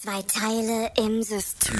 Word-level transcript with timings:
Zwei 0.00 0.22
Teile 0.22 0.92
im 0.96 1.22
System. 1.24 1.76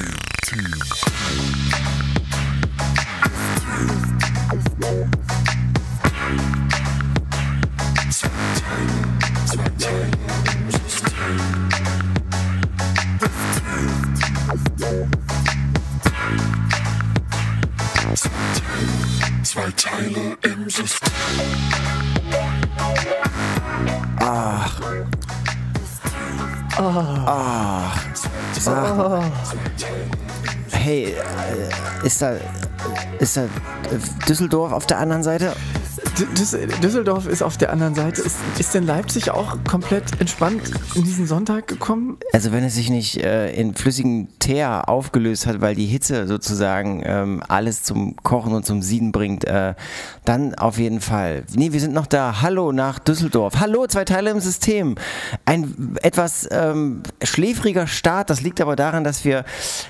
Zwei 19.44 19.70
Teile 19.76 20.36
im 20.42 20.68
System. 20.68 21.08
Ach. 21.38 21.97
Ach. 26.78 28.06
Sag. 28.52 29.24
Hey, 30.70 31.14
äh, 31.14 32.06
ist 32.06 32.22
da, 32.22 32.36
ist 33.18 33.36
da 33.36 33.44
Düsseldorf 34.28 34.72
auf 34.72 34.86
der 34.86 34.98
anderen 34.98 35.22
Seite? 35.22 35.54
Düsseldorf 36.18 37.26
ist 37.26 37.42
auf 37.42 37.56
der 37.56 37.72
anderen 37.72 37.94
Seite. 37.94 38.22
Ist, 38.22 38.38
ist 38.58 38.74
denn 38.74 38.84
Leipzig 38.86 39.30
auch 39.30 39.56
komplett 39.64 40.20
entspannt 40.20 40.62
in 40.94 41.04
diesen 41.04 41.26
Sonntag 41.26 41.68
gekommen? 41.68 42.18
Also 42.32 42.50
wenn 42.50 42.64
es 42.64 42.74
sich 42.74 42.90
nicht 42.90 43.22
äh, 43.22 43.52
in 43.52 43.74
flüssigen 43.74 44.28
Teer 44.40 44.88
aufgelöst 44.88 45.46
hat, 45.46 45.60
weil 45.60 45.76
die 45.76 45.86
Hitze 45.86 46.26
sozusagen 46.26 47.02
ähm, 47.04 47.42
alles 47.46 47.84
zum 47.84 48.16
Kochen 48.16 48.52
und 48.52 48.66
zum 48.66 48.82
Sieden 48.82 49.12
bringt, 49.12 49.44
äh, 49.44 49.74
dann 50.24 50.54
auf 50.56 50.78
jeden 50.78 51.00
Fall. 51.00 51.44
Nee, 51.54 51.72
wir 51.72 51.80
sind 51.80 51.94
noch 51.94 52.06
da. 52.06 52.42
Hallo 52.42 52.72
nach 52.72 52.98
Düsseldorf. 52.98 53.60
Hallo, 53.60 53.86
zwei 53.86 54.04
Teile 54.04 54.30
im 54.30 54.40
System. 54.40 54.96
Ein 55.44 55.96
etwas 56.02 56.48
ähm, 56.50 57.02
schläfriger 57.22 57.86
Start, 57.86 58.30
das 58.30 58.40
liegt 58.40 58.60
aber 58.60 58.74
daran, 58.74 59.04
dass 59.04 59.24
wir 59.24 59.44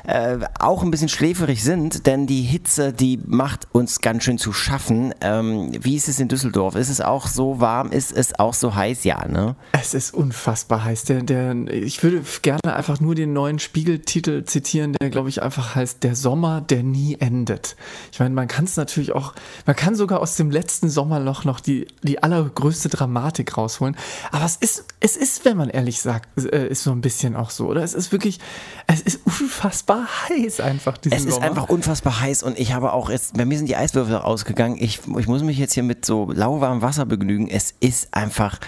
äh, 0.06 0.36
auch 0.58 0.82
ein 0.82 0.90
bisschen 0.90 1.08
schläferig 1.08 1.64
sind, 1.64 2.06
denn 2.06 2.26
die 2.26 2.42
Hitze, 2.42 2.92
die 2.92 3.18
macht 3.26 3.66
uns 3.72 4.00
ganz 4.00 4.24
schön 4.24 4.36
zu 4.36 4.52
schaffen. 4.52 5.14
Ähm, 5.22 5.70
wie 5.80 5.96
ist 5.96 6.08
es 6.08 6.17
in 6.20 6.28
Düsseldorf? 6.28 6.74
Ist 6.74 6.88
es 6.88 7.00
auch 7.00 7.26
so 7.26 7.60
warm? 7.60 7.90
Ist 7.92 8.12
es 8.12 8.38
auch 8.38 8.54
so 8.54 8.74
heiß? 8.74 9.04
Ja, 9.04 9.26
ne? 9.26 9.56
Es 9.72 9.94
ist 9.94 10.14
unfassbar 10.14 10.84
heiß. 10.84 11.04
Der, 11.04 11.22
der, 11.22 11.54
ich 11.68 12.02
würde 12.02 12.22
gerne 12.42 12.74
einfach 12.74 13.00
nur 13.00 13.14
den 13.14 13.32
neuen 13.32 13.58
Spiegeltitel 13.58 14.44
zitieren, 14.44 14.94
der, 15.00 15.10
glaube 15.10 15.28
ich, 15.28 15.42
einfach 15.42 15.74
heißt 15.74 16.02
Der 16.04 16.14
Sommer, 16.14 16.60
der 16.60 16.82
nie 16.82 17.16
endet. 17.20 17.76
Ich 18.12 18.20
meine, 18.20 18.34
man 18.34 18.48
kann 18.48 18.64
es 18.64 18.76
natürlich 18.76 19.12
auch, 19.12 19.34
man 19.66 19.76
kann 19.76 19.94
sogar 19.94 20.20
aus 20.20 20.36
dem 20.36 20.50
letzten 20.50 20.88
Sommerloch 20.90 21.44
noch 21.44 21.60
die, 21.60 21.86
die 22.02 22.22
allergrößte 22.22 22.88
Dramatik 22.88 23.56
rausholen. 23.56 23.96
Aber 24.32 24.44
es 24.44 24.56
ist, 24.56 24.84
es 25.00 25.16
ist, 25.16 25.44
wenn 25.44 25.56
man 25.56 25.70
ehrlich 25.70 26.00
sagt, 26.00 26.28
äh, 26.44 26.68
ist 26.68 26.82
so 26.82 26.92
ein 26.92 27.00
bisschen 27.00 27.36
auch 27.36 27.50
so, 27.50 27.66
oder? 27.68 27.82
Es 27.82 27.94
ist 27.94 28.12
wirklich, 28.12 28.38
es 28.86 29.00
ist 29.00 29.20
unfassbar 29.24 30.06
heiß 30.28 30.60
einfach, 30.60 30.98
diesen 30.98 31.16
Es 31.16 31.24
ist 31.24 31.34
Sommer. 31.34 31.46
einfach 31.46 31.68
unfassbar 31.68 32.20
heiß 32.20 32.42
und 32.42 32.58
ich 32.58 32.72
habe 32.72 32.92
auch 32.92 33.10
jetzt, 33.10 33.36
bei 33.36 33.44
mir 33.44 33.56
sind 33.58 33.68
die 33.68 33.76
Eiswürfel 33.76 34.16
ausgegangen. 34.16 34.76
Ich, 34.78 35.00
ich 35.18 35.28
muss 35.28 35.42
mich 35.42 35.58
jetzt 35.58 35.74
hier 35.74 35.82
mit 35.82 36.04
so 36.08 36.32
lauwarmem 36.32 36.82
Wasser 36.82 37.06
begnügen. 37.06 37.48
Es 37.48 37.72
ist 37.78 38.12
einfach, 38.12 38.58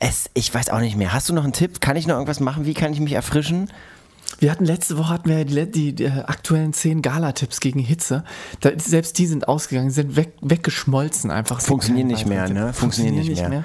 es, 0.00 0.28
ich 0.34 0.52
weiß 0.52 0.70
auch 0.70 0.80
nicht 0.80 0.96
mehr. 0.96 1.12
Hast 1.12 1.28
du 1.28 1.34
noch 1.34 1.44
einen 1.44 1.52
Tipp? 1.52 1.80
Kann 1.80 1.96
ich 1.96 2.08
noch 2.08 2.14
irgendwas 2.16 2.40
machen? 2.40 2.66
Wie 2.66 2.74
kann 2.74 2.92
ich 2.92 2.98
mich 2.98 3.12
erfrischen? 3.12 3.70
Wir 4.40 4.50
hatten 4.50 4.64
letzte 4.64 4.98
Woche 4.98 5.10
hatten 5.10 5.28
wir 5.28 5.44
die, 5.44 5.70
die, 5.70 5.92
die 5.94 6.08
aktuellen 6.08 6.72
zehn 6.72 7.00
Gala-Tipps 7.00 7.60
gegen 7.60 7.78
Hitze. 7.78 8.24
Da, 8.58 8.70
selbst 8.76 9.18
die 9.18 9.26
sind 9.26 9.46
ausgegangen, 9.46 9.90
sind 9.90 10.16
weg, 10.16 10.32
weggeschmolzen 10.40 11.30
einfach. 11.30 11.60
Funktionieren 11.60 12.08
nicht 12.08 12.26
mehr, 12.26 12.48
ne? 12.48 12.72
Funktionieren 12.72 13.14
nicht 13.14 13.48
mehr. 13.48 13.62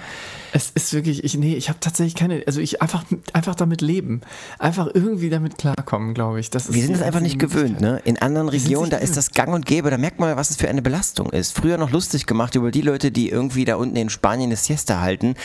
Es 0.53 0.72
ist 0.73 0.94
wirklich, 0.94 1.23
ich, 1.23 1.38
nee, 1.38 1.56
ich 1.56 1.70
habe 1.70 1.80
tatsächlich 1.80 2.16
keine, 2.16 2.44
also 2.48 2.62
ich 2.62 2.81
einfach, 2.81 3.03
einfach 3.34 3.56
damit 3.56 3.81
leben. 3.81 4.22
Einfach 4.59 4.88
irgendwie 4.94 5.30
damit 5.30 5.58
klarkommen, 5.58 6.14
glaube 6.14 6.39
ich. 6.39 6.50
Das 6.50 6.73
Wir 6.73 6.84
sind 6.84 6.95
es 6.95 7.02
einfach 7.02 7.20
nicht 7.20 7.39
gewöhnt, 7.39 7.81
ne? 7.81 8.02
In 8.06 8.17
anderen 8.17 8.50
Regionen, 8.50 8.89
da 8.89 8.98
ist 8.98 9.17
das 9.17 9.31
gang 9.31 9.54
und 9.54 9.66
gäbe, 9.66 9.89
da 9.89 9.98
merkt 9.98 10.20
man, 10.20 10.36
was 10.38 10.50
es 10.50 10.56
für 10.56 10.70
eine 10.70 10.81
Belastung 10.81 11.30
ist. 11.31 11.56
Früher 11.56 11.78
noch 11.78 11.92
lustig 11.92 12.26
gemacht 12.26 12.56
über 12.56 12.72
die 12.72 12.81
Leute, 12.81 13.12
die 13.12 13.30
irgendwie 13.30 13.66
da 13.66 13.76
unten 13.76 13.95
in 13.95 14.10
Spanien 14.10 14.49
eine 14.49 14.55
Siesta 14.58 15.02
halten. 15.02 15.36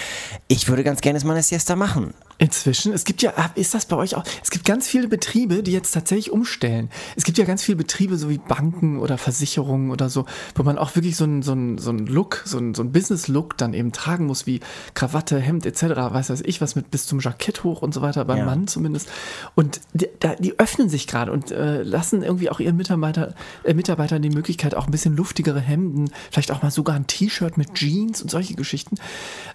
Ich 0.49 0.69
würde 0.69 0.85
ganz 0.85 1.01
gerne 1.01 1.19
mal 1.25 1.33
eine 1.35 1.43
Siesta 1.43 1.77
machen. 1.77 2.15
Inzwischen, 2.39 2.93
es 2.93 3.05
gibt 3.05 3.23
ja, 3.23 3.33
ist 3.55 3.73
das 3.75 3.87
bei 3.87 3.95
euch 3.97 4.17
auch? 4.17 4.25
Es 4.43 4.51
gibt 4.51 4.65
ganz 4.65 4.89
viele 4.89 5.07
Betriebe, 5.07 5.63
die 5.63 5.71
jetzt 5.71 5.93
tatsächlich 5.93 6.33
umstellen. 6.33 6.91
Es 7.15 7.23
gibt 7.23 7.39
ja 7.39 7.45
ganz 7.45 7.63
viele 7.63 7.77
Betriebe, 7.77 8.17
so 8.17 8.31
wie 8.31 8.39
Banken 8.39 8.99
oder 8.99 9.17
Versicherungen 9.17 9.91
oder 9.93 10.09
so, 10.11 10.25
wo 10.57 10.65
man 10.65 10.77
auch 10.77 10.97
wirklich 10.97 11.15
so 11.17 11.23
einen 11.25 11.43
so 11.43 11.53
einen- 11.53 11.79
so 11.79 11.91
einen 11.91 12.07
Look, 12.07 12.43
so 12.45 12.59
einen, 12.59 12.75
so 12.75 12.83
einen 12.83 12.91
Business-Look 12.91 13.57
dann 13.59 13.75
eben 13.75 13.93
tragen 13.93 14.27
muss, 14.27 14.47
wie 14.47 14.59
Krawatte, 14.95 15.39
Hemd 15.39 15.67
etc., 15.67 15.83
weiß 15.83 16.31
weiß 16.31 16.43
ich, 16.45 16.61
was 16.61 16.77
mit 16.77 16.91
bis 16.91 17.07
zum 17.07 17.21
Jackett 17.21 17.65
hoch 17.65 17.83
und 17.83 17.95
so 17.95 18.03
weiter, 18.03 18.25
beim 18.25 18.39
Ja. 18.39 18.45
Mann 18.45 18.67
zumindest. 18.67 19.09
Und 19.55 19.81
die, 19.93 20.09
da, 20.21 20.35
die 20.35 20.59
öffnen 20.59 20.89
sich 20.89 21.07
gerade 21.07 21.33
und 21.33 21.51
äh, 21.51 21.83
lassen 21.83 22.23
irgendwie 22.23 22.51
auch 22.51 22.61
ihren 22.61 22.77
Mitarbeiter, 22.77 23.35
äh, 23.65 23.75
Mitarbeitern 23.75 24.23
die 24.23 24.31
Möglichkeit, 24.31 24.75
auch 24.75 24.87
ein 24.87 24.91
bisschen 24.91 25.17
luftigere 25.17 25.61
Hemden, 25.61 26.11
vielleicht 26.31 26.51
auch 26.53 26.63
mal 26.63 26.71
sogar 26.71 26.97
ein 26.97 27.07
T-Shirt 27.07 27.57
mit 27.57 27.75
Jeans 27.75 28.23
und 28.23 28.31
solche 28.31 28.55
Geschichten. 28.55 28.97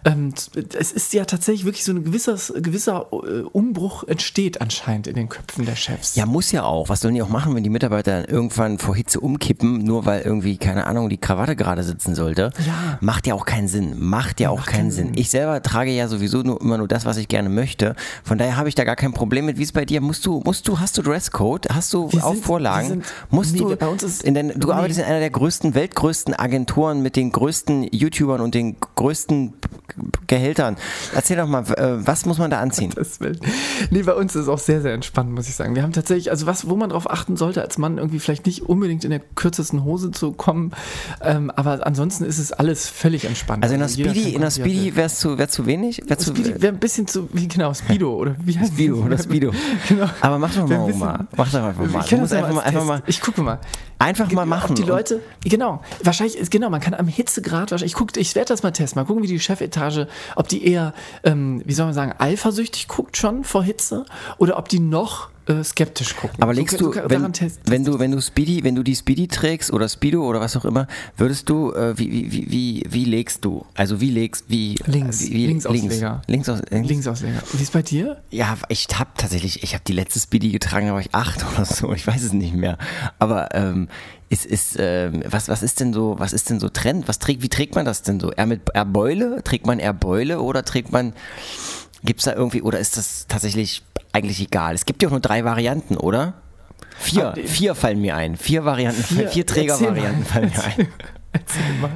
Ähm, 0.05 0.33
es 0.77 0.91
ist 0.91 1.13
ja 1.13 1.25
tatsächlich 1.25 1.65
wirklich 1.65 1.83
so 1.83 1.91
ein 1.91 2.03
gewisses, 2.03 2.53
gewisser 2.57 3.07
äh, 3.11 3.41
Umbruch 3.51 4.03
entsteht 4.03 4.61
anscheinend 4.61 5.07
in 5.07 5.15
den 5.15 5.29
Köpfen 5.29 5.65
der 5.65 5.75
Chefs. 5.75 6.15
Ja, 6.15 6.25
muss 6.25 6.51
ja 6.51 6.63
auch. 6.63 6.89
Was 6.89 7.01
sollen 7.01 7.15
die 7.15 7.21
auch 7.21 7.29
machen, 7.29 7.55
wenn 7.55 7.63
die 7.63 7.69
Mitarbeiter 7.69 8.21
dann 8.21 8.25
irgendwann 8.25 8.77
vor 8.79 8.95
Hitze 8.95 9.19
umkippen, 9.19 9.83
nur 9.83 10.05
weil 10.05 10.21
irgendwie, 10.21 10.57
keine 10.57 10.85
Ahnung, 10.87 11.09
die 11.09 11.17
Krawatte 11.17 11.55
gerade 11.55 11.83
sitzen 11.83 12.15
sollte? 12.15 12.51
Ja. 12.65 12.97
Macht 13.01 13.27
ja 13.27 13.33
auch 13.33 13.45
keinen 13.45 13.67
Sinn. 13.67 13.95
Macht 13.99 14.39
ja 14.39 14.49
auch 14.49 14.57
Macht 14.57 14.67
keinen 14.67 14.77
keinen 14.77 14.91
Sinn. 14.91 15.05
Sinn. 15.07 15.17
Ich 15.17 15.26
selber 15.29 15.61
trage 15.61 15.91
ja 15.91 16.07
sowieso 16.07 16.41
nur 16.43 16.61
immer 16.61 16.77
nur 16.77 16.87
das, 16.87 17.05
was 17.05 17.17
ich 17.17 17.27
gerne 17.27 17.49
möchte. 17.49 17.95
Von 18.23 18.37
daher 18.37 18.57
habe 18.57 18.69
ich 18.69 18.75
da 18.75 18.83
gar 18.83 18.95
kein 18.95 19.13
Problem 19.13 19.45
mit. 19.45 19.57
Wie 19.57 19.63
ist 19.63 19.69
es 19.69 19.73
bei 19.73 19.85
dir? 19.85 20.01
Musst 20.01 20.25
du, 20.25 20.41
musst 20.45 20.67
du, 20.67 20.79
hast 20.79 20.97
du 20.97 21.01
Dresscode? 21.01 21.67
Hast 21.73 21.93
du 21.93 22.11
Wir 22.11 22.25
auch 22.25 22.33
sind- 22.33 22.45
Vorlagen? 22.45 22.87
sind- 22.87 23.05
musst 23.29 23.53
nee, 23.53 23.59
du, 23.59 23.75
bei 23.75 23.87
uns 23.87 24.03
ist- 24.03 24.23
in 24.23 24.33
den, 24.33 24.49
du 24.59 24.67
nee. 24.67 24.73
arbeitest 24.73 24.99
in 24.99 25.05
einer 25.05 25.19
der 25.19 25.29
größten, 25.29 25.73
weltgrößten 25.75 26.33
Agenturen 26.33 27.01
mit 27.01 27.15
den 27.15 27.31
größten 27.31 27.83
YouTubern 27.91 28.41
und 28.41 28.55
den 28.55 28.75
größten 28.95 29.53
Gehältern. 30.27 30.75
Erzähl 31.15 31.37
doch 31.37 31.47
mal, 31.47 31.63
äh, 31.73 32.05
was 32.05 32.25
muss 32.25 32.37
man 32.37 32.51
da 32.51 32.59
anziehen? 32.59 32.91
Das 32.95 33.19
will. 33.19 33.39
Nee, 33.89 34.03
bei 34.03 34.13
uns 34.13 34.35
ist 34.35 34.43
es 34.43 34.47
auch 34.47 34.59
sehr, 34.59 34.81
sehr 34.81 34.93
entspannt, 34.93 35.31
muss 35.31 35.47
ich 35.47 35.55
sagen. 35.55 35.75
Wir 35.75 35.83
haben 35.83 35.93
tatsächlich, 35.93 36.29
also 36.29 36.45
was, 36.45 36.69
wo 36.69 36.75
man 36.75 36.89
drauf 36.89 37.09
achten 37.09 37.37
sollte, 37.37 37.61
als 37.61 37.77
Mann 37.77 37.97
irgendwie 37.97 38.19
vielleicht 38.19 38.45
nicht 38.45 38.63
unbedingt 38.63 39.03
in 39.03 39.09
der 39.11 39.19
kürzesten 39.35 39.83
Hose 39.83 40.11
zu 40.11 40.31
kommen, 40.33 40.71
ähm, 41.21 41.49
aber 41.55 41.85
ansonsten 41.87 42.25
ist 42.25 42.37
es 42.37 42.51
alles 42.51 42.87
völlig 42.87 43.25
entspannt. 43.25 43.63
Also 43.63 43.73
in 43.75 43.79
der 43.79 43.89
jeder 43.89 44.11
Speedy, 44.11 44.33
in 44.33 44.41
der 44.41 44.51
kommen, 44.51 44.65
wie 44.65 44.95
wär's 45.17 45.19
zu, 45.19 45.37
wär 45.37 45.49
zu 45.49 45.65
wenig? 45.65 46.01
Wär 46.07 46.17
zu, 46.17 46.35
wäre 46.37 46.67
ein 46.73 46.79
bisschen 46.79 47.07
zu, 47.07 47.27
wie 47.33 47.47
genau, 47.47 47.73
Speedo 47.73 48.13
oder 48.13 48.35
wie 48.43 48.57
heißt 48.57 48.73
Speedo 48.73 48.97
oder 48.97 49.17
Speedo. 49.17 49.51
genau. 49.87 50.09
Aber 50.21 50.37
mach 50.37 50.53
doch 50.53 50.69
Wär 50.69 50.77
mal, 50.79 50.91
Oma. 50.91 51.27
Mach 51.35 51.51
doch 51.51 51.63
einfach 51.63 51.85
mal. 51.85 52.01
Ich 52.03 52.09
kann 52.09 52.19
das 52.21 52.33
einfach 52.33 52.53
mal, 52.53 52.61
einfach 52.61 52.85
mal, 52.85 53.03
Ich 53.07 53.21
gucke 53.21 53.41
mal. 53.41 53.59
einfach 53.99 54.31
mal 54.31 54.43
Ob 54.43 54.47
machen. 54.49 54.75
die 54.75 54.83
Und- 54.83 54.87
Leute, 54.89 55.21
genau, 55.43 55.81
wahrscheinlich, 56.03 56.37
ist- 56.37 56.51
genau, 56.51 56.69
man 56.69 56.81
kann 56.81 56.93
am 56.93 57.07
Hitzegrad, 57.07 57.71
wahrscheinlich, 57.71 57.93
ich, 57.93 57.97
guck, 57.97 58.15
ich 58.17 58.35
werde 58.35 58.49
das 58.49 58.63
mal 58.63 58.71
testen, 58.71 59.01
mal 59.01 59.05
gucken, 59.05 59.23
wie 59.23 59.27
die 59.27 59.39
Chefetage, 59.39 60.07
ob 60.35 60.47
die 60.47 60.65
eher, 60.65 60.93
ähm, 61.23 61.61
wie 61.65 61.73
soll 61.73 61.85
man 61.85 61.93
sagen, 61.95 62.13
eifersüchtig 62.17 62.87
guckt 62.87 63.17
schon 63.17 63.43
vor 63.43 63.63
Hitze 63.63 64.05
oder 64.37 64.57
ob 64.57 64.69
die 64.69 64.79
noch 64.79 65.29
äh, 65.47 65.63
skeptisch 65.63 66.15
gucken. 66.15 66.41
Aber 66.41 66.53
So- 66.53 66.59
legst 66.61 66.77
so 66.77 66.91
du, 66.91 66.93
daran 66.93 67.33
wenn, 67.39 67.51
wenn 67.65 67.85
du, 67.85 67.99
wenn 67.99 68.11
du 68.11 68.21
Speedy, 68.21 68.63
wenn 68.63 68.75
du 68.75 68.83
die 68.83 68.95
Speedy 68.95 69.27
trägst 69.27 69.71
oder 69.71 69.87
Speedo 69.89 70.25
oder 70.27 70.39
was 70.41 70.55
auch 70.57 70.65
immer, 70.65 70.87
würdest 71.17 71.49
du, 71.49 71.71
äh, 71.73 71.97
wie, 71.97 72.11
wie, 72.31 72.51
wie, 72.51 72.83
wie, 72.89 73.05
legst 73.05 73.43
du? 73.45 73.65
Also 73.75 74.01
wie 74.01 74.09
legst, 74.11 74.45
wie, 74.49 74.75
Links, 74.85 75.21
wie, 75.21 75.33
wie, 75.33 75.47
Linksausleger. 75.47 76.21
Links, 76.27 76.49
aus, 76.49 76.61
links. 76.69 76.89
Linksausleger. 76.89 77.41
Wie 77.53 77.63
ist 77.63 77.73
bei 77.73 77.81
dir? 77.81 78.21
Ja, 78.29 78.57
ich 78.69 78.87
habe 78.95 79.09
tatsächlich, 79.17 79.63
ich 79.63 79.73
habe 79.73 79.83
die 79.87 79.93
letzte 79.93 80.19
Speedy 80.19 80.51
getragen, 80.51 80.87
da 80.87 80.93
war 80.93 81.01
ich 81.01 81.13
acht 81.13 81.45
oder 81.53 81.65
so, 81.65 81.93
ich 81.93 82.05
weiß 82.05 82.23
es 82.23 82.33
nicht 82.33 82.53
mehr. 82.53 82.77
Aber 83.19 83.53
ähm, 83.55 83.87
ist, 84.29 84.45
ist, 84.45 84.75
ähm, 84.77 85.23
was, 85.25 85.47
was 85.47 85.63
ist 85.63 85.79
denn 85.79 85.93
so, 85.93 86.15
was 86.17 86.33
ist 86.33 86.49
denn 86.49 86.59
so 86.59 86.67
Trend? 86.67 87.07
Was 87.07 87.19
trägt, 87.19 87.41
wie 87.43 87.49
trägt 87.49 87.75
man 87.75 87.85
das 87.85 88.01
denn 88.01 88.19
so? 88.19 88.31
Eher 88.31 88.45
mit 88.45 88.61
eher 88.73 88.83
Beule? 88.83 89.41
Trägt 89.43 89.65
man 89.65 89.79
eher 89.79 89.93
Beule 89.93 90.41
oder 90.41 90.65
trägt 90.65 90.91
man, 90.91 91.13
gibt's 92.03 92.25
da 92.25 92.33
irgendwie, 92.33 92.61
oder 92.61 92.79
ist 92.79 92.97
das 92.97 93.25
tatsächlich 93.27 93.83
eigentlich 94.13 94.41
egal? 94.41 94.75
Es 94.75 94.85
gibt 94.85 95.01
ja 95.01 95.07
auch 95.09 95.11
nur 95.11 95.19
drei 95.21 95.43
Varianten, 95.45 95.97
oder? 95.97 96.33
Vier, 96.99 97.33
die- 97.35 97.43
vier 97.43 97.75
fallen 97.75 98.01
mir 98.01 98.15
ein. 98.15 98.37
Vier 98.37 98.65
Varianten, 98.65 99.03
vier, 99.03 99.27
vier 99.29 99.45
Trägervarianten 99.45 100.25
fallen 100.25 100.49
mir 100.49 100.63
ein. 100.63 100.87
Erzähl 101.33 101.73
mal. 101.81 101.91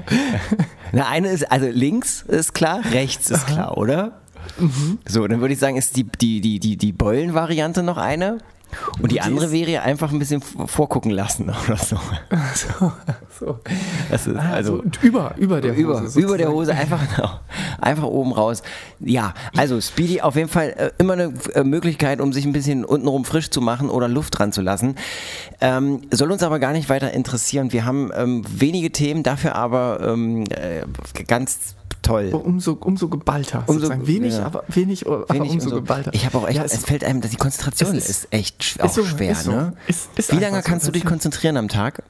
Na, 0.92 1.08
eine 1.08 1.30
ist, 1.30 1.52
also 1.52 1.68
links 1.68 2.22
ist 2.28 2.54
klar, 2.54 2.82
rechts 2.92 3.30
ist 3.32 3.48
klar, 3.48 3.78
oder? 3.78 4.20
Mhm. 4.60 5.00
So, 5.08 5.26
dann 5.28 5.40
würde 5.42 5.54
ich 5.54 5.60
sagen, 5.60 5.78
ist 5.78 5.96
die, 5.96 6.04
die, 6.04 6.42
die, 6.42 6.60
die, 6.60 6.78
die 6.78 6.92
Beulen-Variante 6.92 7.82
noch 7.84 7.98
eine. 7.98 8.40
Und 9.02 9.12
die 9.12 9.22
andere 9.22 9.52
wäre 9.52 9.70
ja 9.72 9.82
einfach 9.82 10.12
ein 10.12 10.20
bisschen 10.20 10.42
vorgucken 10.42 11.12
lassen 11.12 11.50
oder 11.68 11.78
so. 11.78 11.98
So, 12.56 12.92
so. 13.40 13.60
Das 14.10 14.28
ist, 14.28 14.36
Ah, 14.38 14.52
also 14.54 14.78
so, 14.78 14.82
und 14.84 15.04
über, 15.04 15.34
über 15.38 15.62
der 15.62 15.76
Hose. 15.76 16.20
über, 16.20 16.28
über 16.28 16.38
der. 16.38 16.52
Hose 16.52 16.74
einfach, 16.74 17.40
einfach 17.80 18.04
oben 18.04 18.32
raus. 18.34 18.62
Ja, 19.00 19.34
also 19.56 19.80
Speedy 19.82 20.22
auf 20.22 20.36
jeden 20.36 20.50
Fall 20.50 20.70
äh, 20.78 20.92
immer 20.98 21.14
eine 21.14 21.34
äh, 21.54 21.64
Möglichkeit, 21.64 22.22
um 22.22 22.34
sich 22.34 22.46
ein 22.46 22.54
bisschen 22.54 22.86
untenrum 22.86 23.26
frisch 23.26 23.50
zu 23.50 23.62
machen 23.62 23.90
oder 23.90 24.08
Luft 24.08 24.38
dran 24.38 24.52
zu 24.52 24.62
lassen. 24.62 24.96
Ähm, 25.60 26.02
soll 26.12 26.32
uns 26.32 26.44
aber 26.44 26.60
gar 26.60 26.74
nicht 26.74 26.90
weiter 26.90 27.12
interessieren. 27.12 27.72
Wir 27.74 27.86
haben 27.86 28.12
ähm, 28.16 28.44
wenige 28.48 28.92
Themen, 28.92 29.24
dafür 29.24 29.56
aber 29.56 30.00
ähm, 30.02 30.44
äh, 30.52 30.84
ganz 31.28 31.76
toll. 32.02 32.30
Umso, 32.34 32.74
umso 32.74 33.08
geballter. 33.10 33.60
Umso- 33.68 33.74
sozusagen. 33.74 34.08
wenig, 34.08 34.34
ja. 34.34 34.46
aber 34.46 34.64
wenig, 34.68 35.06
aber 35.08 35.28
Wenig 35.34 35.52
umso 35.52 35.66
und 35.66 35.70
so. 35.70 35.76
geballter. 35.82 36.14
Ich 36.14 36.26
habe 36.26 36.38
auch 36.38 36.48
echt, 36.48 36.58
Ja, 36.58 36.64
es, 36.64 36.74
es, 36.74 36.86
fällt 36.86 37.04
einem, 37.04 37.22
die 37.22 37.36
Konzentration 37.36 37.96
ist, 37.96 38.10
ist- 38.10 38.28
echt 38.32 38.62
sch- 38.62 38.82
auch 38.82 38.86
ist 38.86 38.96
so, 38.96 39.04
schwer, 39.06 39.32
ist 39.32 39.44
so. 39.44 39.52
ne? 39.52 39.74
Ist- 39.88 40.10
ist 40.18 40.32
Wie 40.32 40.40
lange 40.40 40.58
so, 40.58 40.62
kannst 40.64 40.88
du 40.88 40.92
dich 40.92 41.06
konzentrieren 41.06 41.58
am 41.58 41.68
Tag? 41.68 42.04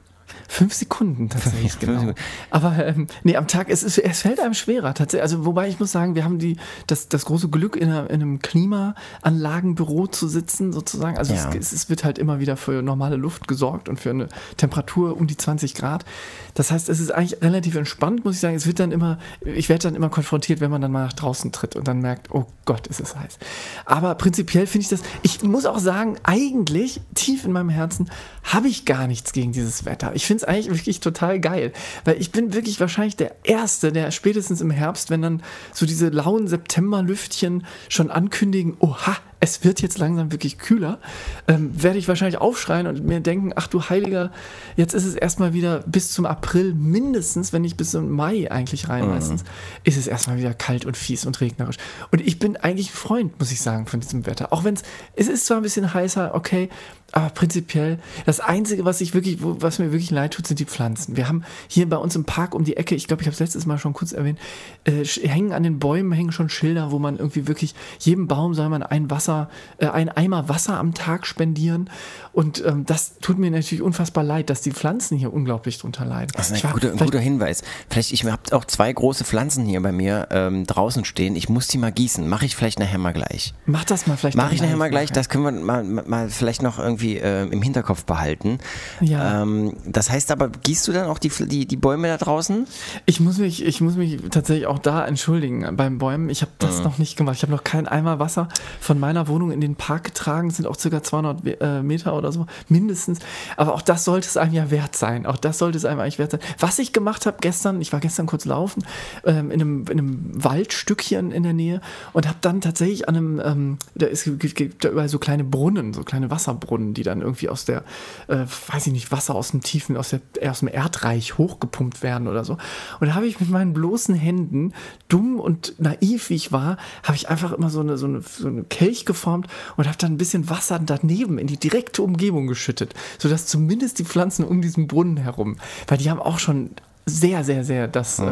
Fünf 0.48 0.74
Sekunden 0.74 1.28
tatsächlich, 1.30 1.78
genau. 1.78 1.92
Sekunden. 2.00 2.14
Aber 2.50 2.86
ähm, 2.86 3.06
nee, 3.22 3.36
am 3.36 3.46
Tag, 3.48 3.70
es, 3.70 3.82
ist, 3.82 3.96
es 3.98 4.20
fällt 4.22 4.38
einem 4.38 4.52
schwerer 4.54 4.92
tatsächlich. 4.92 5.22
Also 5.22 5.46
wobei 5.46 5.68
ich 5.68 5.80
muss 5.80 5.92
sagen, 5.92 6.14
wir 6.14 6.24
haben 6.24 6.38
die, 6.38 6.56
das, 6.86 7.08
das 7.08 7.24
große 7.24 7.48
Glück, 7.48 7.74
in, 7.76 7.88
einer, 7.88 8.10
in 8.10 8.20
einem 8.22 8.38
Klimaanlagenbüro 8.40 10.06
zu 10.08 10.28
sitzen, 10.28 10.72
sozusagen. 10.72 11.16
Also 11.18 11.34
Ja. 11.34 11.50
es, 11.58 11.72
es 11.72 11.88
wird 11.88 12.04
halt 12.04 12.18
immer 12.18 12.38
wieder 12.40 12.56
für 12.56 12.82
normale 12.82 13.16
Luft 13.16 13.48
gesorgt 13.48 13.88
und 13.88 13.98
für 13.98 14.10
eine 14.10 14.28
Temperatur 14.56 15.16
um 15.16 15.26
die 15.26 15.36
20 15.36 15.74
Grad. 15.74 16.04
Das 16.54 16.70
heißt, 16.70 16.88
es 16.88 17.00
ist 17.00 17.10
eigentlich 17.10 17.40
relativ 17.42 17.74
entspannt, 17.76 18.24
muss 18.24 18.34
ich 18.34 18.40
sagen. 18.40 18.56
Es 18.56 18.66
wird 18.66 18.78
dann 18.78 18.92
immer, 18.92 19.18
ich 19.44 19.68
werde 19.68 19.84
dann 19.84 19.94
immer 19.94 20.10
konfrontiert, 20.10 20.60
wenn 20.60 20.70
man 20.70 20.80
dann 20.80 20.92
mal 20.92 21.04
nach 21.04 21.12
draußen 21.12 21.52
tritt 21.52 21.76
und 21.76 21.88
dann 21.88 22.00
merkt, 22.00 22.30
oh 22.30 22.46
Gott, 22.64 22.86
ist 22.86 23.00
es 23.00 23.16
heiß. 23.16 23.38
Aber 23.84 24.14
prinzipiell 24.14 24.66
finde 24.66 24.84
ich 24.84 24.88
das, 24.88 25.00
ich 25.22 25.42
muss 25.42 25.66
auch 25.66 25.78
sagen, 25.78 26.16
eigentlich 26.22 27.00
tief 27.14 27.44
in 27.44 27.52
meinem 27.52 27.70
Herzen 27.70 28.10
habe 28.44 28.68
ich 28.68 28.84
gar 28.84 29.06
nichts 29.06 29.32
gegen 29.32 29.52
dieses 29.52 29.84
Wetter. 29.84 30.12
Ich 30.14 30.26
finde 30.26 30.42
es 30.42 30.48
eigentlich 30.48 30.68
wirklich 30.70 31.00
total 31.00 31.40
geil, 31.40 31.72
weil 32.04 32.20
ich 32.20 32.32
bin 32.32 32.52
wirklich 32.52 32.80
wahrscheinlich 32.80 33.16
der 33.16 33.34
Erste, 33.44 33.92
der 33.92 34.10
spätestens 34.10 34.60
im 34.60 34.70
Herbst, 34.70 35.10
wenn 35.10 35.22
dann 35.22 35.42
so 35.72 35.86
diese 35.86 36.08
lauen 36.08 36.48
Septemberlüftchen 36.48 37.66
schon 37.88 38.10
ankündigen, 38.10 38.76
oha, 38.78 39.16
es 39.42 39.64
wird 39.64 39.82
jetzt 39.82 39.98
langsam 39.98 40.30
wirklich 40.30 40.56
kühler, 40.56 41.00
ähm, 41.48 41.70
werde 41.82 41.98
ich 41.98 42.06
wahrscheinlich 42.06 42.40
aufschreien 42.40 42.86
und 42.86 43.04
mir 43.04 43.18
denken, 43.18 43.50
ach 43.56 43.66
du 43.66 43.82
Heiliger, 43.82 44.30
jetzt 44.76 44.94
ist 44.94 45.04
es 45.04 45.16
erstmal 45.16 45.52
wieder 45.52 45.80
bis 45.80 46.12
zum 46.12 46.26
April 46.26 46.74
mindestens, 46.74 47.52
wenn 47.52 47.62
nicht 47.62 47.76
bis 47.76 47.90
zum 47.90 48.08
Mai 48.08 48.52
eigentlich 48.52 48.88
rein 48.88 49.08
meistens, 49.08 49.42
ist 49.82 49.96
es 49.96 50.06
erstmal 50.06 50.38
wieder 50.38 50.54
kalt 50.54 50.86
und 50.86 50.96
fies 50.96 51.26
und 51.26 51.40
regnerisch. 51.40 51.76
Und 52.12 52.20
ich 52.20 52.38
bin 52.38 52.56
eigentlich 52.56 52.90
ein 52.90 52.94
Freund, 52.94 53.38
muss 53.40 53.50
ich 53.50 53.60
sagen, 53.60 53.86
von 53.86 53.98
diesem 53.98 54.26
Wetter. 54.26 54.52
Auch 54.52 54.62
wenn 54.62 54.74
es, 54.74 54.84
es 55.16 55.26
ist 55.26 55.46
zwar 55.46 55.56
ein 55.56 55.64
bisschen 55.64 55.92
heißer, 55.92 56.36
okay, 56.36 56.68
aber 57.12 57.28
prinzipiell, 57.30 57.98
das 58.24 58.40
Einzige, 58.40 58.84
was 58.84 59.00
ich 59.00 59.12
wirklich, 59.14 59.38
was 59.40 59.78
mir 59.78 59.92
wirklich 59.92 60.10
leid 60.10 60.32
tut, 60.32 60.46
sind 60.46 60.60
die 60.60 60.64
Pflanzen. 60.64 61.16
Wir 61.16 61.28
haben 61.28 61.44
hier 61.68 61.88
bei 61.88 61.98
uns 61.98 62.16
im 62.16 62.24
Park 62.24 62.54
um 62.54 62.64
die 62.64 62.76
Ecke, 62.78 62.94
ich 62.94 63.06
glaube, 63.06 63.22
ich 63.22 63.26
habe 63.26 63.34
es 63.34 63.40
letztes 63.40 63.66
Mal 63.66 63.78
schon 63.78 63.92
kurz 63.92 64.12
erwähnt, 64.12 64.38
äh, 64.84 65.04
hängen 65.04 65.52
an 65.52 65.62
den 65.62 65.78
Bäumen 65.78 66.12
hängen 66.12 66.32
schon 66.32 66.48
Schilder, 66.48 66.90
wo 66.90 66.98
man 66.98 67.18
irgendwie 67.18 67.46
wirklich, 67.48 67.74
jedem 67.98 68.28
Baum 68.28 68.54
soll 68.54 68.68
man 68.68 68.82
ein 68.82 69.10
Wasser, 69.10 69.50
äh, 69.78 69.88
ein 69.88 70.08
Eimer 70.08 70.48
Wasser 70.48 70.78
am 70.78 70.94
Tag 70.94 71.26
spendieren. 71.26 71.90
Und 72.32 72.64
ähm, 72.64 72.86
das 72.86 73.18
tut 73.18 73.38
mir 73.38 73.50
natürlich 73.50 73.82
unfassbar 73.82 74.24
leid, 74.24 74.48
dass 74.48 74.62
die 74.62 74.72
Pflanzen 74.72 75.18
hier 75.18 75.32
unglaublich 75.32 75.78
drunter 75.78 76.06
leiden. 76.06 76.32
Das 76.34 76.50
ist 76.50 76.64
ein 76.64 76.72
guter, 76.72 76.92
ein 76.92 76.98
guter 76.98 77.20
Hinweis. 77.20 77.62
Vielleicht, 77.90 78.12
ich 78.12 78.24
habe 78.24 78.56
auch 78.56 78.64
zwei 78.64 78.92
große 78.92 79.24
Pflanzen 79.24 79.66
hier 79.66 79.82
bei 79.82 79.92
mir 79.92 80.28
ähm, 80.30 80.66
draußen 80.66 81.04
stehen. 81.04 81.36
Ich 81.36 81.48
muss 81.48 81.68
die 81.68 81.78
mal 81.78 81.92
gießen. 81.92 82.26
Mache 82.26 82.46
ich 82.46 82.56
vielleicht 82.56 82.78
nachher 82.78 82.98
mal 82.98 83.12
gleich. 83.12 83.52
Mach 83.66 83.84
das 83.84 84.06
mal 84.06 84.16
vielleicht. 84.16 84.36
Mache 84.36 84.54
ich 84.54 84.62
nachher 84.62 84.76
mal 84.76 84.88
gleich. 84.88 85.12
Das 85.12 85.28
können 85.28 85.44
wir 85.44 85.52
mal, 85.52 85.84
mal 85.84 86.30
vielleicht 86.30 86.62
noch 86.62 86.78
irgendwie 86.78 87.01
äh, 87.02 87.44
im 87.44 87.62
Hinterkopf 87.62 88.04
behalten. 88.04 88.58
Ja. 89.00 89.42
Ähm, 89.42 89.74
das 89.86 90.10
heißt 90.10 90.30
aber, 90.30 90.48
gießt 90.48 90.86
du 90.88 90.92
dann 90.92 91.06
auch 91.06 91.18
die, 91.18 91.30
die, 91.46 91.66
die 91.66 91.76
Bäume 91.76 92.08
da 92.08 92.16
draußen? 92.16 92.66
Ich 93.06 93.20
muss 93.20 93.38
mich, 93.38 93.64
ich 93.64 93.80
muss 93.80 93.96
mich 93.96 94.20
tatsächlich 94.30 94.66
auch 94.66 94.78
da 94.78 95.06
entschuldigen 95.06 95.76
beim 95.76 95.98
Bäumen. 95.98 96.28
Ich 96.30 96.42
habe 96.42 96.52
das 96.58 96.78
Mhm. 96.78 96.84
noch 96.84 96.98
nicht 96.98 97.16
gemacht. 97.16 97.36
Ich 97.36 97.42
habe 97.42 97.52
noch 97.52 97.64
keinen 97.64 97.86
Eimer 97.88 98.18
Wasser 98.18 98.48
von 98.80 98.98
meiner 98.98 99.28
Wohnung 99.28 99.50
in 99.52 99.60
den 99.60 99.76
Park 99.76 100.04
getragen. 100.04 100.48
Das 100.48 100.56
sind 100.56 100.66
auch 100.66 100.78
circa 100.78 101.02
200 101.02 101.44
We- 101.44 101.60
äh, 101.60 101.82
Meter 101.82 102.14
oder 102.16 102.32
so, 102.32 102.46
mindestens. 102.68 103.18
Aber 103.56 103.74
auch 103.74 103.82
das 103.82 104.04
sollte 104.04 104.26
es 104.28 104.36
einem 104.36 104.52
ja 104.54 104.70
wert 104.70 104.96
sein. 104.96 105.26
Auch 105.26 105.36
das 105.36 105.58
sollte 105.58 105.78
es 105.78 105.84
einem 105.84 106.00
eigentlich 106.00 106.18
wert 106.18 106.30
sein. 106.32 106.40
Was 106.58 106.78
ich 106.78 106.92
gemacht 106.92 107.26
habe 107.26 107.36
gestern, 107.40 107.80
ich 107.80 107.92
war 107.92 108.00
gestern 108.00 108.26
kurz 108.26 108.44
laufen 108.44 108.84
ähm, 109.24 109.50
in, 109.50 109.60
einem, 109.60 109.84
in 109.88 109.98
einem 109.98 110.44
Waldstückchen 110.44 111.32
in 111.32 111.42
der 111.42 111.52
Nähe 111.52 111.80
und 112.12 112.26
habe 112.26 112.38
dann 112.40 112.60
tatsächlich 112.60 113.08
an 113.08 113.16
einem, 113.16 113.42
ähm, 113.44 113.78
da 113.94 114.06
ist, 114.06 114.24
gibt, 114.24 114.54
gibt 114.54 114.84
da 114.84 114.90
überall 114.90 115.08
so 115.08 115.18
kleine 115.18 115.44
Brunnen, 115.44 115.92
so 115.94 116.02
kleine 116.02 116.30
Wasserbrunnen, 116.30 116.91
die 116.94 117.02
dann 117.02 117.20
irgendwie 117.20 117.48
aus 117.48 117.64
der, 117.64 117.84
äh, 118.28 118.44
weiß 118.68 118.86
ich 118.86 118.92
nicht, 118.92 119.12
Wasser 119.12 119.34
aus 119.34 119.50
dem 119.50 119.60
tiefen, 119.60 119.96
aus, 119.96 120.10
der, 120.10 120.20
aus 120.50 120.60
dem 120.60 120.68
Erdreich 120.68 121.38
hochgepumpt 121.38 122.02
werden 122.02 122.28
oder 122.28 122.44
so. 122.44 122.58
Und 123.00 123.08
da 123.08 123.14
habe 123.14 123.26
ich 123.26 123.40
mit 123.40 123.50
meinen 123.50 123.72
bloßen 123.72 124.14
Händen, 124.14 124.72
dumm 125.08 125.40
und 125.40 125.74
naiv 125.78 126.30
wie 126.30 126.34
ich 126.34 126.52
war, 126.52 126.76
habe 127.02 127.16
ich 127.16 127.28
einfach 127.28 127.52
immer 127.52 127.70
so 127.70 127.80
eine, 127.80 127.96
so 127.96 128.06
eine, 128.06 128.22
so 128.22 128.48
eine 128.48 128.64
Kelch 128.64 129.04
geformt 129.04 129.46
und 129.76 129.86
habe 129.86 129.98
dann 129.98 130.12
ein 130.12 130.18
bisschen 130.18 130.48
Wasser 130.50 130.78
daneben 130.78 131.38
in 131.38 131.46
die 131.46 131.58
direkte 131.58 132.02
Umgebung 132.02 132.46
geschüttet, 132.46 132.94
sodass 133.18 133.46
zumindest 133.46 133.98
die 133.98 134.04
Pflanzen 134.04 134.44
um 134.44 134.62
diesen 134.62 134.86
Brunnen 134.86 135.16
herum, 135.16 135.56
weil 135.86 135.98
die 135.98 136.10
haben 136.10 136.20
auch 136.20 136.38
schon 136.38 136.70
sehr, 137.04 137.42
sehr, 137.44 137.64
sehr 137.64 137.88
das, 137.88 138.18
äh, 138.20 138.24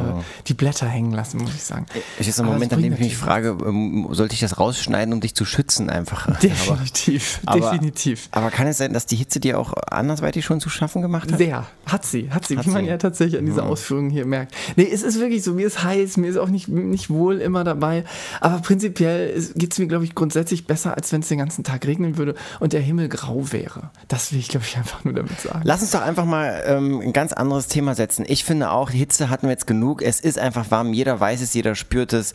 die 0.47 0.55
Blätter 0.55 0.87
hängen 0.87 1.11
lassen, 1.13 1.39
muss 1.39 1.55
ich 1.55 1.63
sagen. 1.65 1.87
Es 2.19 2.29
ist 2.29 2.39
ein 2.39 2.45
Aber 2.47 2.55
Moment, 2.55 2.73
an 2.73 2.81
dem 2.83 2.93
ich 2.93 3.01
mich 3.01 3.17
frage, 3.17 3.57
ähm, 3.67 4.07
sollte 4.13 4.35
ich 4.35 4.41
das 4.41 4.59
rausschneiden, 4.59 5.13
um 5.13 5.21
dich 5.21 5.35
zu 5.35 5.45
schützen 5.45 5.91
einfach? 5.91 6.39
Definitiv, 6.41 7.41
Aber- 7.47 7.71
definitiv. 7.73 8.29
Aber 8.31 8.51
kann 8.51 8.67
es 8.69 8.79
sein, 8.79 8.93
dass 8.93 9.07
die 9.07 9.17
Hitze 9.17 9.41
dir 9.41 9.59
auch 9.59 9.73
andersweitig 9.91 10.45
schon 10.45 10.61
zu 10.61 10.69
schaffen 10.69 11.03
gemacht 11.03 11.33
hat? 11.33 11.39
Sehr, 11.39 11.67
hat 11.87 12.05
sie, 12.07 12.31
hat 12.31 12.47
sie, 12.47 12.57
Hat 12.59 12.67
wie 12.67 12.71
man 12.71 12.85
sie. 12.85 12.91
ja 12.91 12.97
tatsächlich 12.99 13.39
an 13.41 13.47
dieser 13.47 13.65
Ausführung 13.65 14.09
hier 14.11 14.25
merkt. 14.25 14.55
Nee, 14.77 14.89
es 14.93 15.03
ist 15.03 15.19
wirklich 15.19 15.43
so, 15.43 15.53
mir 15.55 15.67
ist 15.67 15.83
heiß, 15.83 16.17
mir 16.17 16.29
ist 16.29 16.37
auch 16.37 16.49
nicht, 16.49 16.69
nicht 16.69 17.11
wohl 17.11 17.41
immer 17.41 17.65
dabei, 17.65 18.05
aber 18.41 18.59
prinzipiell 18.61 19.35
geht 19.57 19.73
es 19.73 19.79
mir, 19.79 19.87
glaube 19.89 20.05
ich, 20.05 20.15
grundsätzlich 20.15 20.67
besser, 20.67 20.97
als 20.97 21.13
wenn 21.13 21.23
es 21.23 21.29
den 21.29 21.39
ganzen 21.39 21.65
Tag 21.65 21.87
regnen 21.87 22.17
würde 22.19 22.35
und 22.61 22.73
der 22.73 22.81
Himmel 22.81 23.09
grau 23.09 23.51
wäre. 23.53 23.91
Das 24.09 24.33
will 24.33 24.39
ich, 24.39 24.49
glaube 24.49 24.65
ich, 24.67 24.77
einfach 24.77 25.05
nur 25.05 25.15
damit 25.15 25.41
sagen. 25.41 25.63
Lass 25.65 25.81
uns 25.83 25.91
doch 25.91 26.03
einfach 26.03 26.25
mal 26.25 26.63
ähm, 26.67 27.01
ein 27.01 27.13
ganz 27.13 27.33
anderes 27.33 27.67
Thema 27.67 27.95
setzen. 27.95 28.25
Ich 28.29 28.45
finde 28.45 28.60
auch, 28.63 28.91
die 28.91 28.99
Hitze 28.99 29.31
hatten 29.31 29.47
wir 29.47 29.53
jetzt 29.53 29.67
genug. 29.67 30.03
Es 30.03 30.21
ist 30.21 30.39
einfach 30.39 30.71
warm. 30.71 30.93
Jeder 30.93 31.19
weiß 31.19 31.41
es, 31.41 31.55
jeder 31.55 31.75
spürt 31.75 32.13
es. 32.13 32.33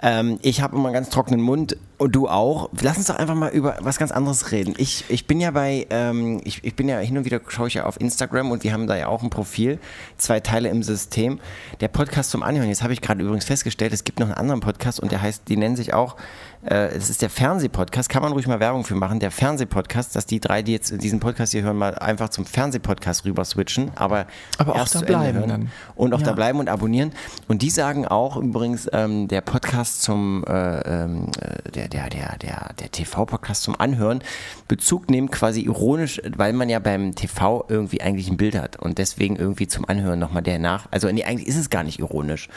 Ähm, 0.00 0.38
ich 0.42 0.60
habe 0.60 0.76
immer 0.76 0.86
einen 0.86 0.94
ganz 0.94 1.08
trockenen 1.08 1.40
Mund 1.40 1.76
und 1.96 2.14
du 2.14 2.28
auch. 2.28 2.68
Lass 2.80 2.96
uns 2.98 3.06
doch 3.06 3.16
einfach 3.16 3.34
mal 3.34 3.50
über 3.50 3.78
was 3.80 3.98
ganz 3.98 4.12
anderes 4.12 4.52
reden. 4.52 4.74
Ich, 4.76 5.04
ich 5.08 5.26
bin 5.26 5.40
ja 5.40 5.50
bei, 5.50 5.86
ähm, 5.90 6.40
ich, 6.44 6.62
ich 6.62 6.76
bin 6.76 6.88
ja 6.88 6.98
hin 6.98 7.16
und 7.16 7.24
wieder, 7.24 7.40
schaue 7.48 7.68
ich 7.68 7.74
ja 7.74 7.86
auf 7.86 8.00
Instagram 8.00 8.50
und 8.50 8.64
wir 8.64 8.72
haben 8.72 8.86
da 8.86 8.96
ja 8.96 9.08
auch 9.08 9.22
ein 9.22 9.30
Profil, 9.30 9.78
zwei 10.18 10.40
Teile 10.40 10.68
im 10.68 10.82
System. 10.82 11.40
Der 11.80 11.88
Podcast 11.88 12.30
zum 12.30 12.42
Anhören, 12.42 12.68
jetzt 12.68 12.82
habe 12.82 12.92
ich 12.92 13.00
gerade 13.00 13.22
übrigens 13.22 13.46
festgestellt, 13.46 13.92
es 13.92 14.04
gibt 14.04 14.20
noch 14.20 14.26
einen 14.26 14.34
anderen 14.34 14.60
Podcast 14.60 15.00
und 15.00 15.12
der 15.12 15.22
heißt, 15.22 15.44
die 15.48 15.56
nennen 15.56 15.76
sich 15.76 15.94
auch, 15.94 16.16
es 16.66 17.10
ist 17.10 17.20
der 17.22 17.30
Fernsehpodcast, 17.30 18.08
kann 18.08 18.22
man 18.22 18.32
ruhig 18.32 18.46
mal 18.46 18.58
Werbung 18.60 18.84
für 18.84 18.94
machen, 18.94 19.20
der 19.20 19.30
Fernsehpodcast, 19.30 20.16
dass 20.16 20.24
die 20.26 20.40
drei, 20.40 20.62
die 20.62 20.72
jetzt 20.72 21.02
diesen 21.02 21.20
Podcast 21.20 21.52
hier 21.52 21.62
hören, 21.62 21.76
mal 21.76 21.94
einfach 21.94 22.30
zum 22.30 22.46
Fernsehpodcast 22.46 23.24
rüber 23.26 23.44
switchen, 23.44 23.90
aber, 23.96 24.26
Aber 24.58 24.76
auch 24.76 24.88
da 24.88 25.00
bleiben 25.00 25.46
dann. 25.48 25.70
und 25.94 26.14
auch 26.14 26.20
Ja. 26.20 26.26
da 26.26 26.32
bleiben 26.32 26.58
und 26.60 26.68
abonnieren. 26.68 27.12
Und 27.48 27.60
die 27.62 27.68
sagen 27.70 28.06
auch 28.06 28.36
übrigens, 28.38 28.88
ähm, 28.92 29.28
der 29.28 29.42
Podcast 29.42 30.00
zum, 30.02 30.42
äh, 30.48 30.80
ähm, 31.02 31.30
äh, 31.40 31.70
der, 31.70 31.88
der, 31.88 32.08
der, 32.08 32.38
der, 32.38 32.70
der 32.80 32.90
TV-Podcast 32.90 33.62
zum 33.62 33.78
Anhören, 33.78 34.22
Bezug 34.66 35.10
nehmen 35.10 35.30
quasi 35.30 35.60
ironisch, 35.60 36.22
weil 36.36 36.54
man 36.54 36.68
ja 36.70 36.78
beim 36.78 37.14
TV 37.14 37.66
irgendwie 37.68 38.00
eigentlich 38.00 38.28
ein 38.30 38.36
Bild 38.38 38.56
hat 38.58 38.76
und 38.76 38.96
deswegen 38.98 39.36
irgendwie 39.36 39.66
zum 39.66 39.84
Anhören 39.86 40.18
nochmal 40.18 40.42
der 40.42 40.58
nach, 40.58 40.86
also 40.90 41.10
nee, 41.10 41.24
eigentlich 41.24 41.46
ist 41.48 41.56
es 41.56 41.68
gar 41.68 41.82
nicht 41.82 41.98
ironisch. 41.98 42.48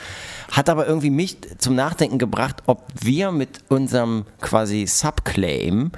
Hat 0.51 0.69
aber 0.69 0.87
irgendwie 0.87 1.09
mich 1.09 1.37
zum 1.57 1.75
Nachdenken 1.75 2.19
gebracht, 2.19 2.63
ob 2.67 2.83
wir 3.01 3.31
mit 3.33 3.59
unserem 3.67 3.96
quasi 4.41 4.85
Subclaim, 4.87 5.91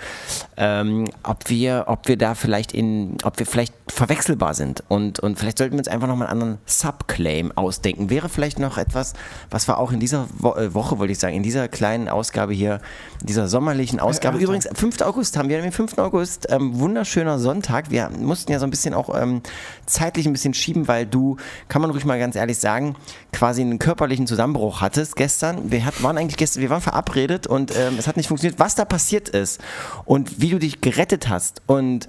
ähm, 0.58 1.06
ob 1.24 1.50
wir, 1.50 1.86
ob 1.88 2.08
wir 2.08 2.18
da 2.18 2.36
vielleicht 2.36 2.74
in, 2.74 3.18
ob 3.24 3.40
wir 3.40 3.46
vielleicht 3.46 3.74
verwechselbar 3.92 4.54
sind 4.54 4.84
und, 4.88 5.20
und 5.20 5.40
vielleicht 5.40 5.58
sollten 5.58 5.74
wir 5.74 5.80
uns 5.80 5.88
einfach 5.88 6.08
nochmal 6.08 6.28
einen 6.28 6.42
anderen 6.42 6.62
Subclaim 6.66 7.52
ausdenken. 7.56 8.10
Wäre 8.10 8.30
vielleicht 8.30 8.60
noch 8.60 8.78
etwas, 8.78 9.14
was 9.50 9.68
wir 9.68 9.78
auch 9.78 9.92
in 9.92 10.00
dieser 10.00 10.28
Wo 10.38 10.54
äh, 10.54 10.74
Woche, 10.74 11.00
wollte 11.00 11.12
ich 11.12 11.20
sagen, 11.20 11.36
in 11.36 11.44
dieser 11.44 11.68
kleinen 11.68 12.08
Ausgabe 12.08 12.54
hier, 12.54 12.82
dieser 13.24 13.48
sommerlichen 13.48 14.00
Ausgabe, 14.00 14.36
Alter. 14.36 14.46
übrigens 14.46 14.70
5. 14.74 15.02
August 15.02 15.38
haben 15.38 15.50
wir, 15.50 15.62
den 15.62 15.72
5. 15.72 15.98
August, 15.98 16.48
ähm, 16.50 16.80
wunderschöner 16.80 17.40
Sonntag. 17.40 17.90
Wir 17.90 18.10
mussten 18.10 18.52
ja 18.52 18.60
so 18.60 18.66
ein 18.66 18.70
bisschen 18.70 18.94
auch 18.94 19.14
ähm, 19.20 19.42
zeitlich 19.86 20.26
ein 20.28 20.34
bisschen 20.34 20.54
schieben, 20.54 20.88
weil 20.88 21.06
du, 21.06 21.38
kann 21.68 21.82
man 21.82 21.92
ruhig 21.92 22.06
mal 22.06 22.20
ganz 22.20 22.36
ehrlich 22.36 22.60
sagen, 22.60 22.96
quasi 23.34 23.62
einen 23.62 23.80
körperlichen 23.80 24.28
Zusammenbruch 24.28 24.82
hattest 24.82 25.16
gestern. 25.16 25.72
Wir 25.72 25.86
hat, 25.86 26.02
waren 26.04 26.18
eigentlich 26.18 26.38
gestern, 26.38 26.62
wir 26.62 26.70
waren 26.70 26.82
verabredet 26.82 27.48
und 27.48 27.76
ähm, 27.76 27.96
es 27.98 28.08
hat 28.08 28.18
nicht 28.18 28.28
funktioniert. 28.28 28.60
Was 28.60 28.76
da 28.76 28.86
passiert 28.86 29.30
ist 29.30 29.60
und 30.06 30.42
wie 30.42 30.52
du 30.52 30.60
dich 30.60 30.82
gerettet 30.82 31.30
hast 31.30 31.62
und 31.66 32.08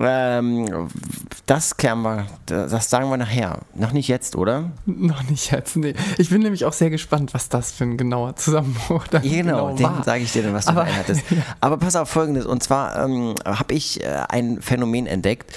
ähm, 0.00 0.88
das 1.46 1.76
klären 1.76 2.02
wir, 2.02 2.26
das 2.46 2.90
sagen 2.90 3.08
wir 3.10 3.16
nachher. 3.16 3.60
Noch 3.74 3.92
nicht 3.92 4.08
jetzt, 4.08 4.34
oder? 4.34 4.70
Noch 4.86 5.22
nicht 5.30 5.52
jetzt, 5.52 5.76
nee. 5.76 5.94
Ich 6.18 6.30
bin 6.30 6.42
nämlich 6.42 6.64
auch 6.64 6.72
sehr 6.72 6.90
gespannt, 6.90 7.32
was 7.34 7.48
das 7.48 7.70
für 7.72 7.84
ein 7.84 7.96
genauer 7.96 8.36
Zusammenbruch 8.36 9.06
dann 9.06 9.22
Ja, 9.22 9.42
genau, 9.42 9.74
genau 9.74 9.92
den 9.94 10.02
sage 10.02 10.22
ich 10.24 10.32
dir 10.32 10.42
dann, 10.42 10.54
was 10.54 10.64
du 10.66 10.76
rein 10.76 10.94
hattest. 10.96 11.22
Aber 11.60 11.76
pass 11.76 11.94
auf 11.96 12.08
folgendes, 12.08 12.44
und 12.46 12.62
zwar 12.62 13.04
ähm, 13.04 13.34
habe 13.44 13.74
ich 13.74 14.02
äh, 14.02 14.22
ein 14.28 14.60
Phänomen 14.60 15.06
entdeckt. 15.06 15.52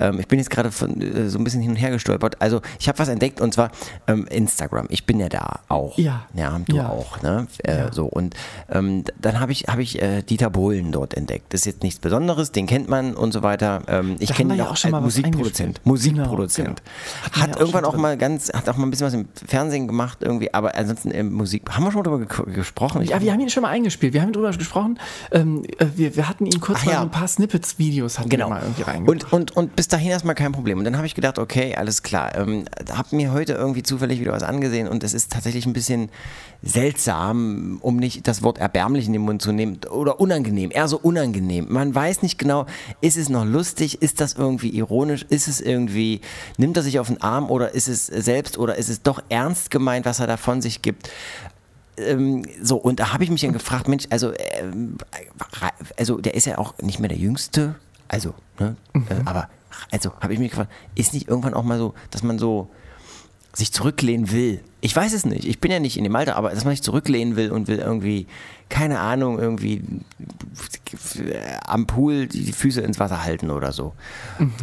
Ähm, 0.00 0.18
ich 0.20 0.26
bin 0.28 0.38
jetzt 0.38 0.50
gerade 0.50 0.68
äh, 0.70 1.28
so 1.28 1.38
ein 1.38 1.44
bisschen 1.44 1.60
hin 1.60 1.72
und 1.72 1.76
her 1.76 1.90
gestolpert. 1.90 2.40
Also 2.40 2.62
ich 2.80 2.88
habe 2.88 2.98
was 2.98 3.08
entdeckt 3.08 3.40
und 3.42 3.52
zwar 3.52 3.70
ähm, 4.06 4.26
Instagram. 4.30 4.86
Ich 4.88 5.04
bin 5.04 5.20
ja 5.20 5.28
da 5.28 5.60
auch. 5.68 5.98
Ja. 5.98 6.26
Ja, 6.34 6.58
du 6.66 6.76
Ja. 6.76 6.88
auch. 6.88 7.20
Ne? 7.22 7.46
Äh, 7.64 7.76
Ja. 7.78 7.92
So 7.92 8.06
und 8.06 8.34
ähm, 8.70 9.04
dann 9.20 9.38
habe 9.38 9.52
ich, 9.52 9.64
hab 9.68 9.78
ich 9.78 10.00
äh, 10.00 10.22
Dieter 10.22 10.48
Bohlen 10.48 10.92
dort 10.92 11.14
entdeckt. 11.14 11.52
Das 11.52 11.60
ist 11.60 11.66
jetzt 11.66 11.82
nichts 11.82 12.00
Besonderes, 12.00 12.52
den 12.52 12.66
kennt 12.66 12.88
man 12.88 13.14
und 13.14 13.32
so 13.32 13.42
weiter. 13.42 13.81
Ja. 13.88 13.98
Ähm, 14.00 14.16
ich 14.18 14.32
kenne 14.34 14.54
ihn 14.54 14.58
ja 14.58 14.66
auch 14.66 14.72
auch 14.72 14.76
schon 14.76 14.90
mal 14.90 15.00
Musikproduzent. 15.00 15.80
eingespielt. 15.80 15.86
Musikproduzent. 15.86 16.66
Genau, 16.82 17.34
genau. 17.34 17.42
Hat 17.42 17.48
ja 17.50 17.54
auch 17.56 17.60
irgendwann 17.60 17.84
auch 17.84 17.92
drin. 17.92 18.00
mal 18.00 18.16
ganz, 18.16 18.52
hat 18.52 18.68
auch 18.68 18.76
mal 18.76 18.86
ein 18.86 18.90
bisschen 18.90 19.06
was 19.06 19.14
im 19.14 19.28
Fernsehen 19.46 19.86
gemacht 19.86 20.18
irgendwie, 20.20 20.52
aber 20.54 20.74
ansonsten 20.76 21.10
in 21.10 21.32
Musik. 21.32 21.62
Haben 21.70 21.84
wir 21.84 21.92
schon 21.92 22.02
mal 22.02 22.10
drüber 22.18 22.44
ge 22.44 22.54
gesprochen? 22.54 23.02
Ich 23.02 23.10
Ja, 23.10 23.20
wir 23.20 23.32
haben 23.32 23.40
ihn 23.40 23.50
schon 23.50 23.62
mal 23.62 23.70
eingespielt. 23.70 24.12
Wir 24.12 24.22
haben 24.22 24.32
drüber 24.32 24.50
gesprochen. 24.52 24.98
Ähm, 25.30 25.64
äh, 25.78 25.86
wir, 25.96 26.16
wir 26.16 26.28
hatten 26.28 26.46
ihn 26.46 26.60
kurz 26.60 26.78
Ach 26.82 26.86
mal 26.86 26.92
ja. 26.92 26.98
so 26.98 27.04
ein 27.04 27.10
paar 27.10 27.28
Snippets-Videos 27.28 28.18
hatten 28.18 28.28
Genau. 28.28 28.46
wir 28.46 28.50
mal 28.54 28.62
irgendwie 28.62 28.82
reingebracht. 28.82 29.32
Und, 29.32 29.32
und, 29.32 29.56
und 29.56 29.76
bis 29.76 29.88
dahin 29.88 30.10
erstmal 30.10 30.34
kein 30.34 30.52
Problem. 30.52 30.78
Und 30.78 30.84
dann 30.84 30.96
habe 30.96 31.06
ich 31.06 31.14
gedacht, 31.14 31.38
okay, 31.38 31.74
alles 31.76 32.02
klar. 32.02 32.34
Ähm, 32.36 32.64
habe 32.92 33.14
mir 33.16 33.32
heute 33.32 33.52
irgendwie 33.54 33.82
zufällig 33.82 34.20
wieder 34.20 34.32
was 34.32 34.42
angesehen 34.42 34.88
und 34.88 35.04
es 35.04 35.14
ist 35.14 35.32
tatsächlich 35.32 35.66
ein 35.66 35.72
bisschen 35.72 36.10
seltsam, 36.62 37.78
um 37.82 37.96
nicht 37.96 38.28
das 38.28 38.42
Wort 38.42 38.58
erbärmlich 38.58 39.06
in 39.06 39.12
den 39.12 39.22
Mund 39.22 39.42
zu 39.42 39.52
nehmen 39.52 39.80
oder 39.90 40.20
unangenehm, 40.20 40.70
eher 40.72 40.86
so 40.86 40.98
unangenehm. 40.98 41.66
Man 41.68 41.94
weiß 41.94 42.22
nicht 42.22 42.38
genau, 42.38 42.66
ist 43.00 43.16
es 43.16 43.28
noch 43.28 43.44
lustig, 43.44 44.00
ist 44.00 44.20
das 44.20 44.34
irgendwie 44.34 44.70
ironisch, 44.70 45.26
ist 45.28 45.48
es 45.48 45.60
irgendwie, 45.60 46.20
nimmt 46.58 46.76
er 46.76 46.84
sich 46.84 47.00
auf 47.00 47.08
den 47.08 47.20
Arm 47.20 47.50
oder 47.50 47.74
ist 47.74 47.88
es 47.88 48.06
selbst 48.06 48.58
oder 48.58 48.76
ist 48.76 48.88
es 48.88 49.02
doch 49.02 49.20
ernst 49.28 49.70
gemeint, 49.70 50.06
was 50.06 50.20
er 50.20 50.28
da 50.28 50.36
von 50.36 50.62
sich 50.62 50.82
gibt. 50.82 51.10
Ähm, 51.96 52.44
so, 52.62 52.76
und 52.76 53.00
da 53.00 53.12
habe 53.12 53.24
ich 53.24 53.30
mich 53.30 53.40
dann 53.40 53.52
gefragt, 53.52 53.88
Mensch, 53.88 54.06
also, 54.10 54.32
ähm, 54.60 54.96
also 55.98 56.18
der 56.18 56.34
ist 56.34 56.46
ja 56.46 56.58
auch 56.58 56.74
nicht 56.80 57.00
mehr 57.00 57.08
der 57.08 57.18
Jüngste, 57.18 57.74
also, 58.06 58.34
ne, 58.60 58.76
äh, 58.94 59.14
aber, 59.24 59.48
also 59.90 60.12
habe 60.20 60.32
ich 60.32 60.38
mich 60.38 60.50
gefragt, 60.50 60.70
ist 60.94 61.12
nicht 61.12 61.28
irgendwann 61.28 61.54
auch 61.54 61.64
mal 61.64 61.78
so, 61.78 61.94
dass 62.10 62.22
man 62.22 62.38
so 62.38 62.70
sich 63.54 63.72
zurücklehnen 63.72 64.30
will. 64.30 64.60
Ich 64.80 64.96
weiß 64.96 65.12
es 65.12 65.24
nicht, 65.24 65.44
ich 65.44 65.60
bin 65.60 65.70
ja 65.70 65.78
nicht 65.78 65.96
in 65.96 66.04
dem 66.04 66.16
Alter, 66.16 66.36
aber 66.36 66.50
dass 66.50 66.64
man 66.64 66.72
sich 66.72 66.82
zurücklehnen 66.82 67.36
will 67.36 67.52
und 67.52 67.68
will 67.68 67.78
irgendwie, 67.78 68.26
keine 68.68 68.98
Ahnung, 68.98 69.38
irgendwie 69.38 69.82
am 71.66 71.86
Pool 71.86 72.26
die 72.26 72.52
Füße 72.52 72.80
ins 72.80 72.98
Wasser 72.98 73.22
halten 73.22 73.50
oder 73.50 73.72
so. 73.72 73.92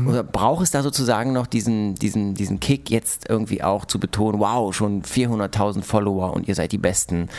Oder 0.05 0.23
braucht 0.23 0.63
es 0.63 0.71
da 0.71 0.81
sozusagen 0.81 1.31
noch 1.31 1.47
diesen, 1.47 1.95
diesen, 1.95 2.33
diesen 2.33 2.59
Kick, 2.59 2.89
jetzt 2.89 3.29
irgendwie 3.29 3.63
auch 3.63 3.85
zu 3.85 3.99
betonen, 3.99 4.39
wow, 4.39 4.73
schon 4.75 5.03
400.000 5.03 5.83
Follower 5.83 6.33
und 6.33 6.47
ihr 6.47 6.55
seid 6.55 6.71
die 6.71 6.77
Besten. 6.77 7.29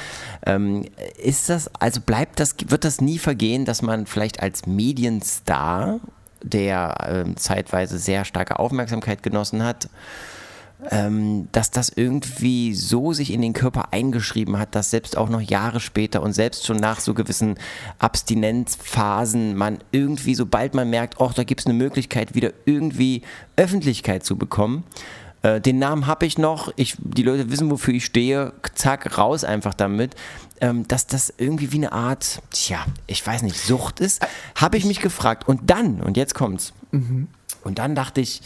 Ähm, 0.46 0.86
ist 1.22 1.50
das, 1.50 1.68
also 1.80 2.00
bleibt 2.00 2.40
das, 2.40 2.54
wird 2.68 2.84
das 2.84 3.00
nie 3.00 3.18
vergehen, 3.18 3.64
dass 3.64 3.82
man 3.82 4.06
vielleicht 4.06 4.40
als 4.40 4.66
Medienstar, 4.66 6.00
der 6.42 6.96
ähm, 7.06 7.36
zeitweise 7.36 7.98
sehr 7.98 8.24
starke 8.24 8.58
Aufmerksamkeit 8.58 9.22
genossen 9.22 9.62
hat, 9.62 9.90
ähm, 10.90 11.48
dass 11.52 11.70
das 11.70 11.90
irgendwie 11.90 12.74
so 12.74 13.12
sich 13.12 13.32
in 13.32 13.42
den 13.42 13.52
Körper 13.52 13.92
eingeschrieben 13.92 14.58
hat, 14.58 14.74
dass 14.74 14.90
selbst 14.90 15.16
auch 15.16 15.28
noch 15.28 15.40
Jahre 15.40 15.80
später 15.80 16.22
und 16.22 16.32
selbst 16.32 16.66
schon 16.66 16.78
nach 16.78 17.00
so 17.00 17.14
gewissen 17.14 17.56
Abstinenzphasen 17.98 19.56
man 19.56 19.78
irgendwie, 19.92 20.34
sobald 20.34 20.74
man 20.74 20.88
merkt, 20.88 21.20
oh, 21.20 21.30
da 21.34 21.44
gibt 21.44 21.60
es 21.60 21.66
eine 21.66 21.74
Möglichkeit, 21.74 22.34
wieder 22.34 22.52
irgendwie 22.64 23.22
Öffentlichkeit 23.56 24.24
zu 24.24 24.36
bekommen. 24.36 24.84
Äh, 25.42 25.60
den 25.60 25.78
Namen 25.78 26.06
habe 26.06 26.26
ich 26.26 26.38
noch, 26.38 26.72
ich, 26.76 26.96
die 26.98 27.22
Leute 27.22 27.50
wissen, 27.50 27.70
wofür 27.70 27.94
ich 27.94 28.04
stehe, 28.04 28.52
zack, 28.74 29.18
raus 29.18 29.44
einfach 29.44 29.74
damit. 29.74 30.14
Ähm, 30.62 30.86
dass 30.88 31.06
das 31.06 31.32
irgendwie 31.38 31.72
wie 31.72 31.78
eine 31.78 31.92
Art, 31.92 32.42
tja, 32.50 32.84
ich 33.06 33.26
weiß 33.26 33.42
nicht, 33.42 33.56
Sucht 33.56 33.98
ist, 33.98 34.20
habe 34.54 34.76
ich 34.76 34.84
mich 34.84 35.00
gefragt. 35.00 35.48
Und 35.48 35.70
dann, 35.70 36.02
und 36.02 36.18
jetzt 36.18 36.34
kommt's, 36.34 36.74
und 36.92 37.78
dann 37.78 37.94
dachte 37.94 38.20
ich, 38.20 38.42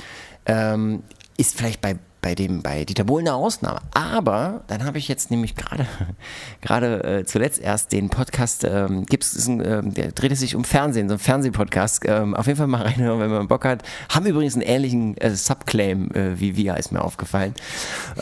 ähm, 0.47 1.03
ist 1.37 1.57
vielleicht 1.57 1.81
bei, 1.81 1.97
bei 2.25 2.35
dem 2.35 2.63
bei 2.63 2.87
Dieter 2.87 3.05
Bohlen 3.05 3.29
eine 3.29 3.37
Ausnahme. 3.37 3.81
Aber 3.93 4.65
dann 4.67 4.87
habe 4.87 4.97
ich 4.97 5.09
jetzt 5.09 5.31
nämlich 5.31 5.57
gerade 5.57 5.87
gerade 6.63 7.05
äh, 7.05 7.25
zuletzt 7.27 7.61
erst 7.61 7.93
den 7.93 8.09
Podcast, 8.09 8.65
ähm, 8.65 9.05
gibt's 9.05 9.35
ist 9.35 9.47
ein, 9.47 9.63
ähm, 9.63 9.93
der 9.93 10.11
dreht 10.11 10.33
es 10.33 10.41
sich 10.41 10.57
um 10.57 10.65
Fernsehen, 10.65 11.11
so 11.11 11.17
ein 11.17 11.19
Fernsehpodcast. 11.19 12.05
Ähm, 12.07 12.35
auf 12.35 12.47
jeden 12.47 12.57
Fall 12.57 12.67
mal 12.67 12.81
reinhören, 12.87 13.21
wenn 13.21 13.31
man 13.31 13.47
Bock 13.47 13.67
hat. 13.67 13.83
Haben 14.09 14.25
übrigens 14.25 14.55
einen 14.55 14.63
ähnlichen 14.63 15.19
äh, 15.19 15.37
Subclaim 15.37 16.11
äh, 16.13 16.41
wie 16.41 16.57
wir, 16.57 16.79
ist 16.79 16.93
mir 16.93 17.05
aufgefallen. 17.05 17.55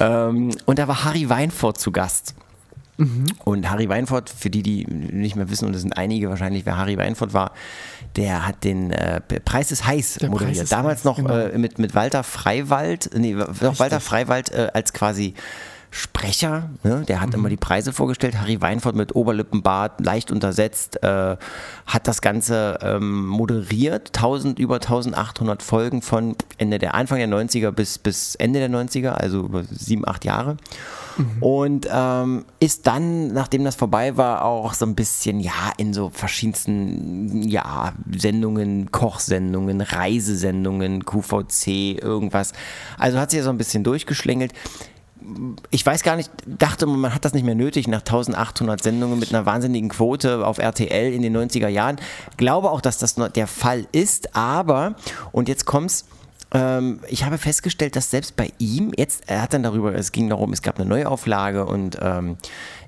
Ähm, 0.00 0.50
und 0.66 0.80
da 0.80 0.88
war 0.88 1.04
Harry 1.04 1.28
Weinfurt 1.28 1.78
zu 1.78 1.92
Gast. 1.92 2.34
Und 3.44 3.70
Harry 3.70 3.88
Weinfurt, 3.88 4.30
für 4.30 4.50
die, 4.50 4.62
die 4.62 4.84
nicht 4.86 5.34
mehr 5.34 5.50
wissen, 5.50 5.66
und 5.66 5.74
es 5.74 5.82
sind 5.82 5.96
einige 5.96 6.28
wahrscheinlich, 6.28 6.66
wer 6.66 6.76
Harry 6.76 6.98
Weinfurt 6.98 7.32
war, 7.32 7.52
der 8.16 8.46
hat 8.46 8.64
den 8.64 8.90
äh, 8.90 9.20
Preis 9.20 9.72
ist 9.72 9.86
heiß 9.86 10.14
Der 10.14 10.30
moderiert. 10.30 10.56
Ist 10.56 10.72
Damals 10.72 11.00
heiß, 11.00 11.04
noch 11.04 11.16
genau. 11.16 11.36
äh, 11.36 11.58
mit, 11.58 11.78
mit 11.78 11.94
Walter 11.94 12.22
Freiwald, 12.22 13.10
nee, 13.14 13.34
noch 13.34 13.78
Walter 13.78 14.00
Freiwald 14.00 14.52
äh, 14.52 14.70
als 14.72 14.92
quasi 14.92 15.34
Sprecher, 15.94 16.70
ne? 16.84 17.04
der 17.06 17.20
hat 17.20 17.28
Mhm. 17.28 17.34
immer 17.34 17.48
die 17.50 17.58
Preise 17.58 17.92
vorgestellt. 17.92 18.40
Harry 18.40 18.58
Weinfurt 18.62 18.96
mit 18.96 19.14
Oberlippenbart, 19.14 20.00
leicht 20.00 20.30
untersetzt, 20.30 21.02
äh, 21.02 21.36
hat 21.86 22.08
das 22.08 22.22
Ganze 22.22 22.78
ähm, 22.80 23.26
moderiert. 23.26 24.08
1000, 24.14 24.58
über 24.58 24.76
1800 24.76 25.62
Folgen 25.62 26.00
von 26.00 26.34
Ende 26.56 26.78
der 26.78 26.94
Anfang 26.94 27.18
der 27.18 27.28
90er 27.28 27.72
bis, 27.72 27.98
bis 27.98 28.34
Ende 28.36 28.58
der 28.58 28.70
90er, 28.70 29.10
also 29.10 29.40
über 29.40 29.64
sieben, 29.64 30.08
acht 30.08 30.24
Jahre. 30.24 30.56
Und 31.40 31.86
ähm, 31.92 32.46
ist 32.58 32.86
dann, 32.86 33.26
nachdem 33.28 33.62
das 33.64 33.74
vorbei 33.74 34.16
war, 34.16 34.46
auch 34.46 34.72
so 34.72 34.86
ein 34.86 34.94
bisschen, 34.94 35.40
ja, 35.40 35.72
in 35.76 35.92
so 35.92 36.08
verschiedensten, 36.08 37.42
ja, 37.42 37.92
Sendungen, 38.16 38.90
Kochsendungen, 38.92 39.82
Reisesendungen, 39.82 41.04
QVC, 41.04 42.02
irgendwas. 42.02 42.52
Also 42.96 43.18
hat 43.18 43.30
sich 43.30 43.38
ja 43.38 43.44
so 43.44 43.50
ein 43.50 43.58
bisschen 43.58 43.84
durchgeschlängelt. 43.84 44.54
Ich 45.70 45.84
weiß 45.84 46.02
gar 46.02 46.16
nicht, 46.16 46.30
dachte 46.46 46.86
man 46.86 47.14
hat 47.14 47.24
das 47.24 47.32
nicht 47.32 47.44
mehr 47.44 47.54
nötig 47.54 47.88
nach 47.88 48.00
1800 48.00 48.82
Sendungen 48.82 49.18
mit 49.18 49.30
einer 49.30 49.46
wahnsinnigen 49.46 49.88
Quote 49.88 50.46
auf 50.46 50.58
RTL 50.58 51.12
in 51.12 51.22
den 51.22 51.36
90er 51.36 51.68
Jahren. 51.68 51.96
Glaube 52.36 52.70
auch, 52.70 52.80
dass 52.80 52.98
das 52.98 53.14
der 53.14 53.46
Fall 53.46 53.86
ist, 53.92 54.34
aber, 54.36 54.94
und 55.32 55.48
jetzt 55.48 55.64
kommt's, 55.64 56.06
ähm, 56.54 57.00
ich 57.08 57.24
habe 57.24 57.38
festgestellt, 57.38 57.96
dass 57.96 58.10
selbst 58.10 58.36
bei 58.36 58.52
ihm, 58.58 58.92
jetzt, 58.96 59.24
er 59.26 59.42
hat 59.42 59.54
dann 59.54 59.62
darüber, 59.62 59.94
es 59.94 60.12
ging 60.12 60.28
darum, 60.28 60.52
es 60.52 60.62
gab 60.62 60.78
eine 60.78 60.88
Neuauflage 60.88 61.64
und 61.64 61.98
ähm, 62.00 62.36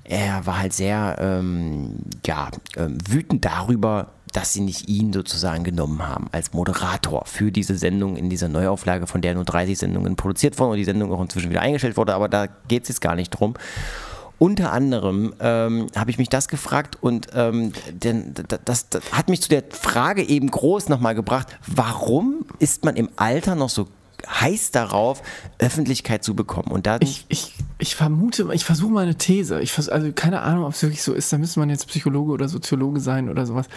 er 0.03 0.45
war 0.45 0.59
halt 0.59 0.73
sehr 0.73 1.17
ähm, 1.19 1.95
ja, 2.25 2.49
ähm, 2.77 2.97
wütend 3.09 3.43
darüber, 3.43 4.11
dass 4.35 4.51
sie 4.51 4.59
nicht 4.59 4.89
ihn 4.89 5.13
sozusagen 5.13 5.63
genommen 5.63 6.05
haben 6.05 6.27
als 6.33 6.51
Moderator 6.51 7.23
für 7.25 7.53
diese 7.53 7.77
Sendung 7.77 8.17
in 8.17 8.29
dieser 8.29 8.49
Neuauflage, 8.49 9.07
von 9.07 9.21
der 9.21 9.33
nur 9.33 9.45
30 9.45 9.77
Sendungen 9.77 10.17
produziert 10.17 10.59
wurden 10.59 10.71
und 10.71 10.77
die 10.77 10.83
Sendung 10.83 11.13
auch 11.13 11.21
inzwischen 11.21 11.49
wieder 11.49 11.61
eingestellt 11.61 11.95
wurde, 11.95 12.13
aber 12.13 12.27
da 12.27 12.47
geht 12.67 12.83
es 12.83 12.89
jetzt 12.89 13.01
gar 13.01 13.15
nicht 13.15 13.29
drum. 13.29 13.53
Unter 14.37 14.73
anderem 14.73 15.33
ähm, 15.39 15.87
habe 15.95 16.11
ich 16.11 16.17
mich 16.17 16.27
das 16.27 16.49
gefragt 16.49 16.97
und 16.99 17.29
ähm, 17.33 17.71
denn, 17.89 18.33
das, 18.65 18.89
das 18.89 19.13
hat 19.13 19.29
mich 19.29 19.41
zu 19.41 19.47
der 19.47 19.63
Frage 19.69 20.23
eben 20.23 20.51
groß 20.51 20.89
nochmal 20.89 21.15
gebracht, 21.15 21.57
warum 21.65 22.45
ist 22.59 22.83
man 22.83 22.97
im 22.97 23.07
Alter 23.15 23.55
noch 23.55 23.69
so 23.69 23.87
heiß 24.27 24.71
darauf, 24.71 25.21
Öffentlichkeit 25.59 26.23
zu 26.23 26.35
bekommen? 26.35 26.71
Und 26.71 26.87
da 26.87 26.97
Ich, 27.01 27.25
ich, 27.29 27.53
ich 27.77 27.95
vermute, 27.95 28.47
ich 28.53 28.65
versuche 28.65 28.91
mal 28.91 29.03
eine 29.03 29.15
These. 29.15 29.61
Ich 29.61 29.71
vers 29.71 29.89
also 29.89 30.11
keine 30.13 30.41
Ahnung, 30.41 30.65
ob 30.65 30.73
es 30.73 30.81
wirklich 30.81 31.03
so 31.03 31.13
ist. 31.13 31.31
Da 31.31 31.37
müsste 31.37 31.59
man 31.59 31.69
jetzt 31.69 31.87
Psychologe 31.87 32.31
oder 32.31 32.47
Soziologe 32.47 32.99
sein 32.99 33.29
oder 33.29 33.45
sowas. 33.45 33.67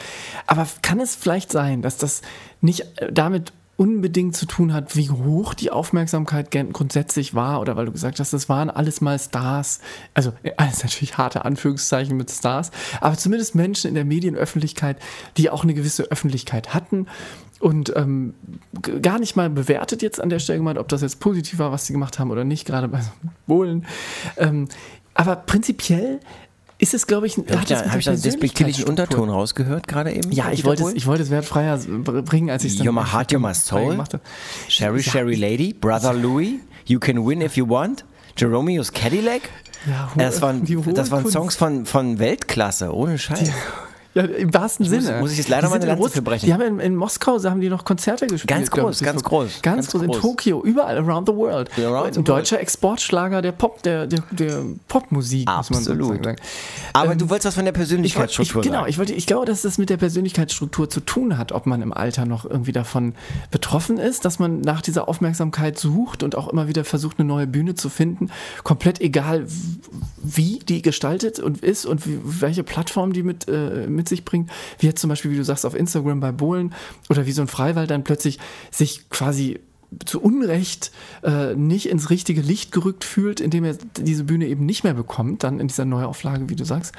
Aber 0.47 0.67
kann 0.83 1.01
es 1.01 1.15
vielleicht 1.15 1.53
sein, 1.53 1.83
dass 1.83 1.97
das 1.97 2.23
nicht 2.61 2.87
äh, 2.97 3.13
damit 3.13 3.53
unbedingt 3.79 4.35
zu 4.35 4.45
tun 4.45 4.75
hat, 4.75 4.97
wie 4.97 5.09
hoch 5.09 5.55
die 5.55 5.71
Aufmerksamkeit 5.71 6.51
grundsätzlich 6.51 7.35
war 7.35 7.61
oder 7.61 7.77
weil 7.77 7.87
du 7.87 7.93
gesagt 7.93 8.19
hast, 8.19 8.33
das 8.33 8.49
waren 8.49 8.71
alles 8.71 9.01
mal 9.01 9.17
Stars, 9.21 9.79
also 10.15 10.33
äh, 10.43 10.51
alles 10.57 10.83
natürlich 10.83 11.17
harte 11.17 11.45
Anführungszeichen 11.45 12.17
mit 12.17 12.29
Stars, 12.29 12.73
aber 13.01 13.17
zumindest 13.17 13.55
Menschen 13.55 13.89
in 13.89 13.95
der 13.95 14.05
Medienöffentlichkeit, 14.05 14.99
die 15.37 15.49
auch 15.49 15.63
eine 15.63 15.75
gewisse 15.75 16.11
Öffentlichkeit 16.11 16.75
hatten 16.75 17.07
und 17.61 17.93
ähm, 17.97 18.35
gar 19.03 19.19
nicht 19.19 19.35
mal 19.37 19.51
bewertet 19.51 20.03
jetzt 20.03 20.21
an 20.21 20.29
der 20.29 20.39
Stelle 20.39 20.59
gemeint, 20.59 20.79
ob 20.79 20.89
das 20.89 21.03
jetzt 21.03 21.19
positiv 21.21 21.59
war, 21.59 21.73
was 21.73 21.87
sie 21.87 21.93
gemacht 21.93 22.19
haben 22.19 22.31
oder 22.31 22.45
nicht, 22.45 22.67
gerade 22.67 22.89
bei 22.89 23.01
so 23.01 23.11
Bohlen. 23.47 23.85
Ähm, 24.37 24.69
aber 25.15 25.37
prinzipiell 25.37 26.21
ist 26.81 26.95
es, 26.95 27.09
glaube 27.09 27.27
ich, 27.27 27.37
ein- 27.37 27.43
habe 27.51 27.65
ich 27.65 27.75
hat 27.75 27.87
da, 27.93 27.97
ich 27.99 28.09
einen 28.09 28.23
despektierlichen 28.23 28.85
Unterton 28.85 29.29
rausgehört 29.31 29.89
gerade 29.89 30.13
eben? 30.13 30.31
Ja, 30.31 30.53
ich 30.53 30.65
wollte, 30.65 30.85
es, 30.85 30.95
ich 30.95 31.07
wollte 31.07 31.25
es 31.25 31.31
wertfrei 31.31 31.77
bringen, 32.25 32.51
als 32.51 32.63
ich 32.65 32.73
es 32.73 32.79
dann 32.79 32.87
You're 32.87 32.93
my 32.93 33.03
heart, 33.13 33.33
you're 33.33 33.41
my 33.41 33.53
soul. 33.55 33.99
Sherry, 34.69 35.01
Ja, 35.01 35.11
Sherry 35.11 35.35
Lady, 35.35 35.73
Brother 35.73 36.15
Louis, 36.15 36.61
You 36.87 37.01
Can 37.01 37.27
Win 37.27 37.41
If 37.41 37.57
You 37.57 37.69
Want, 37.69 38.05
Jeromeo's 38.37 38.93
Cadillac. 38.93 39.43
Ja, 39.89 40.11
das 40.17 40.41
waren, 40.43 40.65
die 40.65 40.77
das 40.95 41.11
waren. 41.11 41.29
Songs 41.29 41.57
von, 41.57 41.87
von 41.87 42.19
Weltklasse, 42.21 42.95
ohne 42.95 43.19
Scheiß. 43.19 43.51
Ja, 44.15 44.23
im 44.23 44.53
wahrsten 44.55 44.89
muss- 44.91 45.05
Sinne. 45.05 45.21
muss 45.21 45.33
ich 45.33 45.39
jetzt 45.39 45.49
leider 45.49 45.67
Die 45.67 45.69
mal 45.71 45.75
eine 45.77 45.85
in 45.85 45.89
Lanze 45.91 46.03
Russ- 46.03 46.13
für 46.13 46.23
brechen. 46.23 46.47
Die 46.47 46.53
haben 46.53 46.63
in, 46.63 46.81
in 46.81 46.97
Moskau 46.97 47.43
haben 47.45 47.61
die 47.61 47.69
noch 47.69 47.85
Konzerte 47.85 48.27
gespielt. 48.27 48.49
Ganz 48.49 48.71
groß, 48.71 49.01
ich, 49.01 49.07
ganz 49.07 49.23
groß, 49.23 49.63
Ganz, 49.63 49.91
groß, 49.91 50.03
in. 50.03 50.13
Tokio, 50.13 50.63
überall 50.65 50.97
around 50.97 51.29
the 51.29 51.35
world. 51.35 51.71
Around 51.79 52.15
the 52.15 52.21
Ein 52.21 52.25
deutscher 52.25 52.59
Exportschlager 52.59 53.43
der 53.43 53.53
Pop, 53.53 53.83
der, 53.83 54.07
der, 54.07 54.21
der 54.31 54.63
Popmusik, 54.89 55.47
muss 55.47 55.71
man 55.71 55.79
Absolut. 55.81 56.25
sagen. 56.25 56.37
Aber 56.95 57.13
Ähm, 57.13 57.19
du 57.19 57.29
wolltest 57.29 57.47
was 57.47 57.55
von 57.55 57.65
der 57.65 57.75
Ich 57.75 57.79
wollte, 57.79 57.83
ich, 57.83 57.89
Persönlichkeitsstruktur 58.15 58.63
genau, 58.63 58.79
sagen. 58.79 58.91
ich, 58.91 58.99
wollte, 58.99 59.13
ich 59.13 59.27
glaube, 59.27 59.47
dass 59.47 59.63
das 59.63 59.79
mit 59.79 59.91
der 59.91 59.99
Persönlichkeitsstruktur 59.99 60.89
zu 60.89 61.01
tun 61.01 61.37
hat, 61.39 61.53
ob 61.53 61.67
man 61.67 61.83
im 61.83 61.93
Alter 61.93 62.25
noch 62.25 62.45
irgendwie 62.49 62.73
davon 62.73 63.15
betroffen 63.51 63.99
ist, 63.99 64.25
dass 64.25 64.39
man 64.39 64.63
nach 64.63 64.81
dieser 64.81 65.09
Aufmerksamkeit 65.09 65.79
sucht 65.79 66.23
und 66.23 66.35
auch 66.35 66.49
immer 66.49 66.67
wieder 66.67 66.85
versucht, 66.85 67.19
eine 67.21 67.29
neue 67.29 67.47
Bühne 67.47 67.75
zu 67.75 67.89
finden. 67.91 68.31
Komplett 68.65 69.01
egal, 69.01 69.47
wie 70.23 70.59
die 70.67 70.83
gestaltet 70.83 71.39
und 71.39 71.63
ist 71.63 71.87
und 71.87 72.07
wie, 72.07 72.19
welche 72.25 72.63
Plattform 72.65 73.13
die 73.13 73.23
mit, 73.23 73.49
äh, 73.49 73.87
mit 73.99 74.09
sich 74.09 74.25
bringt. 74.25 74.51
Wie 74.79 74.87
jetzt 74.87 75.01
zum 75.01 75.09
Beispiel, 75.11 75.31
wie 75.31 75.37
du 75.37 75.45
sagst, 75.45 75.67
auf 75.67 75.75
Instagram 75.75 76.21
bei 76.21 76.33
Bohlen 76.33 76.75
oder 77.11 77.27
wie 77.27 77.33
so 77.33 77.43
ein 77.43 77.49
Freiwald 77.49 77.91
dann 77.91 78.05
plötzlich 78.05 78.39
sich 78.71 79.11
quasi 79.11 79.61
zu 80.05 80.21
Unrecht 80.21 80.91
äh, 81.23 81.55
nicht 81.55 81.89
ins 81.89 82.11
richtige 82.11 82.43
Licht 82.43 82.73
gerückt 82.73 83.05
fühlt, 83.05 83.41
indem 83.41 83.65
er 83.65 83.77
diese 83.97 84.25
Bühne 84.25 84.47
eben 84.47 84.67
nicht 84.67 84.85
mehr 84.85 84.95
bekommt, 84.95 85.45
dann 85.45 85.61
in 85.61 85.69
dieser 85.69 85.87
Neuauflage, 85.87 86.49
wie 86.51 86.57
du 86.57 86.65
sagst. 86.65 86.95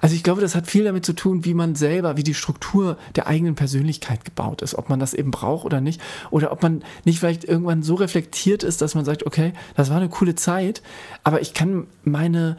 Also 0.00 0.14
ich 0.14 0.22
glaube, 0.22 0.42
das 0.42 0.54
hat 0.54 0.66
viel 0.66 0.84
damit 0.84 1.06
zu 1.06 1.14
tun, 1.14 1.44
wie 1.44 1.54
man 1.54 1.74
selber, 1.74 2.16
wie 2.16 2.22
die 2.22 2.34
Struktur 2.34 2.98
der 3.14 3.26
eigenen 3.26 3.54
Persönlichkeit 3.54 4.24
gebaut 4.24 4.60
ist, 4.60 4.74
ob 4.74 4.90
man 4.90 5.00
das 5.00 5.14
eben 5.14 5.30
braucht 5.30 5.64
oder 5.64 5.80
nicht, 5.80 6.00
oder 6.30 6.52
ob 6.52 6.62
man 6.62 6.82
nicht 7.04 7.20
vielleicht 7.20 7.44
irgendwann 7.44 7.82
so 7.82 7.94
reflektiert 7.94 8.62
ist, 8.62 8.82
dass 8.82 8.94
man 8.94 9.04
sagt, 9.04 9.24
okay, 9.24 9.52
das 9.74 9.88
war 9.88 9.96
eine 9.96 10.10
coole 10.10 10.34
Zeit, 10.34 10.82
aber 11.24 11.40
ich 11.40 11.54
kann 11.54 11.86
meine 12.04 12.58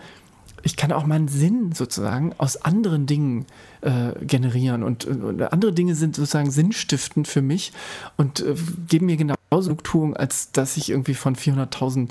ich 0.63 0.75
kann 0.75 0.91
auch 0.91 1.05
meinen 1.05 1.27
Sinn 1.27 1.71
sozusagen 1.73 2.33
aus 2.37 2.57
anderen 2.57 3.05
Dingen 3.05 3.45
äh, 3.81 4.11
generieren 4.25 4.83
und, 4.83 5.05
und, 5.05 5.41
andere 5.41 5.73
Dinge 5.73 5.95
sind 5.95 6.15
sozusagen 6.15 6.51
sinnstiftend 6.51 7.27
für 7.27 7.41
mich 7.41 7.73
und 8.17 8.41
äh, 8.41 8.55
geben 8.87 9.05
mir 9.05 9.17
genauso 9.17 9.37
Genugtuung, 9.77 10.15
als 10.15 10.51
dass 10.51 10.77
ich 10.77 10.89
irgendwie 10.89 11.13
von 11.13 11.35
400.000 11.35 12.09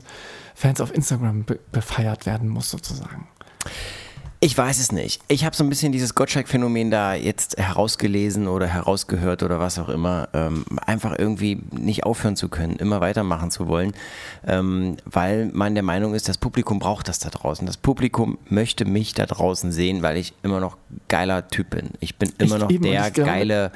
Fans 0.55 0.81
auf 0.81 0.95
Instagram 0.95 1.45
be 1.45 1.59
befeiert 1.73 2.25
werden 2.27 2.49
muss 2.49 2.71
sozusagen. 2.71 3.29
Ich 4.47 4.57
weiß 4.57 4.79
es 4.79 4.93
nicht. 4.93 5.21
Ich 5.27 5.45
habe 5.45 5.57
so 5.57 5.65
ein 5.65 5.69
bisschen 5.69 5.91
dieses 5.91 6.15
Gottschalk-Phänomen 6.15 6.93
da 6.93 7.15
jetzt 7.15 7.59
herausgelesen 7.59 8.47
oder 8.47 8.69
herausgehört 8.69 9.43
oder 9.43 9.59
was 9.59 9.77
auch 9.77 9.89
immer. 9.89 10.29
Ähm, 10.35 10.65
einfach 10.87 11.19
irgendwie 11.19 11.61
nicht 11.73 12.05
aufhören 12.05 12.37
zu 12.37 12.49
können, 12.49 12.77
immer 12.77 13.01
weitermachen 13.01 13.51
zu 13.51 13.67
wollen, 13.67 13.93
ähm, 14.47 14.99
weil 15.05 15.47
man 15.47 15.75
der 15.75 15.83
Meinung 15.83 16.15
ist, 16.15 16.29
das 16.29 16.39
Publikum 16.39 16.79
braucht 16.79 17.09
das 17.09 17.19
da 17.19 17.29
draußen. 17.31 17.67
Das 17.67 17.77
Publikum 17.77 18.39
möchte 18.49 18.85
mich 18.85 19.15
da 19.15 19.27
draußen 19.27 19.73
sehen, 19.73 20.03
weil 20.03 20.17
ich 20.17 20.33
immer 20.45 20.61
noch 20.61 20.77
geiler 21.09 21.49
Typ 21.49 21.71
bin. 21.71 21.91
Ich 21.99 22.15
bin 22.15 22.33
immer 22.39 22.55
ich 22.55 22.79
noch 22.79 22.89
der 22.89 23.11
geile. 23.11 23.73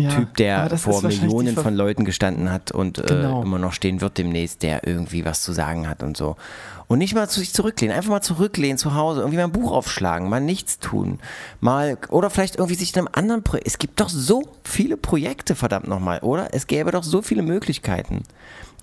Ja, 0.00 0.10
Typ, 0.10 0.36
der 0.36 0.78
vor 0.78 1.02
Millionen 1.02 1.56
von 1.56 1.74
Leuten 1.74 2.04
gestanden 2.04 2.52
hat 2.52 2.70
und 2.70 2.98
äh, 2.98 3.02
genau. 3.02 3.42
immer 3.42 3.58
noch 3.58 3.72
stehen 3.72 4.00
wird 4.00 4.16
demnächst, 4.16 4.62
der 4.62 4.86
irgendwie 4.86 5.24
was 5.24 5.42
zu 5.42 5.52
sagen 5.52 5.88
hat 5.88 6.04
und 6.04 6.16
so. 6.16 6.36
Und 6.88 6.98
nicht 6.98 7.14
mal 7.14 7.28
zu 7.28 7.40
sich 7.40 7.52
zurücklehnen, 7.52 7.94
einfach 7.94 8.10
mal 8.10 8.22
zurücklehnen 8.22 8.78
zu 8.78 8.94
Hause, 8.94 9.20
irgendwie 9.20 9.36
mal 9.36 9.44
ein 9.44 9.52
Buch 9.52 9.72
aufschlagen, 9.72 10.28
mal 10.28 10.40
nichts 10.40 10.78
tun, 10.78 11.20
mal, 11.60 11.98
oder 12.08 12.30
vielleicht 12.30 12.56
irgendwie 12.56 12.76
sich 12.76 12.94
in 12.94 13.00
einem 13.00 13.08
anderen 13.12 13.42
Projekt, 13.42 13.66
es 13.66 13.78
gibt 13.78 14.00
doch 14.00 14.08
so 14.08 14.42
viele 14.64 14.96
Projekte, 14.96 15.54
verdammt 15.54 15.86
nochmal, 15.86 16.20
oder? 16.20 16.48
Es 16.52 16.66
gäbe 16.66 16.90
doch 16.90 17.02
so 17.02 17.20
viele 17.20 17.42
Möglichkeiten. 17.42 18.22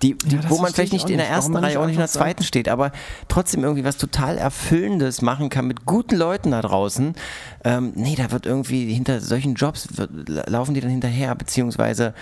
Die, 0.02 0.16
die 0.16 0.36
ja, 0.36 0.50
wo 0.50 0.58
man 0.58 0.74
vielleicht 0.74 0.92
nicht 0.92 1.08
in 1.08 1.16
der 1.16 1.28
ersten 1.28 1.56
Reihe, 1.56 1.80
auch 1.80 1.86
nicht 1.86 1.94
in 1.94 2.00
der 2.00 2.08
zweiten 2.08 2.42
sagt. 2.42 2.48
steht, 2.48 2.68
aber 2.68 2.92
trotzdem 3.28 3.64
irgendwie 3.64 3.84
was 3.84 3.96
total 3.96 4.36
Erfüllendes 4.36 5.22
machen 5.22 5.48
kann 5.48 5.66
mit 5.66 5.86
guten 5.86 6.16
Leuten 6.16 6.50
da 6.50 6.60
draußen. 6.60 7.14
Ähm, 7.64 7.92
nee, 7.94 8.14
da 8.14 8.30
wird 8.30 8.44
irgendwie 8.44 8.92
hinter 8.92 9.20
solchen 9.20 9.54
Jobs 9.54 9.96
wird, 9.96 10.10
laufen 10.50 10.74
die 10.74 10.82
dann 10.82 10.90
hinterher, 10.90 11.34
beziehungsweise 11.34 12.12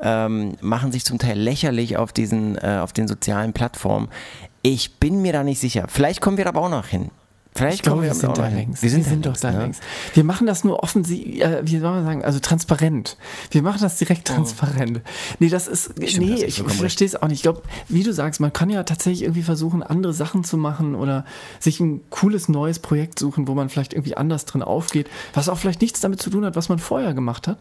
ähm, 0.00 0.56
machen 0.60 0.92
sich 0.92 1.04
zum 1.04 1.18
Teil 1.18 1.36
lächerlich 1.36 1.96
auf 1.96 2.12
diesen, 2.12 2.56
äh, 2.56 2.78
auf 2.80 2.92
den 2.92 3.08
sozialen 3.08 3.52
Plattformen. 3.52 4.08
Ich 4.66 4.94
bin 4.98 5.20
mir 5.20 5.34
da 5.34 5.44
nicht 5.44 5.60
sicher. 5.60 5.84
Vielleicht 5.88 6.22
kommen 6.22 6.38
wir 6.38 6.46
da 6.46 6.48
aber 6.48 6.62
auch 6.62 6.70
noch 6.70 6.86
hin. 6.86 7.10
Vielleicht 7.56 7.76
ich 7.76 7.82
glaube, 7.82 8.02
wir 8.02 8.14
sind 8.14 8.36
da 8.36 8.48
längst. 8.48 8.82
Wir 8.82 8.90
sind, 8.90 9.04
wir 9.04 9.10
sind 9.10 9.26
doch 9.26 9.36
da 9.36 9.52
ne? 9.52 9.58
längst. 9.60 9.80
Wir 10.12 10.24
machen 10.24 10.44
das 10.46 10.64
nur 10.64 10.82
offensiv, 10.82 11.40
äh, 11.40 11.60
wie 11.64 11.78
soll 11.78 11.92
man 11.92 12.04
sagen, 12.04 12.24
also 12.24 12.40
transparent. 12.40 13.16
Wir 13.52 13.62
machen 13.62 13.78
das 13.80 13.96
direkt 13.96 14.28
oh. 14.30 14.34
transparent. 14.34 15.02
Nee, 15.38 15.48
das 15.50 15.68
ist, 15.68 15.92
Stimmt, 16.04 16.26
nee, 16.26 16.44
ich 16.44 16.62
verstehe 16.62 17.06
es 17.06 17.14
auch 17.14 17.28
nicht. 17.28 17.36
Ich 17.36 17.42
glaube, 17.42 17.62
wie 17.88 18.02
du 18.02 18.12
sagst, 18.12 18.40
man 18.40 18.52
kann 18.52 18.70
ja 18.70 18.82
tatsächlich 18.82 19.22
irgendwie 19.22 19.44
versuchen, 19.44 19.84
andere 19.84 20.12
Sachen 20.12 20.42
zu 20.42 20.56
machen 20.56 20.96
oder 20.96 21.24
sich 21.60 21.78
ein 21.78 22.00
cooles 22.10 22.48
neues 22.48 22.80
Projekt 22.80 23.20
suchen, 23.20 23.46
wo 23.46 23.54
man 23.54 23.68
vielleicht 23.68 23.92
irgendwie 23.92 24.16
anders 24.16 24.46
drin 24.46 24.62
aufgeht, 24.62 25.08
was 25.32 25.48
auch 25.48 25.58
vielleicht 25.58 25.80
nichts 25.80 26.00
damit 26.00 26.20
zu 26.20 26.30
tun 26.30 26.44
hat, 26.44 26.56
was 26.56 26.68
man 26.68 26.80
vorher 26.80 27.14
gemacht 27.14 27.46
hat. 27.46 27.58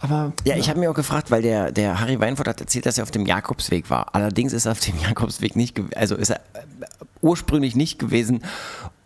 Aber, 0.00 0.32
ja, 0.44 0.54
ja. 0.54 0.56
ich 0.56 0.70
habe 0.70 0.80
mir 0.80 0.90
auch 0.90 0.94
gefragt, 0.94 1.30
weil 1.30 1.42
der, 1.42 1.72
der 1.72 2.00
Harry 2.00 2.18
Weinfurt 2.20 2.48
hat 2.48 2.60
erzählt, 2.60 2.86
dass 2.86 2.96
er 2.96 3.04
auf 3.04 3.10
dem 3.10 3.26
Jakobsweg 3.26 3.90
war. 3.90 4.14
Allerdings 4.14 4.54
ist 4.54 4.64
er 4.64 4.72
auf 4.72 4.80
dem 4.80 4.98
Jakobsweg 5.02 5.56
nicht, 5.56 5.78
also 5.94 6.14
ist 6.16 6.30
er 6.30 6.36
äh, 6.54 6.60
ursprünglich 7.20 7.76
nicht 7.76 7.98
gewesen, 7.98 8.42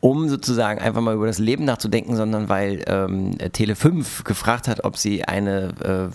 um 0.01 0.29
sozusagen 0.29 0.81
einfach 0.81 1.01
mal 1.01 1.15
über 1.15 1.27
das 1.27 1.39
Leben 1.39 1.65
nachzudenken, 1.65 2.17
sondern 2.17 2.49
weil 2.49 2.83
ähm, 2.87 3.37
Tele 3.53 3.77
5 3.77 4.25
gefragt 4.25 4.67
hat, 4.67 4.85
ob 4.85 4.97
sie 4.97 5.25
eine 5.25 6.11
äh, 6.11 6.15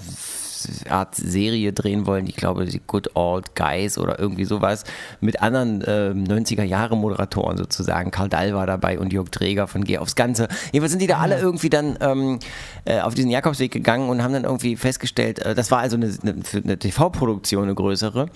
Art 0.90 1.16
Serie 1.16 1.74
drehen 1.74 2.06
wollen. 2.06 2.28
Ich 2.28 2.36
glaube, 2.36 2.66
die 2.66 2.82
Good 2.86 3.16
Old 3.16 3.56
Guys 3.56 3.98
oder 3.98 4.20
irgendwie 4.20 4.46
sowas 4.46 4.84
mit 5.22 5.42
anderen 5.42 5.82
äh, 5.82 6.12
90er 6.12 6.64
Jahre 6.64 6.98
Moderatoren 6.98 7.58
sozusagen. 7.58 8.12
Karl 8.12 8.30
Dall 8.30 8.54
war 8.54 8.68
dabei 8.68 9.00
und 9.00 9.14
Jörg 9.14 9.30
Träger 9.30 9.68
von 9.68 9.84
Geh 9.84 9.98
aufs 9.98 10.16
Ganze. 10.16 10.48
Jedenfalls 10.72 10.92
sind 10.92 11.02
die 11.02 11.08
da 11.08 11.18
alle 11.18 11.40
irgendwie 11.40 11.70
dann 11.70 11.98
ähm, 12.02 12.40
äh, 12.86 13.00
auf 13.02 13.14
diesen 13.14 13.32
Jakobsweg 13.32 13.72
gegangen 13.72 14.10
und 14.10 14.24
haben 14.24 14.34
dann 14.34 14.44
irgendwie 14.44 14.76
festgestellt, 14.76 15.40
äh, 15.40 15.56
das 15.56 15.72
war 15.72 15.80
also 15.80 15.98
eine, 15.98 16.14
eine, 16.22 16.36
eine 16.64 16.80
TV-Produktion, 16.80 17.64
eine 17.64 17.76
größere, 17.76 18.28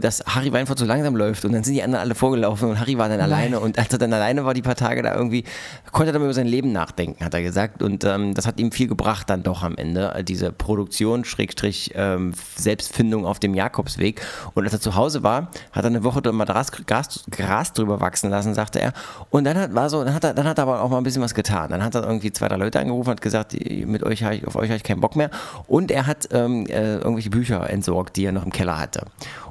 dass 0.00 0.22
Harry 0.26 0.52
Weinfurt 0.52 0.78
so 0.78 0.84
langsam 0.84 1.16
läuft 1.16 1.44
und 1.44 1.52
dann 1.52 1.64
sind 1.64 1.74
die 1.74 1.82
anderen 1.82 2.04
alle 2.04 2.14
vorgelaufen 2.14 2.70
und 2.70 2.80
Harry 2.80 2.98
war 2.98 3.08
dann 3.08 3.18
Nein. 3.18 3.32
alleine 3.32 3.60
und 3.60 3.78
als 3.78 3.92
er 3.92 3.98
dann 3.98 4.12
alleine 4.12 4.44
war 4.44 4.54
die 4.54 4.62
paar 4.62 4.74
Tage 4.74 5.02
da 5.02 5.14
irgendwie, 5.14 5.44
konnte 5.92 6.10
er 6.10 6.12
dann 6.12 6.22
über 6.22 6.34
sein 6.34 6.46
Leben 6.46 6.72
nachdenken, 6.72 7.24
hat 7.24 7.34
er 7.34 7.42
gesagt 7.42 7.82
und 7.82 8.04
ähm, 8.04 8.34
das 8.34 8.46
hat 8.46 8.60
ihm 8.60 8.72
viel 8.72 8.88
gebracht 8.88 9.30
dann 9.30 9.42
doch 9.42 9.62
am 9.62 9.76
Ende, 9.76 10.14
äh, 10.14 10.24
diese 10.24 10.52
Produktion, 10.52 11.24
schräg 11.24 11.56
Schrägstrich 11.60 11.92
ähm, 11.94 12.32
Selbstfindung 12.56 13.26
auf 13.26 13.38
dem 13.38 13.54
Jakobsweg. 13.54 14.22
Und 14.54 14.64
als 14.64 14.72
er 14.72 14.80
zu 14.80 14.94
Hause 14.94 15.22
war, 15.22 15.50
hat 15.72 15.84
er 15.84 15.86
eine 15.86 16.04
Woche 16.04 16.20
mal 16.32 16.44
Gras, 16.44 16.72
Gras, 16.72 17.24
Gras 17.30 17.72
drüber 17.72 18.00
wachsen 18.00 18.30
lassen, 18.30 18.54
sagte 18.54 18.80
er. 18.80 18.92
Und 19.30 19.44
dann 19.44 19.58
hat, 19.58 19.74
war 19.74 19.90
so, 19.90 20.02
dann 20.04 20.14
hat, 20.14 20.24
er, 20.24 20.34
dann 20.34 20.46
hat 20.46 20.58
er 20.58 20.62
aber 20.62 20.82
auch 20.82 20.90
mal 20.90 20.98
ein 20.98 21.04
bisschen 21.04 21.22
was 21.22 21.34
getan. 21.34 21.70
Dann 21.70 21.84
hat 21.84 21.94
er 21.94 22.02
irgendwie 22.02 22.32
zwei, 22.32 22.48
drei 22.48 22.56
Leute 22.56 22.80
angerufen, 22.80 23.10
hat 23.10 23.20
gesagt, 23.20 23.52
mit 23.52 24.02
euch 24.02 24.22
ich, 24.22 24.46
auf 24.46 24.56
euch 24.56 24.68
habe 24.68 24.76
ich 24.76 24.82
keinen 24.82 25.00
Bock 25.00 25.16
mehr. 25.16 25.30
Und 25.66 25.90
er 25.90 26.06
hat 26.06 26.28
ähm, 26.32 26.66
äh, 26.66 26.96
irgendwelche 26.96 27.30
Bücher 27.30 27.68
entsorgt, 27.68 28.16
die 28.16 28.24
er 28.24 28.32
noch 28.32 28.44
im 28.44 28.52
Keller 28.52 28.78
hatte. 28.78 29.06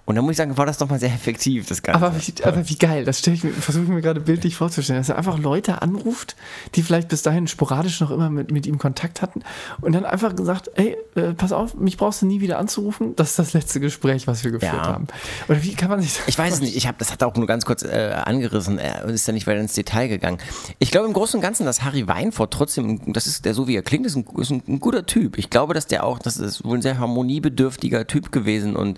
Und 0.09 0.15
da 0.15 0.23
muss 0.23 0.31
ich 0.31 0.37
sagen, 0.37 0.57
war 0.57 0.65
das 0.65 0.79
doch 0.79 0.89
mal 0.89 0.99
sehr 0.99 1.13
effektiv, 1.13 1.67
das 1.67 1.83
Ganze. 1.83 2.03
Aber 2.03 2.15
wie, 2.19 2.43
aber 2.43 2.67
wie 2.67 2.75
geil, 2.77 3.05
das 3.05 3.19
versuche 3.19 3.83
ich 3.83 3.89
mir 3.89 4.01
gerade 4.01 4.19
bildlich 4.19 4.55
vorzustellen, 4.55 4.99
dass 4.99 5.09
er 5.09 5.19
einfach 5.19 5.37
Leute 5.37 5.83
anruft, 5.83 6.35
die 6.73 6.81
vielleicht 6.81 7.09
bis 7.09 7.21
dahin 7.21 7.45
sporadisch 7.45 8.01
noch 8.01 8.09
immer 8.09 8.31
mit, 8.31 8.49
mit 8.49 8.65
ihm 8.65 8.79
Kontakt 8.79 9.21
hatten 9.21 9.43
und 9.81 9.91
dann 9.91 10.05
einfach 10.05 10.35
gesagt, 10.35 10.71
ey, 10.73 10.97
äh, 11.13 11.35
pass 11.35 11.51
auf, 11.51 11.75
mich 11.75 11.95
brauchst 11.95 12.23
du 12.23 12.25
nie 12.25 12.41
wieder 12.41 12.57
anzurufen, 12.57 13.15
das 13.17 13.29
ist 13.29 13.37
das 13.37 13.53
letzte 13.53 13.79
Gespräch, 13.79 14.25
was 14.25 14.43
wir 14.43 14.49
geführt 14.49 14.73
ja. 14.73 14.87
haben. 14.87 15.05
Oder 15.47 15.61
wie 15.61 15.75
kann 15.75 15.91
man 15.91 16.01
sich 16.01 16.15
das 16.15 16.27
Ich 16.27 16.39
weiß 16.39 16.55
es 16.55 16.61
nicht, 16.61 16.75
ich 16.75 16.87
habe 16.87 16.97
das 16.97 17.11
hat 17.11 17.21
er 17.21 17.27
auch 17.27 17.35
nur 17.35 17.45
ganz 17.45 17.65
kurz 17.65 17.83
äh, 17.83 18.15
angerissen, 18.25 18.79
er 18.79 19.05
ist 19.05 19.27
da 19.27 19.31
nicht 19.31 19.45
weiter 19.45 19.59
ins 19.59 19.73
Detail 19.73 20.07
gegangen. 20.07 20.39
Ich 20.79 20.89
glaube 20.89 21.05
im 21.05 21.13
Großen 21.13 21.37
und 21.37 21.43
Ganzen, 21.43 21.67
dass 21.67 21.83
Harry 21.83 22.07
Weinfurt 22.07 22.51
trotzdem, 22.51 23.13
das 23.13 23.27
ist 23.27 23.45
der 23.45 23.53
so 23.53 23.67
wie 23.67 23.75
er 23.75 23.83
klingt, 23.83 24.07
ist 24.07 24.15
ein, 24.15 24.25
ist 24.39 24.49
ein, 24.49 24.63
ein 24.67 24.79
guter 24.79 25.05
Typ. 25.05 25.37
Ich 25.37 25.51
glaube, 25.51 25.75
dass 25.75 25.85
der 25.85 26.03
auch, 26.03 26.17
das 26.17 26.37
ist 26.37 26.65
wohl 26.65 26.79
ein 26.79 26.81
sehr 26.81 26.97
harmoniebedürftiger 26.97 28.07
Typ 28.07 28.31
gewesen 28.31 28.75
und 28.75 28.97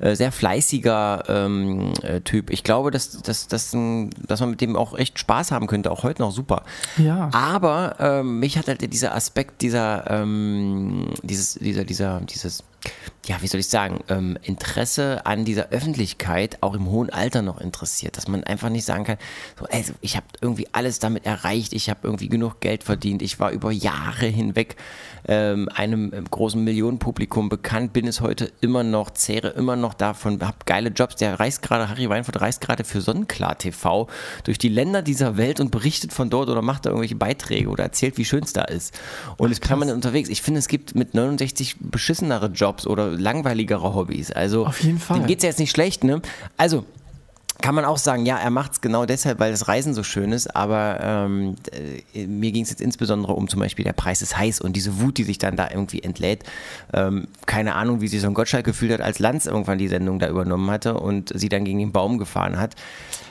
äh, 0.00 0.14
sehr 0.14 0.32
fleißig 0.32 0.49
fleißiger 0.50 1.24
ähm, 1.28 1.92
äh, 2.02 2.20
Typ. 2.20 2.50
Ich 2.50 2.64
glaube, 2.64 2.90
dass, 2.90 3.22
dass, 3.22 3.46
dass, 3.46 3.70
dass 3.70 4.40
man 4.40 4.50
mit 4.50 4.60
dem 4.60 4.76
auch 4.76 4.96
echt 4.96 5.18
Spaß 5.18 5.52
haben 5.52 5.66
könnte, 5.66 5.90
auch 5.90 6.02
heute 6.02 6.22
noch 6.22 6.32
super. 6.32 6.64
Ja. 6.96 7.30
Aber 7.32 7.96
ähm, 8.00 8.40
mich 8.40 8.58
hat 8.58 8.68
halt 8.68 8.80
dieser 8.92 9.14
Aspekt 9.14 9.62
dieser, 9.62 10.10
ähm, 10.10 11.10
dieses, 11.22 11.54
dieser, 11.54 11.84
dieser, 11.84 12.20
dieses 12.22 12.64
ja, 13.26 13.42
wie 13.42 13.46
soll 13.46 13.60
ich 13.60 13.68
sagen, 13.68 14.02
ähm, 14.08 14.38
Interesse 14.42 15.26
an 15.26 15.44
dieser 15.44 15.68
Öffentlichkeit 15.68 16.58
auch 16.62 16.74
im 16.74 16.86
hohen 16.86 17.10
Alter 17.10 17.42
noch 17.42 17.60
interessiert, 17.60 18.16
dass 18.16 18.28
man 18.28 18.44
einfach 18.44 18.70
nicht 18.70 18.84
sagen 18.84 19.04
kann, 19.04 19.18
so, 19.58 19.66
also 19.66 19.92
ich 20.00 20.16
habe 20.16 20.26
irgendwie 20.40 20.68
alles 20.72 21.00
damit 21.00 21.26
erreicht, 21.26 21.74
ich 21.74 21.90
habe 21.90 22.00
irgendwie 22.04 22.28
genug 22.28 22.60
Geld 22.60 22.82
verdient, 22.82 23.20
ich 23.20 23.38
war 23.38 23.50
über 23.50 23.72
Jahre 23.72 24.26
hinweg 24.26 24.76
ähm, 25.28 25.68
einem 25.74 26.12
ähm, 26.14 26.24
großen 26.30 26.62
Millionenpublikum 26.64 27.50
bekannt, 27.50 27.92
bin 27.92 28.06
es 28.06 28.22
heute 28.22 28.52
immer 28.62 28.84
noch, 28.84 29.10
zehre 29.10 29.48
immer 29.48 29.76
noch 29.76 29.92
davon, 29.92 30.40
habe 30.40 30.56
geile 30.64 30.88
Jobs, 30.88 31.16
der 31.16 31.38
reist 31.38 31.60
gerade, 31.60 31.90
Harry 31.90 32.08
Weinfurt 32.08 32.40
reist 32.40 32.62
gerade 32.62 32.84
für 32.84 33.02
Sonnenklar 33.02 33.58
TV 33.58 34.08
durch 34.44 34.56
die 34.56 34.70
Länder 34.70 35.02
dieser 35.02 35.36
Welt 35.36 35.60
und 35.60 35.70
berichtet 35.70 36.12
von 36.14 36.30
dort 36.30 36.48
oder 36.48 36.62
macht 36.62 36.86
da 36.86 36.90
irgendwelche 36.90 37.16
Beiträge 37.16 37.68
oder 37.68 37.84
erzählt, 37.84 38.16
wie 38.16 38.24
schön 38.24 38.44
es 38.44 38.54
da 38.54 38.62
ist. 38.62 38.98
Und 39.36 39.50
ist 39.50 39.60
permanent 39.60 39.94
unterwegs. 39.94 40.30
Ich 40.30 40.40
finde, 40.40 40.58
es 40.58 40.68
gibt 40.68 40.94
mit 40.94 41.14
69 41.14 41.76
beschissenere 41.80 42.46
Jobs 42.46 42.86
oder 42.86 43.09
langweiligere 43.10 43.94
Hobbys. 43.94 44.30
Also 44.32 44.66
auf 44.66 44.82
jeden 44.82 44.98
Fall. 44.98 45.18
Dem 45.18 45.26
geht 45.26 45.38
es 45.38 45.42
ja 45.44 45.48
jetzt 45.50 45.58
nicht 45.58 45.70
schlecht, 45.70 46.04
ne? 46.04 46.22
Also 46.56 46.84
kann 47.60 47.74
man 47.74 47.84
auch 47.84 47.98
sagen, 47.98 48.26
ja, 48.26 48.38
er 48.38 48.50
macht 48.50 48.72
es 48.72 48.80
genau 48.80 49.04
deshalb, 49.06 49.38
weil 49.38 49.50
das 49.50 49.68
Reisen 49.68 49.94
so 49.94 50.02
schön 50.02 50.32
ist, 50.32 50.54
aber 50.56 50.98
ähm, 51.02 51.56
äh, 52.14 52.26
mir 52.26 52.52
ging 52.52 52.62
es 52.62 52.70
jetzt 52.70 52.80
insbesondere 52.80 53.34
um 53.34 53.48
zum 53.48 53.60
Beispiel 53.60 53.84
der 53.84 53.92
Preis 53.92 54.22
ist 54.22 54.36
heiß 54.36 54.60
und 54.60 54.74
diese 54.74 55.00
Wut, 55.00 55.18
die 55.18 55.24
sich 55.24 55.38
dann 55.38 55.56
da 55.56 55.68
irgendwie 55.70 56.02
entlädt. 56.02 56.44
Ähm, 56.92 57.28
keine 57.46 57.74
Ahnung, 57.74 58.00
wie 58.00 58.08
sich 58.08 58.20
so 58.20 58.28
ein 58.28 58.34
Gottschalk 58.34 58.64
gefühlt 58.64 58.92
hat, 58.92 59.00
als 59.00 59.18
Lanz 59.18 59.46
irgendwann 59.46 59.78
die 59.78 59.88
Sendung 59.88 60.18
da 60.18 60.28
übernommen 60.28 60.70
hatte 60.70 60.94
und 60.98 61.32
sie 61.34 61.48
dann 61.48 61.64
gegen 61.64 61.78
den 61.78 61.92
Baum 61.92 62.18
gefahren 62.18 62.58
hat. 62.58 62.76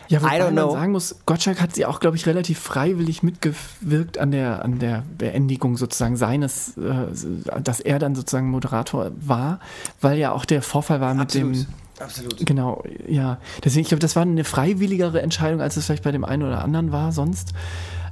Ja, 0.09 0.23
wobei 0.23 0.51
man 0.51 0.71
sagen 0.71 0.91
muss, 0.91 1.15
Gottschalk 1.27 1.61
hat 1.61 1.75
sie 1.75 1.85
auch, 1.85 1.99
glaube 1.99 2.17
ich, 2.17 2.25
relativ 2.25 2.57
freiwillig 2.59 3.21
mitgewirkt 3.21 4.17
an 4.17 4.31
der, 4.31 4.65
an 4.65 4.79
der 4.79 5.03
Beendigung 5.17 5.77
sozusagen 5.77 6.17
seines, 6.17 6.75
äh, 6.77 7.61
dass 7.61 7.79
er 7.79 7.99
dann 7.99 8.15
sozusagen 8.15 8.49
Moderator 8.49 9.11
war, 9.21 9.59
weil 10.01 10.17
ja 10.17 10.31
auch 10.31 10.45
der 10.45 10.63
Vorfall 10.63 10.99
war 10.99 11.17
Absolut. 11.17 11.49
mit 11.49 11.67
dem. 11.67 11.67
Absolut. 11.99 12.45
Genau, 12.45 12.83
ja. 13.07 13.37
Deswegen, 13.63 13.81
ich 13.81 13.89
glaube, 13.89 13.99
das 13.99 14.15
war 14.15 14.23
eine 14.23 14.43
freiwilligere 14.43 15.21
Entscheidung, 15.21 15.61
als 15.61 15.77
es 15.77 15.85
vielleicht 15.85 16.03
bei 16.03 16.11
dem 16.11 16.25
einen 16.25 16.43
oder 16.43 16.63
anderen 16.63 16.91
war 16.91 17.11
sonst. 17.11 17.53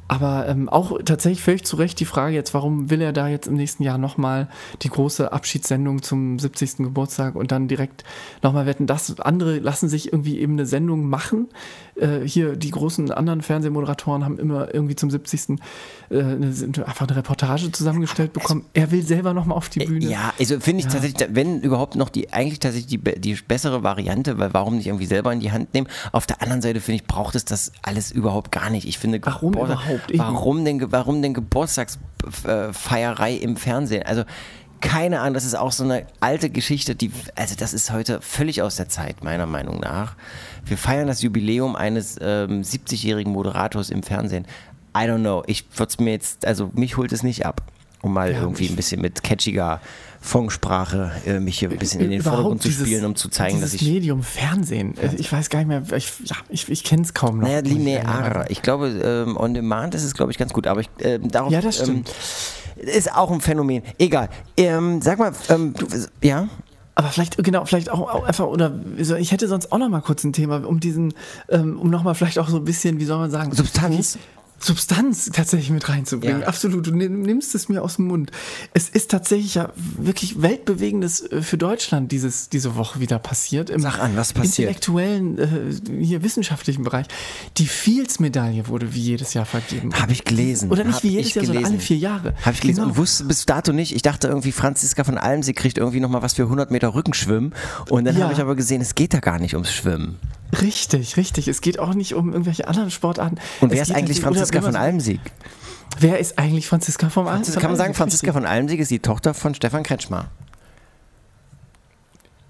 Aber 0.07 0.47
ähm, 0.47 0.69
auch 0.69 0.97
tatsächlich 1.03 1.41
völlig 1.41 1.65
zu 1.65 1.75
Recht 1.75 1.99
die 1.99 2.05
Frage 2.05 2.33
jetzt, 2.33 2.53
warum 2.53 2.89
will 2.89 3.01
er 3.01 3.11
da 3.11 3.27
jetzt 3.27 3.47
im 3.47 3.55
nächsten 3.55 3.83
Jahr 3.83 3.97
nochmal 3.97 4.47
die 4.81 4.89
große 4.89 5.31
Abschiedssendung 5.31 6.01
zum 6.01 6.39
70. 6.39 6.77
Geburtstag 6.77 7.35
und 7.35 7.51
dann 7.51 7.67
direkt 7.67 8.05
nochmal 8.41 8.65
wetten. 8.65 8.87
Das 8.87 9.19
andere 9.19 9.59
lassen 9.59 9.89
sich 9.89 10.13
irgendwie 10.13 10.39
eben 10.39 10.53
eine 10.53 10.65
Sendung 10.65 11.09
machen. 11.09 11.49
Äh, 11.95 12.21
hier 12.21 12.55
die 12.55 12.71
großen 12.71 13.11
anderen 13.11 13.41
Fernsehmoderatoren 13.41 14.23
haben 14.23 14.39
immer 14.39 14.73
irgendwie 14.73 14.95
zum 14.95 15.09
70. 15.09 15.59
Äh, 16.09 16.19
eine, 16.19 16.47
einfach 16.85 17.07
eine 17.07 17.17
Reportage 17.17 17.71
zusammengestellt 17.71 18.31
bekommen. 18.31 18.65
Er 18.73 18.91
will 18.91 19.03
selber 19.03 19.33
nochmal 19.33 19.57
auf 19.57 19.67
die 19.67 19.79
Bühne. 19.79 20.05
Ja, 20.05 20.33
also 20.39 20.59
finde 20.59 20.79
ich 20.79 20.85
ja. 20.85 20.91
tatsächlich, 20.91 21.27
wenn 21.31 21.61
überhaupt 21.61 21.95
noch 21.95 22.09
die, 22.09 22.31
eigentlich 22.31 22.59
tatsächlich 22.59 23.01
die, 23.01 23.19
die 23.19 23.35
bessere 23.45 23.83
Variante, 23.83 24.37
weil 24.37 24.53
warum 24.53 24.77
nicht 24.77 24.87
irgendwie 24.87 25.05
selber 25.05 25.33
in 25.33 25.41
die 25.41 25.51
Hand 25.51 25.73
nehmen? 25.73 25.87
Auf 26.13 26.25
der 26.25 26.41
anderen 26.41 26.61
Seite 26.61 26.79
finde 26.79 27.01
ich, 27.01 27.07
braucht 27.07 27.35
es 27.35 27.43
das 27.43 27.73
alles 27.81 28.11
überhaupt 28.11 28.53
gar 28.53 28.69
nicht. 28.69 28.87
Ich 28.87 28.99
finde, 28.99 29.19
warum 29.23 29.53
überhaupt? 29.53 29.96
Warum 30.13 30.65
denn, 30.65 30.91
warum 30.91 31.21
denn 31.21 31.33
Geburtstagsfeierei 31.33 33.33
im 33.33 33.57
Fernsehen? 33.57 34.03
Also 34.03 34.23
keine 34.79 35.21
Ahnung, 35.21 35.33
das 35.33 35.45
ist 35.45 35.55
auch 35.55 35.71
so 35.71 35.83
eine 35.83 36.05
alte 36.19 36.49
Geschichte, 36.49 36.95
die, 36.95 37.11
also 37.35 37.55
das 37.55 37.73
ist 37.73 37.91
heute 37.91 38.21
völlig 38.21 38.61
aus 38.61 38.75
der 38.75 38.89
Zeit, 38.89 39.23
meiner 39.23 39.45
Meinung 39.45 39.79
nach. 39.79 40.15
Wir 40.65 40.77
feiern 40.77 41.07
das 41.07 41.21
Jubiläum 41.21 41.75
eines 41.75 42.17
ähm, 42.21 42.61
70-jährigen 42.61 43.33
Moderators 43.33 43.89
im 43.89 44.03
Fernsehen. 44.03 44.45
I 44.95 45.01
don't 45.01 45.19
know, 45.19 45.43
ich 45.47 45.65
würde 45.75 45.89
es 45.89 45.99
mir 45.99 46.11
jetzt, 46.11 46.45
also 46.45 46.71
mich 46.73 46.97
holt 46.97 47.11
es 47.11 47.23
nicht 47.23 47.45
ab, 47.45 47.61
um 48.01 48.13
mal 48.13 48.31
ja, 48.31 48.39
irgendwie 48.39 48.67
ein 48.67 48.75
bisschen 48.75 49.01
mit 49.01 49.23
catchiger 49.23 49.81
Funksprache 50.21 51.11
äh, 51.25 51.39
mich 51.39 51.59
hier 51.59 51.69
ein 51.69 51.77
bisschen 51.77 52.01
in 52.01 52.11
den 52.11 52.21
Vordergrund 52.21 52.61
zu 52.61 52.71
spielen, 52.71 53.05
um 53.05 53.15
zu 53.15 53.29
zeigen, 53.29 53.61
dass 53.61 53.73
ich. 53.73 53.81
Medium 53.81 54.23
Fernsehen, 54.23 54.95
Fernsehen. 54.95 55.19
ich 55.19 55.31
weiß 55.31 55.49
gar 55.49 55.59
nicht 55.59 55.67
mehr, 55.67 55.83
ich, 55.97 56.11
ja, 56.25 56.35
ich, 56.49 56.69
ich 56.69 56.83
kenne 56.83 57.03
es 57.03 57.13
kaum 57.13 57.39
noch. 57.39 57.47
Naja, 57.47 57.59
linear. 57.59 58.49
Ich 58.49 58.61
glaube, 58.61 58.87
ähm, 58.89 59.37
on 59.37 59.53
demand 59.53 59.95
ist 59.95 60.03
es, 60.03 60.13
glaube 60.13 60.31
ich, 60.31 60.37
ganz 60.37 60.53
gut, 60.53 60.67
aber 60.67 60.81
ich, 60.81 60.89
äh, 60.99 61.19
darauf. 61.19 61.51
Ja, 61.51 61.61
das 61.61 61.77
stimmt. 61.77 62.09
Ähm, 62.77 62.87
ist 62.87 63.13
auch 63.13 63.31
ein 63.31 63.41
Phänomen. 63.41 63.83
Egal. 63.97 64.29
Ähm, 64.55 65.01
sag 65.01 65.19
mal, 65.19 65.33
ähm, 65.49 65.73
du, 65.73 65.87
ja? 66.21 66.47
Aber 66.95 67.09
vielleicht, 67.09 67.37
genau, 67.43 67.63
vielleicht 67.65 67.91
auch, 67.91 68.01
auch, 68.01 68.23
einfach, 68.23 68.47
oder 68.47 68.73
ich 68.97 69.31
hätte 69.31 69.47
sonst 69.47 69.71
auch 69.71 69.77
noch 69.77 69.87
mal 69.87 70.01
kurz 70.01 70.23
ein 70.23 70.33
Thema, 70.33 70.65
um 70.65 70.79
diesen, 70.79 71.13
ähm, 71.47 71.79
um 71.79 71.91
noch 71.91 72.01
mal 72.01 72.15
vielleicht 72.15 72.39
auch 72.39 72.49
so 72.49 72.57
ein 72.57 72.65
bisschen, 72.65 72.99
wie 72.99 73.05
soll 73.05 73.19
man 73.19 73.29
sagen, 73.29 73.53
Substanz. 73.53 74.17
Substanz 74.59 75.29
tatsächlich 75.31 75.69
mit 75.69 75.87
reinzubringen. 75.87 76.41
Ja. 76.41 76.47
Absolut, 76.47 76.87
du 76.87 76.95
nimmst 76.95 77.53
es 77.55 77.69
mir 77.69 77.83
aus 77.83 77.97
dem 77.97 78.07
Mund. 78.07 78.31
Es 78.73 78.89
ist 78.89 79.11
tatsächlich 79.11 79.55
ja 79.55 79.71
wirklich 79.75 80.41
weltbewegendes 80.41 81.31
äh, 81.31 81.41
für 81.41 81.57
Deutschland 81.57 82.11
dieses, 82.11 82.49
diese 82.49 82.75
Woche 82.75 82.99
wieder 82.99 83.19
passiert. 83.19 83.69
Im 83.69 83.81
Sag 83.81 83.99
an, 83.99 84.15
was 84.15 84.33
passiert? 84.33 84.69
intellektuellen, 84.69 85.37
äh, 85.37 86.03
hier 86.03 86.23
wissenschaftlichen 86.23 86.83
Bereich. 86.83 87.07
Die 87.57 87.67
Fields-Medaille 87.67 88.67
wurde 88.67 88.93
wie 88.93 89.01
jedes 89.01 89.33
Jahr 89.33 89.45
vergeben. 89.45 89.93
Habe 89.93 90.11
ich 90.11 90.23
gelesen. 90.23 90.71
Oder 90.71 90.83
nicht 90.83 90.95
Hab 90.95 91.03
wie 91.03 91.09
jedes 91.09 91.35
Jahr, 91.35 91.45
sondern 91.45 91.65
alle 91.65 91.79
vier 91.79 91.97
Jahre. 91.97 92.33
Habe 92.41 92.53
ich 92.53 92.61
gelesen 92.61 92.77
genau. 92.81 92.89
und 92.89 92.97
wusste 92.97 93.25
bis 93.25 93.45
dato 93.45 93.73
nicht. 93.73 93.95
Ich 93.95 94.01
dachte 94.01 94.27
irgendwie, 94.27 94.51
Franziska 94.51 95.03
von 95.03 95.17
Alm, 95.17 95.43
sie 95.43 95.53
kriegt 95.53 95.77
irgendwie 95.77 95.99
nochmal 95.99 96.21
was 96.21 96.33
für 96.33 96.43
100 96.43 96.71
Meter 96.71 96.95
Rückenschwimmen. 96.95 97.53
Und 97.89 98.05
dann 98.05 98.17
ja. 98.17 98.23
habe 98.23 98.33
ich 98.33 98.39
aber 98.39 98.55
gesehen, 98.55 98.81
es 98.81 98.95
geht 98.95 99.13
da 99.13 99.19
gar 99.19 99.39
nicht 99.39 99.53
ums 99.53 99.71
Schwimmen. 99.71 100.17
Richtig, 100.61 101.17
richtig. 101.17 101.47
Es 101.47 101.61
geht 101.61 101.79
auch 101.79 101.93
nicht 101.93 102.13
um 102.13 102.31
irgendwelche 102.31 102.67
anderen 102.67 102.91
Sportarten. 102.91 103.37
Und 103.59 103.71
wer 103.71 103.81
es 103.81 103.89
ist 103.89 103.95
eigentlich 103.95 104.21
Franziska 104.21 104.61
von 104.61 104.75
Almsieg? 104.75 105.19
Wer 105.99 106.19
ist 106.19 106.37
eigentlich 106.37 106.67
Franziska 106.67 107.09
von 107.09 107.27
Almsieg? 107.27 107.55
Kann 107.55 107.71
man 107.71 107.77
sagen, 107.77 107.93
Franziska 107.93 108.31
von 108.33 108.45
Almsieg 108.45 108.79
ist 108.79 108.91
die 108.91 108.99
Tochter 108.99 109.33
von 109.33 109.55
Stefan 109.55 109.83
Kretschmer. 109.83 110.29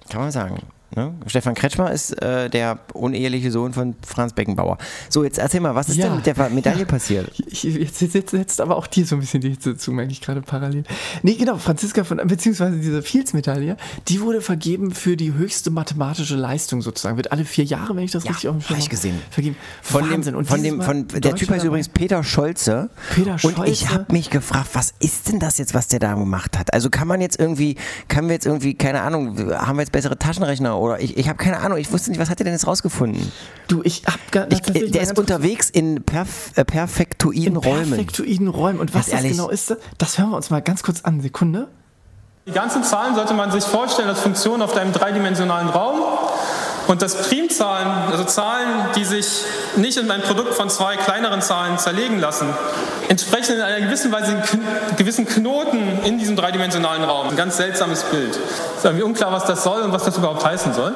Kann 0.10 0.22
man 0.22 0.32
sagen. 0.32 0.62
Ne? 0.96 1.14
Stefan 1.28 1.54
Kretschmer 1.54 1.92
ist 1.92 2.14
äh, 2.22 2.50
der 2.50 2.80
uneheliche 2.94 3.52
Sohn 3.52 3.74
von 3.74 3.96
Franz 4.06 4.34
Beckenbauer. 4.34 4.78
So, 5.10 5.24
jetzt 5.24 5.38
erzähl 5.38 5.60
mal, 5.60 5.76
was 5.76 5.90
ist 5.90 5.98
ja, 5.98 6.06
denn 6.08 6.16
mit 6.16 6.26
der 6.26 6.50
Medaille 6.50 6.80
ja. 6.80 6.86
passiert? 6.86 7.32
Ich, 7.50 7.64
jetzt, 7.64 8.02
jetzt, 8.02 8.34
jetzt 8.34 8.62
aber 8.62 8.76
auch 8.76 8.86
dir 8.86 9.06
so 9.06 9.16
ein 9.16 9.20
bisschen 9.20 9.42
die 9.42 9.50
Hitze 9.50 9.76
zu, 9.76 9.92
merke 9.92 10.12
ich 10.12 10.22
gerade 10.22 10.42
parallel. 10.42 10.84
Nee, 11.24 11.36
genau, 11.36 11.58
Franziska 11.58 12.04
von, 12.04 12.18
beziehungsweise 12.26 12.78
diese 12.78 13.02
Fields-Medaille, 13.02 13.78
die 14.08 14.22
wurde 14.22 14.42
vergeben 14.42 14.92
für 14.92 15.18
die 15.18 15.34
höchste 15.34 15.72
mathematische 15.72 16.36
Leistung 16.36 16.82
sozusagen. 16.82 17.18
Wird 17.18 17.32
alle 17.32 17.46
vier 17.46 17.64
Jahre, 17.64 17.96
wenn 17.96 18.04
ich 18.04 18.12
das 18.12 18.26
ja, 18.26 18.32
richtig 18.32 18.50
auf 18.50 18.58
dem 18.58 18.62
Schirm 18.62 18.80
habe. 18.80 18.90
gesehen. 18.90 19.22
Vergeben. 19.32 19.56
Von 19.82 20.12
Wahnsinn. 20.12 20.36
dem, 20.36 20.46
von 20.46 20.64
dem, 20.64 20.82
von, 20.82 21.08
der 21.08 21.36
Typ 21.36 21.50
heißt 21.50 21.66
übrigens 21.66 21.90
Peter 21.90 22.24
Scholze. 22.24 22.90
Peter 23.16 23.40
Scholze. 23.40 23.62
Und 23.62 23.68
ich 23.68 23.90
habe 23.90 24.06
mich 24.12 24.30
gefragt, 24.30 24.70
was 24.74 24.94
ist 25.00 25.30
denn 25.30 25.40
das 25.40 25.58
jetzt, 25.58 25.74
was 25.74 25.88
der 25.88 26.00
da 26.00 26.14
gemacht 26.14 26.60
hat? 26.60 26.74
Also 26.74 26.90
kann 26.90 27.08
man 27.08 27.22
jetzt 27.22 27.40
irgendwie, 27.40 27.76
kann 28.08 28.28
wir 28.28 28.34
jetzt 28.34 28.46
irgendwie, 28.46 28.76
keine 28.76 29.02
Ahnung, 29.02 29.38
haben 29.52 29.78
wir 29.78 29.82
jetzt 29.82 29.92
bessere 29.92 30.20
Taschenrechner 30.20 30.77
oder 30.80 31.00
ich, 31.00 31.18
ich 31.18 31.28
habe 31.28 31.38
keine 31.38 31.60
Ahnung, 31.60 31.78
ich 31.78 31.92
wusste 31.92 32.10
nicht, 32.10 32.20
was 32.20 32.30
hat 32.30 32.40
er 32.40 32.46
denn 32.46 32.54
jetzt 32.54 32.68
rausgefunden? 32.68 33.32
Du, 33.68 33.82
ich 33.84 34.04
hab 34.06 34.32
gar 34.32 34.48
nicht. 34.48 34.94
Der 34.94 35.02
ist 35.02 35.18
unterwegs 35.18 35.70
in 35.70 36.04
perf 36.04 36.52
äh, 36.56 36.66
perfektoiden 36.66 37.48
in 37.48 37.56
Räumen. 37.58 37.90
Perfektoiden 37.90 38.48
Räumen. 38.48 38.80
Und 38.80 38.94
was 38.94 39.08
das 39.08 39.24
genau 39.24 39.50
ist, 39.50 39.76
das 39.98 40.18
hören 40.18 40.30
wir 40.30 40.38
uns 40.38 40.50
mal 40.50 40.62
ganz 40.62 40.84
kurz 40.84 41.02
an. 41.02 41.22
Sekunde. 41.22 41.68
Die 42.48 42.54
ganzen 42.54 42.82
Zahlen 42.84 43.14
sollte 43.14 43.34
man 43.34 43.52
sich 43.52 43.66
vorstellen 43.66 44.08
als 44.08 44.22
Funktion 44.22 44.62
auf 44.62 44.76
einem 44.78 44.94
dreidimensionalen 44.94 45.68
Raum. 45.68 46.00
Und 46.88 47.02
das 47.02 47.28
Primzahlen, 47.28 47.88
also 48.10 48.24
Zahlen, 48.24 48.68
die 48.96 49.04
sich 49.04 49.44
nicht 49.76 49.98
in 49.98 50.10
ein 50.10 50.22
Produkt 50.22 50.54
von 50.54 50.70
zwei 50.70 50.96
kleineren 50.96 51.42
Zahlen 51.42 51.78
zerlegen 51.78 52.20
lassen, 52.20 52.48
entsprechen 53.10 53.56
in 53.56 53.62
einer 53.62 53.86
gewissen 53.86 54.12
Weise 54.12 54.42
gewissen 54.96 55.26
Knoten 55.26 56.00
in 56.06 56.18
diesem 56.18 56.36
dreidimensionalen 56.38 57.04
Raum. 57.04 57.30
Ein 57.30 57.36
ganz 57.36 57.58
seltsames 57.58 58.04
Bild. 58.04 58.32
Es 58.32 58.78
ist 58.78 58.86
irgendwie 58.86 59.04
unklar, 59.04 59.34
was 59.34 59.46
das 59.46 59.64
soll 59.64 59.82
und 59.82 59.92
was 59.92 60.06
das 60.06 60.18
überhaupt 60.18 60.46
heißen 60.46 60.74
soll. 60.74 60.96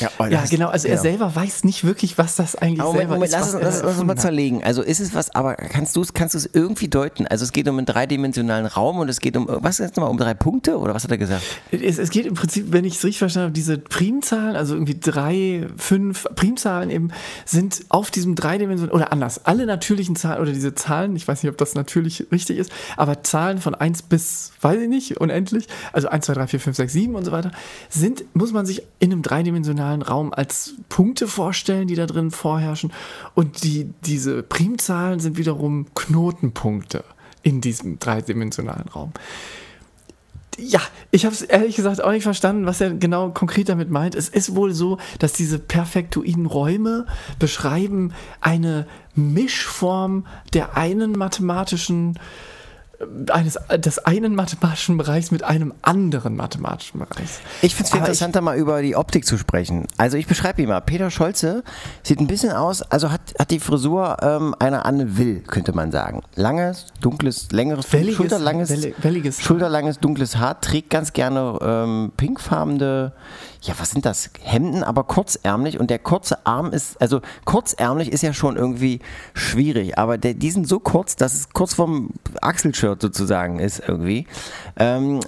Ja, 0.00 0.10
oh, 0.18 0.24
ja 0.24 0.44
genau. 0.48 0.68
Also 0.68 0.88
er 0.88 0.98
selber 0.98 1.34
weiß 1.34 1.64
nicht 1.64 1.84
wirklich, 1.84 2.18
was 2.18 2.36
das 2.36 2.56
eigentlich 2.56 2.80
aber 2.80 2.92
selber 2.92 3.14
Moment, 3.14 3.32
ist. 3.32 3.32
Lass, 3.32 3.52
lass, 3.52 3.82
lass 3.82 3.96
uns 3.96 4.04
mal 4.04 4.16
zerlegen. 4.16 4.62
Also 4.62 4.82
ist 4.82 5.00
es 5.00 5.14
was, 5.14 5.34
aber 5.34 5.54
kannst 5.54 5.96
du 5.96 6.02
es 6.02 6.12
kannst 6.12 6.36
irgendwie 6.52 6.88
deuten? 6.88 7.26
Also 7.26 7.44
es 7.44 7.52
geht 7.52 7.68
um 7.68 7.78
einen 7.78 7.86
dreidimensionalen 7.86 8.66
Raum 8.66 8.98
und 8.98 9.08
es 9.08 9.20
geht 9.20 9.36
um, 9.36 9.46
was 9.48 9.80
ist 9.80 9.96
nochmal, 9.96 10.10
um 10.10 10.18
drei 10.18 10.34
Punkte 10.34 10.78
oder 10.78 10.94
was 10.94 11.04
hat 11.04 11.10
er 11.10 11.18
gesagt? 11.18 11.42
Es, 11.70 11.98
es 11.98 12.10
geht 12.10 12.26
im 12.26 12.34
Prinzip, 12.34 12.72
wenn 12.72 12.84
ich 12.84 12.96
es 12.96 13.04
richtig 13.04 13.18
verstanden 13.18 13.46
habe, 13.46 13.54
diese 13.54 13.78
Primzahlen, 13.78 14.56
also 14.56 14.74
irgendwie 14.74 14.98
drei, 14.98 15.66
fünf 15.76 16.26
Primzahlen 16.34 16.90
eben, 16.90 17.10
sind 17.44 17.84
auf 17.88 18.10
diesem 18.10 18.34
dreidimensionalen, 18.34 18.94
oder 18.94 19.12
anders, 19.12 19.44
alle 19.46 19.66
natürlichen 19.66 20.16
Zahlen 20.16 20.42
oder 20.42 20.52
diese 20.52 20.74
Zahlen, 20.74 21.16
ich 21.16 21.26
weiß 21.26 21.42
nicht, 21.42 21.50
ob 21.50 21.58
das 21.58 21.74
natürlich 21.74 22.26
richtig 22.30 22.58
ist, 22.58 22.70
aber 22.96 23.22
Zahlen 23.22 23.58
von 23.58 23.74
1 23.74 24.02
bis, 24.02 24.52
weiß 24.60 24.80
ich 24.82 24.88
nicht, 24.88 25.20
unendlich, 25.20 25.68
also 25.92 26.08
1, 26.08 26.26
2, 26.26 26.34
3, 26.34 26.46
4, 26.48 26.60
5, 26.60 26.76
6, 26.76 26.92
7 26.92 27.14
und 27.14 27.24
so 27.24 27.32
weiter, 27.32 27.50
sind, 27.88 28.24
muss 28.34 28.52
man 28.52 28.66
sich 28.66 28.82
in 28.98 29.12
einem 29.12 29.22
dreidimensionalen 29.22 29.75
dreidimensionalen 29.76 30.02
Raum 30.02 30.32
als 30.32 30.74
Punkte 30.88 31.28
vorstellen, 31.28 31.88
die 31.88 31.94
da 31.94 32.06
drin 32.06 32.30
vorherrschen. 32.30 32.92
Und 33.34 33.62
die, 33.64 33.90
diese 34.04 34.42
Primzahlen 34.42 35.20
sind 35.20 35.36
wiederum 35.36 35.86
Knotenpunkte 35.94 37.04
in 37.42 37.60
diesem 37.60 37.98
dreidimensionalen 37.98 38.88
Raum. 38.88 39.12
Ja, 40.58 40.80
ich 41.10 41.26
habe 41.26 41.34
es 41.34 41.42
ehrlich 41.42 41.76
gesagt 41.76 42.02
auch 42.02 42.12
nicht 42.12 42.22
verstanden, 42.22 42.64
was 42.64 42.80
er 42.80 42.94
genau 42.94 43.30
konkret 43.30 43.68
damit 43.68 43.90
meint. 43.90 44.14
Es 44.14 44.30
ist 44.30 44.54
wohl 44.54 44.72
so, 44.72 44.96
dass 45.18 45.34
diese 45.34 45.58
perfektoiden 45.58 46.46
Räume 46.46 47.04
beschreiben 47.38 48.14
eine 48.40 48.86
Mischform 49.14 50.26
der 50.54 50.76
einen 50.76 51.12
mathematischen 51.12 52.18
eines, 53.30 53.58
des 53.76 53.98
einen 53.98 54.34
mathematischen 54.34 54.96
Bereichs 54.96 55.30
mit 55.30 55.42
einem 55.42 55.74
anderen 55.82 56.36
mathematischen 56.36 57.00
Bereich. 57.00 57.28
Ich 57.62 57.74
finde 57.74 57.84
es 57.84 57.90
viel 57.90 58.00
interessanter, 58.00 58.40
mal 58.40 58.56
über 58.56 58.80
die 58.82 58.96
Optik 58.96 59.26
zu 59.26 59.36
sprechen. 59.36 59.86
Also 59.96 60.16
ich 60.16 60.26
beschreibe 60.26 60.62
ihn 60.62 60.68
mal. 60.68 60.80
Peter 60.80 61.10
Scholze 61.10 61.62
sieht 62.02 62.20
ein 62.20 62.26
bisschen 62.26 62.52
aus, 62.52 62.82
also 62.82 63.10
hat, 63.10 63.20
hat 63.38 63.50
die 63.50 63.60
Frisur 63.60 64.16
ähm, 64.22 64.54
einer 64.58 64.86
Anne 64.86 65.18
Will, 65.18 65.40
könnte 65.40 65.72
man 65.72 65.92
sagen. 65.92 66.22
Langes, 66.34 66.86
dunkles, 67.00 67.52
längeres, 67.52 67.92
welliges, 67.92 68.16
schulterlanges, 68.16 68.88
welliges, 68.98 69.42
schulterlanges, 69.42 70.00
dunkles 70.00 70.36
Haar, 70.36 70.60
trägt 70.60 70.90
ganz 70.90 71.12
gerne 71.12 71.58
ähm, 71.60 72.12
pinkfarbene 72.16 73.12
ja, 73.62 73.74
was 73.78 73.90
sind 73.90 74.06
das? 74.06 74.30
Hemden, 74.42 74.82
aber 74.82 75.04
kurzärmlich 75.04 75.78
und 75.80 75.90
der 75.90 75.98
kurze 75.98 76.46
Arm 76.46 76.72
ist, 76.72 77.00
also 77.00 77.20
kurzärmlich 77.44 78.12
ist 78.12 78.22
ja 78.22 78.32
schon 78.32 78.56
irgendwie 78.56 79.00
schwierig, 79.34 79.98
aber 79.98 80.18
der, 80.18 80.34
die 80.34 80.50
sind 80.50 80.68
so 80.68 80.78
kurz, 80.78 81.16
dass 81.16 81.34
es 81.34 81.50
kurz 81.50 81.74
vorm 81.74 82.10
Achselshirt 82.40 83.00
sozusagen 83.02 83.58
ist 83.58 83.82
irgendwie. 83.86 84.26
Ähm, 84.76 85.20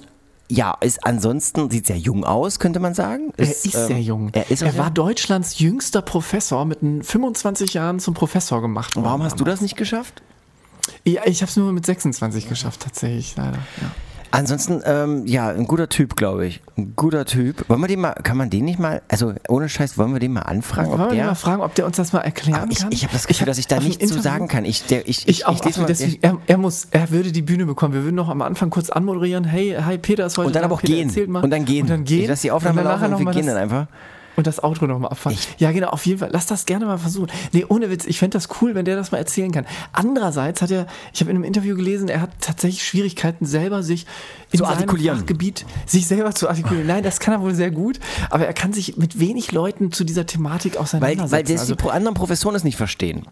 ja, 0.51 0.75
ist 0.81 1.05
ansonsten 1.05 1.69
sieht 1.69 1.85
sehr 1.85 1.97
jung 1.97 2.23
aus, 2.23 2.59
könnte 2.59 2.79
man 2.79 2.95
sagen. 2.95 3.31
Ist, 3.37 3.65
er 3.65 3.69
ist 3.69 3.75
ähm, 3.75 3.87
sehr 3.87 4.01
jung. 4.01 4.29
Er, 4.33 4.49
ist 4.49 4.63
er 4.63 4.75
war 4.77 4.89
Deutschlands 4.89 5.59
jüngster 5.59 6.01
Professor 6.01 6.65
mit 6.65 6.79
25 6.81 7.75
Jahren 7.75 7.99
zum 7.99 8.15
Professor 8.15 8.59
gemacht. 8.61 8.95
Und 8.95 9.03
warum 9.03 9.21
hast 9.21 9.33
damals. 9.33 9.37
du 9.37 9.43
das 9.45 9.61
nicht 9.61 9.77
geschafft? 9.77 10.23
Ja, 11.05 11.21
ich 11.25 11.41
habe 11.41 11.49
es 11.49 11.55
nur 11.55 11.71
mit 11.71 11.85
26 11.85 12.49
geschafft, 12.49 12.79
tatsächlich, 12.81 13.35
leider. 13.35 13.59
Ja. 13.81 13.91
Ansonsten, 14.31 14.81
ähm, 14.85 15.25
ja, 15.25 15.49
ein 15.49 15.65
guter 15.65 15.89
Typ, 15.89 16.15
glaube 16.15 16.45
ich. 16.45 16.61
Ein 16.77 16.93
guter 16.95 17.25
Typ. 17.25 17.67
Wollen 17.67 17.81
wir 17.81 17.87
den 17.87 17.99
mal, 17.99 18.13
kann 18.13 18.37
man 18.37 18.49
den 18.49 18.65
nicht 18.65 18.79
mal, 18.79 19.01
also 19.07 19.33
ohne 19.47 19.69
Scheiß, 19.69 19.97
wollen 19.97 20.13
wir 20.13 20.19
den 20.19 20.33
mal 20.33 20.41
anfragen? 20.41 20.89
Wollen 20.91 21.01
ob 21.01 21.09
wir 21.09 21.15
der, 21.15 21.25
mal 21.25 21.35
fragen, 21.35 21.61
ob 21.61 21.73
der 21.75 21.85
uns 21.85 21.97
das 21.97 22.13
mal 22.13 22.21
erklären 22.21 22.69
ich, 22.71 22.79
kann? 22.79 22.91
Ich 22.91 23.03
habe 23.03 23.13
das 23.13 23.27
Gefühl, 23.27 23.43
ich 23.43 23.47
dass 23.47 23.57
ich 23.57 23.67
da 23.67 23.79
nichts 23.79 24.07
zu 24.07 24.21
sagen 24.21 24.47
kann. 24.47 24.65
Ich, 24.65 24.85
der, 24.85 25.07
ich, 25.07 25.27
ich, 25.27 25.45
auch, 25.47 25.63
ich 25.65 25.77
mal, 25.77 25.85
deswegen, 25.85 26.19
er, 26.21 26.37
er, 26.45 26.57
muss, 26.57 26.87
er 26.91 27.09
würde 27.09 27.31
die 27.31 27.41
Bühne 27.41 27.65
bekommen. 27.65 27.93
Wir 27.93 28.03
würden 28.03 28.15
noch 28.15 28.29
am 28.29 28.41
Anfang 28.41 28.69
kurz 28.69 28.89
anmoderieren. 28.89 29.45
Hey, 29.45 29.75
hi, 29.83 29.97
Peter 29.97 30.27
ist 30.27 30.37
heute 30.37 30.47
Und 30.47 30.55
dann 30.55 30.61
da. 30.61 30.65
aber 30.67 30.75
auch 30.75 30.81
Peter, 30.81 31.11
gehen. 31.11 31.35
Und 31.35 31.49
dann 31.49 31.65
gehen. 31.65 31.83
Und 31.83 31.89
dann 31.89 32.03
gehen. 32.03 32.27
Lasse 32.27 32.43
die 32.43 32.51
Aufnahme 32.51 32.83
laufen 32.83 33.13
und 33.13 33.25
wir 33.25 33.31
gehen 33.33 33.47
dann 33.47 33.57
einfach. 33.57 33.87
Und 34.39 34.47
das 34.47 34.63
Outro 34.63 34.87
nochmal 34.87 35.11
abfahren. 35.11 35.37
Ja, 35.57 35.71
genau, 35.71 35.89
auf 35.89 36.05
jeden 36.05 36.19
Fall. 36.19 36.29
Lass 36.31 36.45
das 36.47 36.65
gerne 36.65 36.85
mal 36.85 36.97
versuchen. 36.97 37.27
Nee, 37.51 37.65
ohne 37.67 37.89
Witz, 37.91 38.05
ich 38.05 38.17
fände 38.19 38.37
das 38.37 38.47
cool, 38.61 38.73
wenn 38.73 38.85
der 38.85 38.95
das 38.95 39.11
mal 39.11 39.17
erzählen 39.19 39.51
kann. 39.51 39.65
Andererseits 39.91 40.61
hat 40.61 40.71
er, 40.71 40.87
ich 41.13 41.19
habe 41.21 41.29
in 41.29 41.35
einem 41.37 41.43
Interview 41.43 41.75
gelesen, 41.75 42.09
er 42.09 42.21
hat 42.21 42.31
tatsächlich 42.39 42.83
Schwierigkeiten, 42.87 43.45
selber 43.45 43.83
sich 43.83 44.05
in 44.51 44.59
Zu 44.59 44.65
seinem. 44.65 44.89
Fachgebiet, 44.89 45.65
sich 45.85 46.07
selber 46.07 46.33
zu 46.33 46.47
artikulieren. 46.49 46.87
Nein, 46.87 47.03
das 47.03 47.19
kann 47.19 47.33
er 47.33 47.41
wohl 47.41 47.53
sehr 47.53 47.69
gut, 47.71 47.99
aber 48.29 48.45
er 48.47 48.53
kann 48.53 48.73
sich 48.73 48.97
mit 48.97 49.19
wenig 49.19 49.51
Leuten 49.51 49.91
zu 49.91 50.03
dieser 50.03 50.25
Thematik 50.25 50.75
Weil, 50.75 50.81
auseinandersetzen. 50.81 51.31
weil 51.31 51.43
das 51.43 51.59
Also- 51.61 51.75
die 51.75 51.89
anderen 51.89 52.15
Professoren 52.15 52.55
es 52.55 52.63
nicht 52.63 52.77
verstehen. 52.77 53.23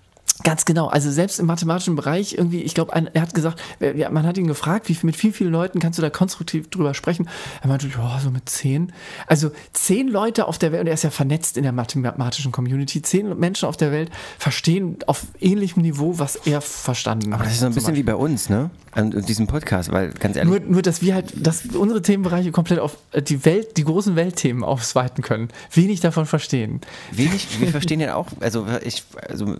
Ganz 0.43 0.65
genau. 0.65 0.87
Also 0.87 1.11
selbst 1.11 1.39
im 1.39 1.47
mathematischen 1.47 1.95
Bereich 1.95 2.33
irgendwie, 2.33 2.61
ich 2.61 2.75
glaube, 2.75 2.93
er 2.93 3.21
hat 3.21 3.33
gesagt, 3.33 3.59
äh, 3.79 4.07
man 4.09 4.25
hat 4.25 4.37
ihn 4.37 4.47
gefragt, 4.47 4.87
wie 4.87 4.97
mit 5.03 5.21
wie 5.23 5.31
vielen 5.31 5.51
Leuten 5.51 5.79
kannst 5.79 5.97
du 5.97 6.03
da 6.03 6.09
konstruktiv 6.09 6.69
drüber 6.69 6.93
sprechen? 6.93 7.27
Er 7.61 7.69
meinte, 7.69 7.87
ja, 7.87 8.19
so 8.19 8.29
mit 8.29 8.47
zehn. 8.47 8.93
Also 9.25 9.51
zehn 9.73 10.07
Leute 10.07 10.47
auf 10.47 10.57
der 10.57 10.71
Welt, 10.71 10.81
und 10.81 10.87
er 10.87 10.93
ist 10.93 11.03
ja 11.03 11.09
vernetzt 11.09 11.57
in 11.57 11.63
der 11.63 11.71
mathematischen 11.71 12.51
Community, 12.51 13.01
zehn 13.01 13.37
Menschen 13.37 13.67
auf 13.67 13.77
der 13.77 13.91
Welt 13.91 14.11
verstehen 14.37 14.97
auf 15.07 15.23
ähnlichem 15.39 15.81
Niveau, 15.81 16.19
was 16.19 16.35
er 16.35 16.61
verstanden 16.61 17.33
hat. 17.33 17.45
Das 17.45 17.53
ist 17.53 17.59
so 17.59 17.65
ein 17.65 17.73
bisschen 17.73 17.95
wie 17.95 18.03
bei 18.03 18.15
uns, 18.15 18.49
ne? 18.49 18.69
An 18.91 19.13
an 19.13 19.25
diesem 19.25 19.47
Podcast, 19.47 19.91
weil 19.91 20.09
ganz 20.11 20.35
ehrlich. 20.35 20.49
Nur, 20.49 20.59
nur, 20.59 20.81
dass 20.81 21.01
wir 21.01 21.15
halt, 21.15 21.33
dass 21.35 21.65
unsere 21.65 22.01
Themenbereiche 22.01 22.51
komplett 22.51 22.79
auf 22.79 22.97
äh, 23.11 23.21
die 23.21 23.45
Welt, 23.45 23.77
die 23.77 23.83
großen 23.83 24.15
Weltthemen 24.15 24.63
ausweiten 24.63 25.23
können. 25.23 25.49
Wenig 25.71 25.99
davon 25.99 26.25
verstehen. 26.25 26.81
Wenig, 27.11 27.59
wir 27.59 27.69
verstehen 27.69 27.99
ja 27.99 28.15
auch, 28.15 28.27
also 28.39 28.65
ich, 28.83 29.03
also, 29.27 29.57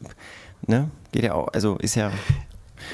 ne, 0.65 0.89
geht 1.11 1.23
ja 1.23 1.33
auch, 1.33 1.47
also 1.49 1.77
ist 1.77 1.95
ja, 1.95 2.11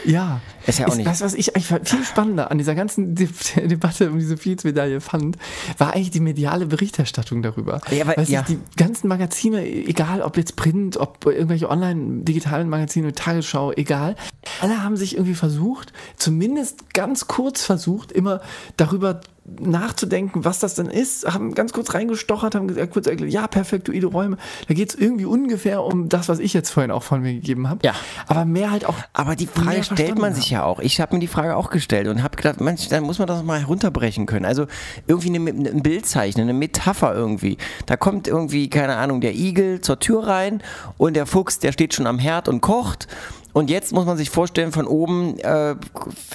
Ja. 0.06 0.42
Ist 0.66 0.80
ja 0.80 0.88
auch 0.88 0.96
nicht- 0.96 1.06
Weißt 1.06 1.22
du, 1.22 1.26
was 1.26 1.34
ich 1.34 1.56
eigentlich 1.56 1.68
viel 1.90 2.04
spannender 2.04 2.50
an 2.50 2.58
dieser 2.58 2.74
ganzen 2.74 3.16
De 3.16 3.28
Debatte 3.68 4.10
um 4.10 4.18
diese 4.18 4.38
Fields-Medaille 4.38 5.02
fand, 5.02 5.38
war 5.78 5.94
eigentlich 5.94 6.10
die 6.10 6.20
mediale 6.22 6.66
Berichterstattung 6.66 7.42
darüber. 7.42 7.82
Ja, 7.92 8.06
du, 8.06 8.22
ja. 8.24 8.42
die 8.44 8.60
ganzen 8.78 9.08
Magazine, 9.08 9.64
egal 9.66 10.22
ob 10.22 10.38
jetzt 10.38 10.56
Print, 10.56 10.98
ob 10.98 11.26
irgendwelche 11.26 11.70
online 11.70 12.24
digitalen 12.24 12.70
Magazine, 12.70 13.14
Tagesschau, 13.14 13.72
egal, 13.74 14.16
alle 14.62 14.82
haben 14.84 14.98
sich 14.98 15.16
irgendwie 15.16 15.36
versucht, 15.36 15.94
zumindest 16.16 16.94
ganz 16.94 17.28
kurz 17.28 17.64
versucht, 17.64 18.12
immer 18.12 18.42
darüber 18.78 19.22
nachzudenken, 19.46 20.46
was 20.46 20.60
das 20.60 20.76
denn 20.76 20.86
ist, 20.86 21.26
haben 21.26 21.54
ganz 21.54 21.74
kurz 21.74 21.94
reingestochert, 21.94 22.56
haben 22.56 22.68
gesagt, 22.70 22.94
kurz 22.94 23.08
erklärt, 23.08 23.32
ja, 23.32 23.48
perfektoide 23.48 24.08
Räume, 24.08 24.38
da 24.68 24.74
geht 24.74 24.90
es 24.90 24.96
irgendwie 24.96 25.26
ungefähr 25.26 25.84
um 25.84 26.08
das, 26.08 26.30
was 26.30 26.40
ich 26.40 26.54
jetzt 26.54 26.70
vorhin 26.70 26.92
auch 26.92 27.04
von 27.04 27.22
mir 27.22 27.34
gegeben 27.34 27.70
habe. 27.70 27.82
Ja. 27.84 27.94
Aber 28.28 28.46
mehr 28.46 28.72
halt 28.72 28.86
auch. 28.86 28.96
aber 29.12 29.36
die 29.36 29.48
Frage 29.48 29.84
stellt 29.84 30.18
man 30.18 30.34
sich 30.34 30.50
ja 30.50 30.64
auch. 30.64 30.80
Ich 30.80 31.02
habe 31.02 31.16
mir 31.16 31.20
die 31.20 31.28
Frage 31.28 31.58
auch 31.58 31.70
gestellt 31.70 32.08
und 32.08 32.24
habe 32.24 32.38
gedacht, 32.38 32.62
Mensch, 32.62 32.88
dann 32.88 33.04
muss 33.04 33.20
man 33.20 33.28
das 33.28 33.44
mal 33.44 33.60
herunterbrechen 33.60 34.26
können. 34.26 34.46
Also 34.46 34.68
irgendwie 35.08 35.36
eine, 35.36 35.50
ein 35.72 35.84
Bild 35.84 36.06
zeichnen, 36.06 36.48
eine 36.48 36.58
Metapher 36.58 37.14
irgendwie. 37.14 37.58
Da 37.86 37.98
kommt 37.98 38.30
irgendwie, 38.30 38.70
keine 38.70 38.96
Ahnung, 38.96 39.20
der 39.20 39.36
Igel 39.36 39.82
zur 39.82 40.00
Tür 40.00 40.26
rein 40.26 40.64
und 40.98 41.16
der 41.16 41.26
Fuchs, 41.26 41.60
der 41.60 41.74
steht 41.74 41.94
schon 41.94 42.08
am 42.08 42.18
Herd 42.18 42.48
und 42.48 42.62
kocht. 42.62 43.08
Und 43.54 43.70
jetzt 43.70 43.94
muss 43.94 44.06
man 44.06 44.18
sich 44.18 44.30
vorstellen, 44.32 44.72
von 44.72 44.88
oben 44.88 45.38
äh, 45.40 45.72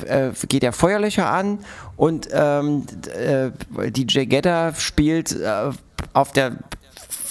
äh, 0.07 0.33
geht 0.48 0.62
der 0.62 0.72
Feuerlöcher 0.72 1.28
an 1.28 1.59
und 1.96 2.28
ähm, 2.33 2.87
äh, 3.16 3.50
DJ 3.90 4.24
Gedda 4.26 4.72
spielt 4.74 5.33
äh, 5.33 5.70
auf 6.12 6.31
der 6.33 6.52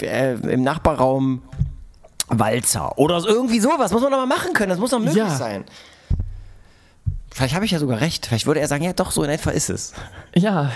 äh, 0.01 0.33
im 0.33 0.63
Nachbarraum 0.63 1.41
Walzer 2.27 2.97
oder 2.97 3.23
irgendwie 3.25 3.61
sowas. 3.61 3.91
Muss 3.93 4.01
man 4.01 4.11
doch 4.11 4.17
mal 4.19 4.25
machen 4.27 4.53
können. 4.53 4.69
Das 4.69 4.79
muss 4.79 4.91
doch 4.91 4.99
möglich 4.99 5.15
Ja. 5.15 5.29
sein. 5.29 5.63
Vielleicht 7.31 7.55
habe 7.55 7.63
ich 7.65 7.71
ja 7.71 7.79
sogar 7.79 8.01
recht. 8.01 8.25
Vielleicht 8.25 8.45
würde 8.47 8.59
er 8.59 8.67
sagen, 8.67 8.83
ja 8.83 8.93
doch, 8.93 9.11
so 9.11 9.23
in 9.23 9.29
etwa 9.29 9.51
ist 9.51 9.69
es. 9.69 9.93
Ja. 10.35 10.71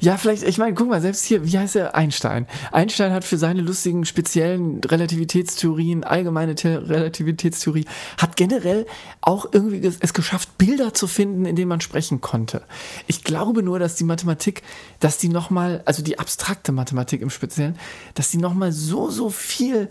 Ja, 0.00 0.16
vielleicht, 0.18 0.42
ich 0.42 0.58
meine, 0.58 0.74
guck 0.74 0.88
mal, 0.88 1.00
selbst 1.00 1.24
hier, 1.24 1.44
wie 1.44 1.58
heißt 1.58 1.76
er? 1.76 1.94
Einstein. 1.94 2.46
Einstein 2.72 3.12
hat 3.12 3.24
für 3.24 3.38
seine 3.38 3.62
lustigen, 3.62 4.04
speziellen 4.04 4.80
Relativitätstheorien, 4.80 6.04
allgemeine 6.04 6.54
The 6.56 6.68
Relativitätstheorie, 6.68 7.86
hat 8.18 8.36
generell 8.36 8.86
auch 9.20 9.46
irgendwie 9.52 9.86
es 10.00 10.12
geschafft, 10.12 10.58
Bilder 10.58 10.92
zu 10.92 11.06
finden, 11.06 11.46
in 11.46 11.56
denen 11.56 11.68
man 11.68 11.80
sprechen 11.80 12.20
konnte. 12.20 12.62
Ich 13.06 13.24
glaube 13.24 13.62
nur, 13.62 13.78
dass 13.78 13.96
die 13.96 14.04
Mathematik, 14.04 14.62
dass 15.00 15.18
die 15.18 15.28
nochmal, 15.28 15.82
also 15.86 16.02
die 16.02 16.18
abstrakte 16.18 16.72
Mathematik 16.72 17.22
im 17.22 17.30
Speziellen, 17.30 17.78
dass 18.14 18.30
die 18.30 18.38
nochmal 18.38 18.72
so, 18.72 19.10
so 19.10 19.30
viel 19.30 19.90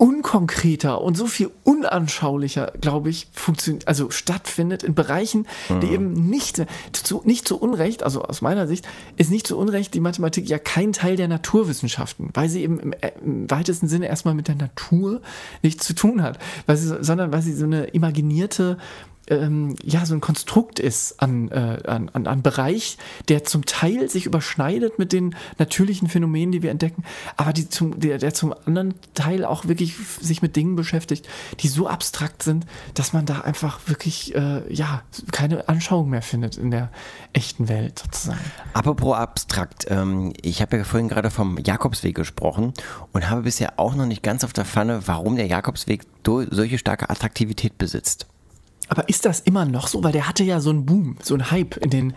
unkonkreter 0.00 1.02
und 1.02 1.14
so 1.16 1.26
viel 1.26 1.50
unanschaulicher, 1.62 2.72
glaube 2.80 3.10
ich, 3.10 3.28
funktioniert, 3.32 3.86
also 3.86 4.10
stattfindet 4.10 4.82
in 4.82 4.94
Bereichen, 4.94 5.46
die 5.82 5.88
eben 5.88 6.14
nicht 6.14 6.64
zu, 6.92 7.20
nicht 7.24 7.46
zu 7.46 7.58
Unrecht, 7.60 8.02
also 8.02 8.22
aus 8.22 8.40
meiner 8.40 8.66
Sicht, 8.66 8.88
ist 9.18 9.30
nicht 9.30 9.46
zu 9.46 9.58
Unrecht 9.58 9.92
die 9.92 10.00
Mathematik 10.00 10.48
ja 10.48 10.58
kein 10.58 10.94
Teil 10.94 11.16
der 11.16 11.28
Naturwissenschaften, 11.28 12.30
weil 12.32 12.48
sie 12.48 12.62
eben 12.62 12.80
im, 12.80 12.92
äh, 12.94 13.12
im 13.22 13.50
weitesten 13.50 13.88
Sinne 13.88 14.06
erstmal 14.08 14.34
mit 14.34 14.48
der 14.48 14.54
Natur 14.54 15.20
nichts 15.62 15.86
zu 15.86 15.94
tun 15.94 16.22
hat, 16.22 16.38
weil 16.66 16.78
sie, 16.78 16.86
so- 16.88 17.02
sondern 17.02 17.30
weil 17.32 17.42
sie 17.42 17.52
so 17.52 17.66
eine 17.66 17.84
imaginierte 17.88 18.78
ähm, 19.30 19.76
ja, 19.82 20.04
so 20.04 20.14
ein 20.14 20.20
Konstrukt 20.20 20.78
ist 20.78 21.22
an, 21.22 21.48
äh, 21.48 21.78
an, 21.86 22.10
an, 22.10 22.26
an 22.26 22.42
Bereich, 22.42 22.98
der 23.28 23.44
zum 23.44 23.64
Teil 23.64 24.08
sich 24.10 24.26
überschneidet 24.26 24.98
mit 24.98 25.12
den 25.12 25.34
natürlichen 25.58 26.08
Phänomenen, 26.08 26.52
die 26.52 26.62
wir 26.62 26.70
entdecken, 26.70 27.04
aber 27.36 27.52
die 27.52 27.68
zum, 27.68 27.98
der, 28.00 28.18
der 28.18 28.34
zum 28.34 28.54
anderen 28.66 28.94
Teil 29.14 29.44
auch 29.44 29.66
wirklich 29.66 29.96
sich 30.20 30.42
mit 30.42 30.56
Dingen 30.56 30.76
beschäftigt, 30.76 31.28
die 31.60 31.68
so 31.68 31.86
abstrakt 31.86 32.42
sind, 32.42 32.66
dass 32.94 33.12
man 33.12 33.26
da 33.26 33.40
einfach 33.40 33.80
wirklich 33.86 34.34
äh, 34.34 34.62
ja, 34.72 35.02
keine 35.32 35.68
Anschauung 35.68 36.10
mehr 36.10 36.22
findet 36.22 36.56
in 36.56 36.70
der 36.70 36.90
echten 37.32 37.68
Welt 37.68 38.00
sozusagen. 38.00 38.40
Apropos 38.72 39.16
abstrakt, 39.16 39.86
ähm, 39.88 40.32
ich 40.42 40.60
habe 40.60 40.78
ja 40.78 40.84
vorhin 40.84 41.08
gerade 41.08 41.30
vom 41.30 41.58
Jakobsweg 41.58 42.14
gesprochen 42.14 42.74
und 43.12 43.30
habe 43.30 43.42
bisher 43.42 43.78
auch 43.78 43.94
noch 43.94 44.06
nicht 44.06 44.22
ganz 44.22 44.44
auf 44.44 44.52
der 44.52 44.64
Pfanne, 44.64 45.02
warum 45.06 45.36
der 45.36 45.46
Jakobsweg 45.46 46.02
solche 46.24 46.78
starke 46.78 47.08
Attraktivität 47.10 47.78
besitzt. 47.78 48.26
Aber 48.90 49.08
ist 49.08 49.24
das 49.24 49.40
immer 49.40 49.64
noch 49.64 49.86
so? 49.86 50.04
Weil 50.04 50.12
der 50.12 50.28
hatte 50.28 50.42
ja 50.44 50.60
so 50.60 50.70
einen 50.70 50.84
Boom, 50.84 51.16
so 51.22 51.34
einen 51.34 51.50
Hype 51.50 51.76
in 51.76 51.90
den 51.90 52.12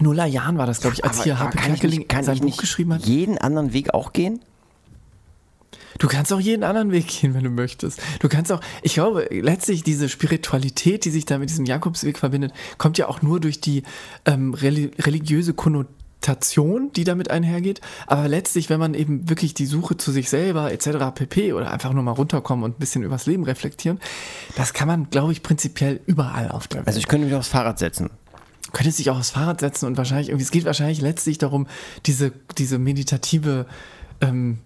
Nullerjahren 0.00 0.58
war 0.58 0.66
das, 0.66 0.80
glaube 0.80 0.94
ich, 0.94 1.04
als 1.04 1.22
hier 1.22 1.38
Harpe 1.38 1.58
Kerkeling 1.58 2.06
sein 2.22 2.38
Buch 2.40 2.56
geschrieben 2.56 2.94
hat. 2.94 3.06
jeden 3.06 3.38
anderen 3.38 3.72
Weg 3.72 3.94
auch 3.94 4.12
gehen? 4.12 4.40
Du 5.98 6.08
kannst 6.08 6.32
auch 6.32 6.40
jeden 6.40 6.64
anderen 6.64 6.90
Weg 6.90 7.06
gehen, 7.06 7.34
wenn 7.34 7.44
du 7.44 7.50
möchtest. 7.50 8.00
Du 8.18 8.28
kannst 8.28 8.50
auch, 8.50 8.60
ich 8.82 8.94
glaube, 8.94 9.28
letztlich 9.30 9.84
diese 9.84 10.08
Spiritualität, 10.08 11.04
die 11.04 11.10
sich 11.10 11.24
da 11.24 11.38
mit 11.38 11.50
diesem 11.50 11.66
Jakobsweg 11.66 12.18
verbindet, 12.18 12.52
kommt 12.78 12.98
ja 12.98 13.06
auch 13.06 13.22
nur 13.22 13.38
durch 13.38 13.60
die 13.60 13.84
ähm, 14.24 14.54
reli 14.54 14.90
religiöse 14.98 15.54
Konnotation, 15.54 16.03
die 16.92 17.04
damit 17.04 17.30
einhergeht. 17.30 17.80
Aber 18.06 18.28
letztlich, 18.28 18.70
wenn 18.70 18.80
man 18.80 18.94
eben 18.94 19.28
wirklich 19.28 19.54
die 19.54 19.66
Suche 19.66 19.96
zu 19.96 20.12
sich 20.12 20.30
selber 20.30 20.72
etc. 20.72 21.14
pp. 21.14 21.52
oder 21.52 21.70
einfach 21.70 21.92
nur 21.92 22.02
mal 22.02 22.12
runterkommen 22.12 22.64
und 22.64 22.76
ein 22.76 22.78
bisschen 22.78 23.02
übers 23.02 23.26
Leben 23.26 23.44
reflektieren, 23.44 24.00
das 24.56 24.72
kann 24.72 24.88
man, 24.88 25.10
glaube 25.10 25.32
ich, 25.32 25.42
prinzipiell 25.42 26.00
überall 26.06 26.50
auf 26.50 26.68
der 26.68 26.80
Welt. 26.80 26.88
Also 26.88 26.98
ich 26.98 27.08
könnte 27.08 27.26
mich 27.26 27.34
aufs 27.34 27.48
Fahrrad 27.48 27.78
setzen. 27.78 28.10
könnte 28.72 28.90
sich 28.90 29.10
auch 29.10 29.18
aufs 29.18 29.30
Fahrrad 29.30 29.60
setzen 29.60 29.86
und 29.86 29.96
wahrscheinlich 29.96 30.28
irgendwie, 30.28 30.44
es 30.44 30.50
geht 30.50 30.64
wahrscheinlich 30.64 31.00
letztlich 31.00 31.38
darum, 31.38 31.66
diese, 32.06 32.32
diese 32.58 32.78
meditative, 32.78 33.66
ähm, 34.20 34.58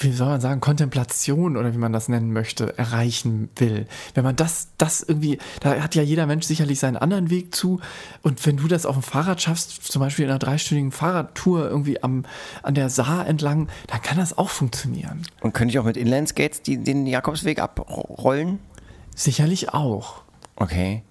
wie 0.00 0.12
soll 0.12 0.28
man 0.28 0.40
sagen, 0.40 0.60
Kontemplation 0.60 1.56
oder 1.56 1.72
wie 1.72 1.78
man 1.78 1.92
das 1.92 2.08
nennen 2.08 2.32
möchte, 2.32 2.76
erreichen 2.78 3.48
will. 3.56 3.86
Wenn 4.14 4.24
man 4.24 4.36
das, 4.36 4.68
das 4.78 5.02
irgendwie, 5.02 5.38
da 5.60 5.80
hat 5.80 5.94
ja 5.94 6.02
jeder 6.02 6.26
Mensch 6.26 6.46
sicherlich 6.46 6.78
seinen 6.78 6.96
anderen 6.96 7.30
Weg 7.30 7.54
zu. 7.54 7.80
Und 8.22 8.44
wenn 8.46 8.58
du 8.58 8.68
das 8.68 8.86
auf 8.86 8.94
dem 8.94 9.02
Fahrrad 9.02 9.42
schaffst, 9.42 9.90
zum 9.90 10.00
Beispiel 10.00 10.24
in 10.24 10.30
einer 10.30 10.38
dreistündigen 10.38 10.92
Fahrradtour 10.92 11.68
irgendwie 11.68 12.02
am, 12.02 12.24
an 12.62 12.74
der 12.74 12.90
Saar 12.90 13.26
entlang, 13.26 13.68
dann 13.88 14.02
kann 14.02 14.18
das 14.18 14.36
auch 14.38 14.50
funktionieren. 14.50 15.22
Und 15.40 15.52
könnte 15.54 15.72
ich 15.72 15.78
auch 15.78 15.84
mit 15.84 15.96
Inlineskates 15.96 16.62
die, 16.62 16.78
den 16.78 17.06
Jakobsweg 17.06 17.58
abrollen? 17.58 18.58
Sicherlich 19.14 19.74
auch. 19.74 20.22
Okay. 20.56 21.02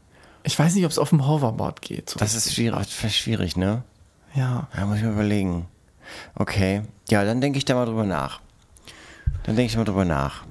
Ich 0.43 0.57
weiß 0.57 0.75
nicht, 0.75 0.85
ob 0.85 0.91
es 0.91 0.99
auf 0.99 1.09
dem 1.09 1.27
Hoverboard 1.27 1.81
geht. 1.81 2.09
So 2.09 2.19
Das 2.19 2.33
ist 2.33 2.53
schwierig, 2.53 2.87
schwierig, 3.09 3.57
ne? 3.57 3.83
ja. 4.33 4.67
Ja, 4.77 4.85
muss 4.85 4.97
ich 4.97 5.03
mal 5.03 5.11
überlegen. 5.11 5.65
Okay. 6.35 6.83
Ja, 7.09 7.25
dann 7.25 7.41
denke 7.41 7.57
ich 7.57 7.65
da 7.65 7.75
mal 7.75 7.85
drüber 7.85 8.05
nach. 8.05 8.39
Dann 9.47 9.55
denke 9.55 9.71
ich 9.71 9.77
mal 9.77 9.85
drüber 9.85 10.05
nach. 10.05 10.43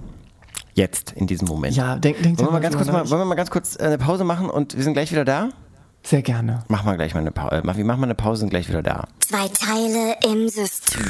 Jetzt, 0.74 1.12
in 1.12 1.26
diesem 1.26 1.46
Moment. 1.46 1.76
Ja, 1.76 1.96
denk, 1.96 2.22
denk 2.22 2.38
wollen, 2.38 2.48
wir 2.48 2.52
mal 2.52 2.60
ganz 2.60 2.74
drüber 2.74 2.84
kurz 2.84 2.92
mal, 2.92 3.04
nach. 3.04 3.10
wollen 3.10 3.20
wir 3.20 3.24
mal 3.26 3.34
ganz 3.34 3.50
kurz 3.50 3.76
äh, 3.76 3.82
eine 3.82 3.98
Pause 3.98 4.24
machen 4.24 4.48
und 4.50 4.74
wir 4.74 4.82
sind 4.82 4.94
gleich 4.94 5.12
wieder 5.12 5.24
da? 5.26 5.50
Sehr 6.02 6.22
gerne. 6.22 6.64
Machen 6.68 6.86
wir 6.86 6.96
gleich 6.96 7.12
mal 7.12 7.20
eine 7.20 7.30
Pause. 7.30 7.62
Wir 7.62 7.84
machen 7.84 8.00
mal 8.00 8.06
eine 8.06 8.14
Pause 8.14 8.30
und 8.30 8.36
sind 8.38 8.50
gleich 8.50 8.68
wieder 8.68 8.82
da. 8.82 9.06
Zwei 9.20 9.48
Teile 9.48 10.16
im 10.24 10.48
System. 10.48 11.04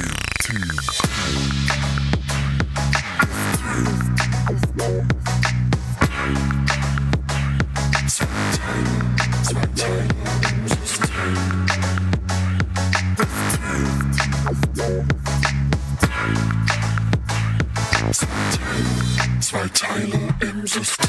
zwei 19.47 19.65
Teile 19.69 20.35
im 20.41 20.67
System. 20.67 21.07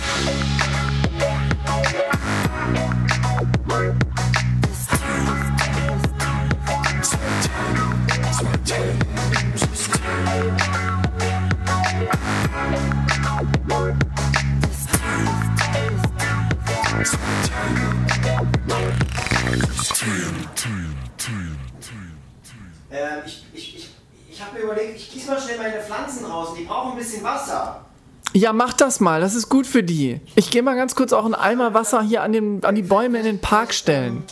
Ähm, 22.90 23.22
ich 23.26 23.44
ich, 23.52 23.76
ich, 23.76 23.90
ich 24.30 24.40
habe 24.40 24.54
mir 24.54 24.60
überlegt, 24.60 24.94
ich 24.94 25.10
gieße 25.10 25.28
mal 25.28 25.40
schnell 25.40 25.58
meine 25.58 25.80
Pflanzen 25.82 26.24
raus 26.24 26.54
die 26.56 26.62
brauchen 26.62 26.92
ein 26.92 26.98
bisschen 26.98 27.24
Wasser. 27.24 27.87
Ja, 28.34 28.52
mach 28.52 28.72
das 28.74 29.00
mal, 29.00 29.20
das 29.20 29.34
ist 29.34 29.48
gut 29.48 29.66
für 29.66 29.82
die. 29.82 30.20
Ich 30.34 30.50
gehe 30.50 30.62
mal 30.62 30.76
ganz 30.76 30.94
kurz 30.94 31.12
auch 31.12 31.24
einen 31.24 31.34
Eimer 31.34 31.74
Wasser 31.74 32.02
hier 32.02 32.22
an, 32.22 32.32
den, 32.32 32.64
an 32.64 32.74
die 32.74 32.82
Bäume 32.82 33.18
in 33.18 33.24
den 33.24 33.40
Park 33.40 33.72
stellen. 33.72 34.22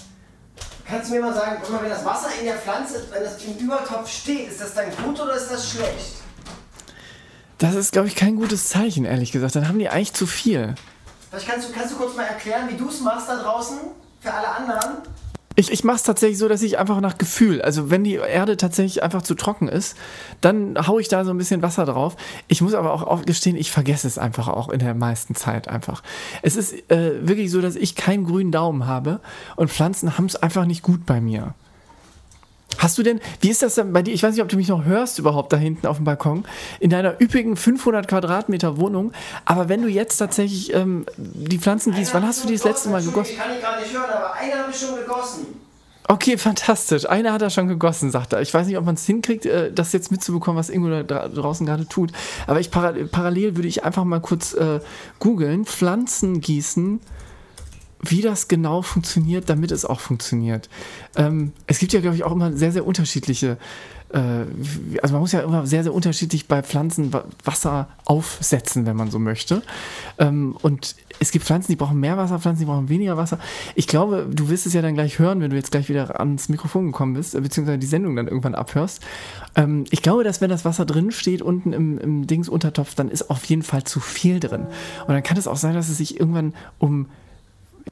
Kannst 0.89 1.11
du 1.11 1.15
mir 1.15 1.23
mal 1.23 1.35
sagen, 1.35 1.57
guck 1.63 1.73
mal, 1.73 1.83
wenn 1.83 1.91
das 1.91 2.05
Wasser 2.05 2.29
in 2.39 2.47
der 2.47 2.57
Pflanze, 2.57 3.05
wenn 3.13 3.25
das 3.25 3.43
im 3.43 3.57
Übertopf 3.57 4.09
steht, 4.09 4.49
ist 4.49 4.61
das 4.61 4.75
dann 4.75 4.87
gut 5.03 5.21
oder 5.21 5.35
ist 5.35 5.51
das 5.51 5.71
schlecht? 5.71 6.17
Das 7.59 7.75
ist, 7.75 7.93
glaube 7.93 8.07
ich, 8.07 8.15
kein 8.15 8.37
gutes 8.37 8.69
Zeichen, 8.69 9.05
ehrlich 9.05 9.33
gesagt. 9.33 9.57
Dann 9.57 9.67
haben 9.67 9.79
die 9.79 9.89
eigentlich 9.89 10.13
zu 10.13 10.27
viel. 10.27 10.75
Vielleicht 11.31 11.49
kannst 11.49 11.69
du, 11.69 11.73
kannst 11.73 11.93
du 11.93 11.97
kurz 11.97 12.15
mal 12.15 12.25
erklären, 12.25 12.69
wie 12.69 12.77
du 12.77 12.89
es 12.89 13.01
machst 13.01 13.29
da 13.29 13.43
draußen 13.43 13.79
für 14.21 14.33
alle 14.33 14.49
anderen? 14.49 14.99
Ich, 15.59 15.73
ich 15.73 15.85
mache 15.85 15.97
es 15.97 16.03
tatsächlich 16.03 16.38
so, 16.38 16.49
dass 16.49 16.62
ich 16.62 16.79
einfach 16.79 17.01
nach 17.01 17.16
Gefühl, 17.16 17.62
also 17.62 17.90
wenn 17.90 18.05
die 18.05 18.14
Erde 18.14 18.59
tatsächlich 18.59 19.03
einfach 19.03 19.23
zu 19.23 19.35
trocken 19.35 19.69
ist, 19.69 19.97
dann 20.42 20.77
haue 20.87 21.01
ich 21.01 21.09
da 21.09 21.25
so 21.25 21.31
ein 21.31 21.38
bisschen 21.38 21.62
Wasser 21.62 21.87
drauf. 21.87 22.14
Ich 22.47 22.61
muss 22.61 22.75
aber 22.75 22.92
auch 22.92 23.25
gestehen, 23.25 23.57
ich 23.57 23.71
vergesse 23.71 24.07
es 24.07 24.19
einfach 24.19 24.49
auch 24.49 24.69
in 24.69 24.81
der 24.81 24.95
meisten 24.95 25.35
Zeit 25.35 25.69
einfach. 25.69 26.03
Es 26.42 26.57
ist 26.57 26.90
äh, 26.90 27.27
wirklich 27.27 27.51
so, 27.51 27.62
dass 27.62 27.75
ich 27.75 27.95
keinen 27.97 28.25
grünen 28.25 28.53
Daumen 28.53 28.87
habe 28.87 29.21
und 29.57 29.71
Pflanzen 29.71 30.19
haben 30.19 30.27
es 30.27 30.37
einfach 30.37 30.66
nicht 30.66 30.83
gut 30.83 31.07
bei 31.07 31.23
mir. 31.23 31.55
Hast 32.79 32.99
du 32.99 33.03
denn, 33.03 33.21
wie 33.41 33.49
ist 33.51 33.62
das 33.62 33.75
denn 33.77 33.93
bei 33.93 34.03
dir? 34.03 34.12
Ich 34.15 34.23
weiß 34.23 34.35
nicht, 34.35 34.43
ob 34.43 34.49
du 34.49 34.57
mich 34.57 34.69
noch 34.69 34.85
hörst 34.85 35.19
überhaupt 35.19 35.53
da 35.53 35.57
hinten 35.57 35.87
auf 35.87 35.97
dem 35.97 36.05
Balkon, 36.05 36.45
in 36.81 36.91
deiner 36.91 37.21
üppigen 37.21 37.57
500 37.57 38.07
Quadratmeter 38.09 38.77
Wohnung. 38.79 39.12
Aber 39.45 39.69
wenn 39.69 39.83
du 39.83 39.89
jetzt 39.89 40.19
tatsächlich 40.19 40.75
ähm, 40.75 41.07
die 41.17 41.59
Pflanzen 41.59 41.95
gießt, 41.95 42.12
wann 42.15 42.27
hast 42.27 42.43
du 42.45 42.49
die 42.49 42.55
das 42.55 42.65
letzte 42.65 42.89
Mal 42.91 43.03
gegossen? 43.03 43.33
Ich 43.33 43.39
kann 43.39 43.49
die 43.57 43.61
gerade 43.62 43.83
nicht 43.83 43.93
hören, 43.95 44.11
aber 44.11 44.35
eine 44.35 44.53
habe 44.62 44.71
ich 44.71 44.77
schon 44.79 44.97
gegossen. 44.97 45.47
Okay, 46.09 46.39
fantastisch. 46.39 47.09
Einer 47.09 47.33
hat 47.33 47.43
er 47.43 47.51
schon 47.51 47.67
gegossen, 47.67 48.12
sagt 48.12 48.33
er. 48.33 48.41
Ich 48.41 48.55
weiß 48.55 48.69
nicht, 48.69 48.79
ob 48.79 48.85
man 48.85 48.95
es 48.95 49.05
hinkriegt, 49.07 49.45
äh, 49.45 49.73
das 49.73 49.93
jetzt 49.93 50.12
mitzubekommen, 50.12 50.57
was 50.57 50.71
Ingo 50.71 50.89
da 50.89 51.01
dra- 51.01 51.29
draußen 51.29 51.67
gerade 51.67 51.89
tut. 51.89 52.12
Aber 52.47 52.61
ich 52.61 52.71
para 52.71 52.93
parallel 53.11 53.57
würde 53.57 53.67
ich 53.67 53.83
einfach 53.85 54.05
mal 54.05 54.21
kurz 54.21 54.55
äh, 54.55 54.79
googeln, 55.19 55.65
Pflanzen 55.65 56.41
gießen, 56.41 57.01
wie 58.03 58.21
das 58.21 58.49
genau 58.49 58.83
funktioniert, 58.83 59.49
damit 59.49 59.73
es 59.73 59.85
auch 59.85 60.01
funktioniert. 60.01 60.69
Ähm, 61.17 61.53
es 61.67 61.79
gibt 61.79 61.93
ja, 61.93 62.01
glaube 62.01 62.17
ich, 62.17 62.25
auch 62.25 62.33
immer 62.33 62.53
sehr, 62.53 62.73
sehr 62.73 62.87
unterschiedliche, 62.87 63.57
äh, 64.13 64.19
also 65.03 65.15
man 65.15 65.21
muss 65.21 65.33
ja 65.33 65.41
immer 65.41 65.67
sehr, 65.67 65.83
sehr 65.83 65.95
unterschiedlich 65.95 66.47
bei 66.47 66.63
Pflanzen 66.63 67.13
Wa- 67.13 67.25
Wasser 67.45 67.89
aufsetzen, 68.05 68.87
wenn 68.87 68.97
man 68.97 69.11
so 69.11 69.19
möchte. 69.19 69.63
Ähm, 70.19 70.57
und 70.63 70.95
es 71.19 71.31
gibt 71.31 71.47
Pflanzen, 71.47 71.73
die 71.73 71.77
brauchen 71.77 71.99
mehr 71.99 72.19
Wasser, 72.19 72.39
Pflanzen, 72.39 72.61
die 72.61 72.67
brauchen 72.67 72.91
weniger 72.91 73.17
Wasser. 73.17 73.39
Ich 73.75 73.89
glaube, 73.89 74.29
du 74.31 74.51
wirst 74.51 74.67
es 74.67 74.75
ja 74.75 74.83
dann 74.83 74.95
gleich 74.95 75.19
hören, 75.19 75.41
wenn 75.41 75.51
du 75.51 75.57
jetzt 75.57 75.71
gleich 75.71 75.89
wieder 75.89 76.21
ans 76.21 76.51
Mikrofon 76.51 76.87
gekommen 76.87 77.15
bist, 77.15 77.33
beziehungsweise 77.33 77.79
die 77.79 77.87
Sendung 77.87 78.15
dann 78.15 78.29
irgendwann 78.29 78.55
abhörst. 78.55 79.03
Ähm, 79.57 79.85
ich 79.91 80.03
glaube, 80.03 80.23
dass 80.23 80.43
wenn 80.43 80.51
das 80.51 80.67
Wasser 80.67 80.85
drin 80.85 81.11
steht, 81.11 81.41
unten 81.41 81.73
im, 81.73 81.99
im 81.99 82.27
Dingsuntertopf, 82.27 82.95
dann 82.95 83.09
ist 83.09 83.31
auf 83.31 83.45
jeden 83.47 83.63
Fall 83.63 83.85
zu 83.85 84.01
viel 84.01 84.39
drin. 84.39 84.67
Und 85.07 85.15
dann 85.15 85.23
kann 85.23 85.39
es 85.39 85.49
auch 85.49 85.57
sein, 85.57 85.75
dass 85.75 85.89
es 85.89 85.97
sich 85.97 86.21
irgendwann 86.21 86.53
um 86.79 87.07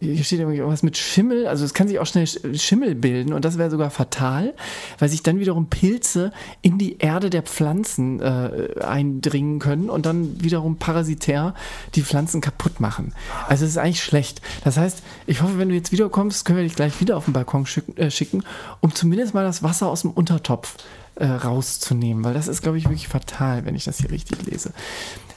hier 0.00 0.24
steht 0.24 0.40
irgendwas 0.40 0.82
mit 0.82 0.96
Schimmel, 0.96 1.46
also 1.46 1.64
es 1.64 1.72
kann 1.72 1.88
sich 1.88 1.98
auch 1.98 2.06
schnell 2.06 2.24
Sch- 2.24 2.60
Schimmel 2.60 2.94
bilden 2.94 3.32
und 3.32 3.44
das 3.44 3.58
wäre 3.58 3.70
sogar 3.70 3.90
fatal, 3.90 4.54
weil 4.98 5.08
sich 5.08 5.22
dann 5.22 5.38
wiederum 5.38 5.68
Pilze 5.70 6.32
in 6.62 6.78
die 6.78 6.98
Erde 6.98 7.30
der 7.30 7.42
Pflanzen 7.42 8.20
äh, 8.20 8.80
eindringen 8.80 9.60
können 9.60 9.88
und 9.90 10.04
dann 10.04 10.42
wiederum 10.42 10.76
parasitär 10.76 11.54
die 11.94 12.02
Pflanzen 12.02 12.40
kaputt 12.40 12.80
machen. 12.80 13.14
Also 13.48 13.64
es 13.64 13.72
ist 13.72 13.78
eigentlich 13.78 14.02
schlecht. 14.02 14.42
Das 14.64 14.76
heißt, 14.76 15.02
ich 15.26 15.42
hoffe, 15.42 15.58
wenn 15.58 15.68
du 15.68 15.74
jetzt 15.74 15.92
wiederkommst, 15.92 16.44
können 16.44 16.58
wir 16.58 16.64
dich 16.64 16.76
gleich 16.76 17.00
wieder 17.00 17.16
auf 17.16 17.26
den 17.26 17.32
Balkon 17.32 17.64
schicken, 17.64 17.96
äh, 17.96 18.10
schicken 18.10 18.42
um 18.80 18.94
zumindest 18.94 19.32
mal 19.32 19.44
das 19.44 19.62
Wasser 19.62 19.86
aus 19.86 20.02
dem 20.02 20.10
Untertopf 20.10 20.76
äh, 21.14 21.24
rauszunehmen, 21.24 22.24
weil 22.24 22.34
das 22.34 22.48
ist, 22.48 22.62
glaube 22.62 22.78
ich, 22.78 22.84
wirklich 22.84 23.06
fatal, 23.06 23.64
wenn 23.64 23.76
ich 23.76 23.84
das 23.84 23.98
hier 23.98 24.10
richtig 24.10 24.44
lese. 24.46 24.72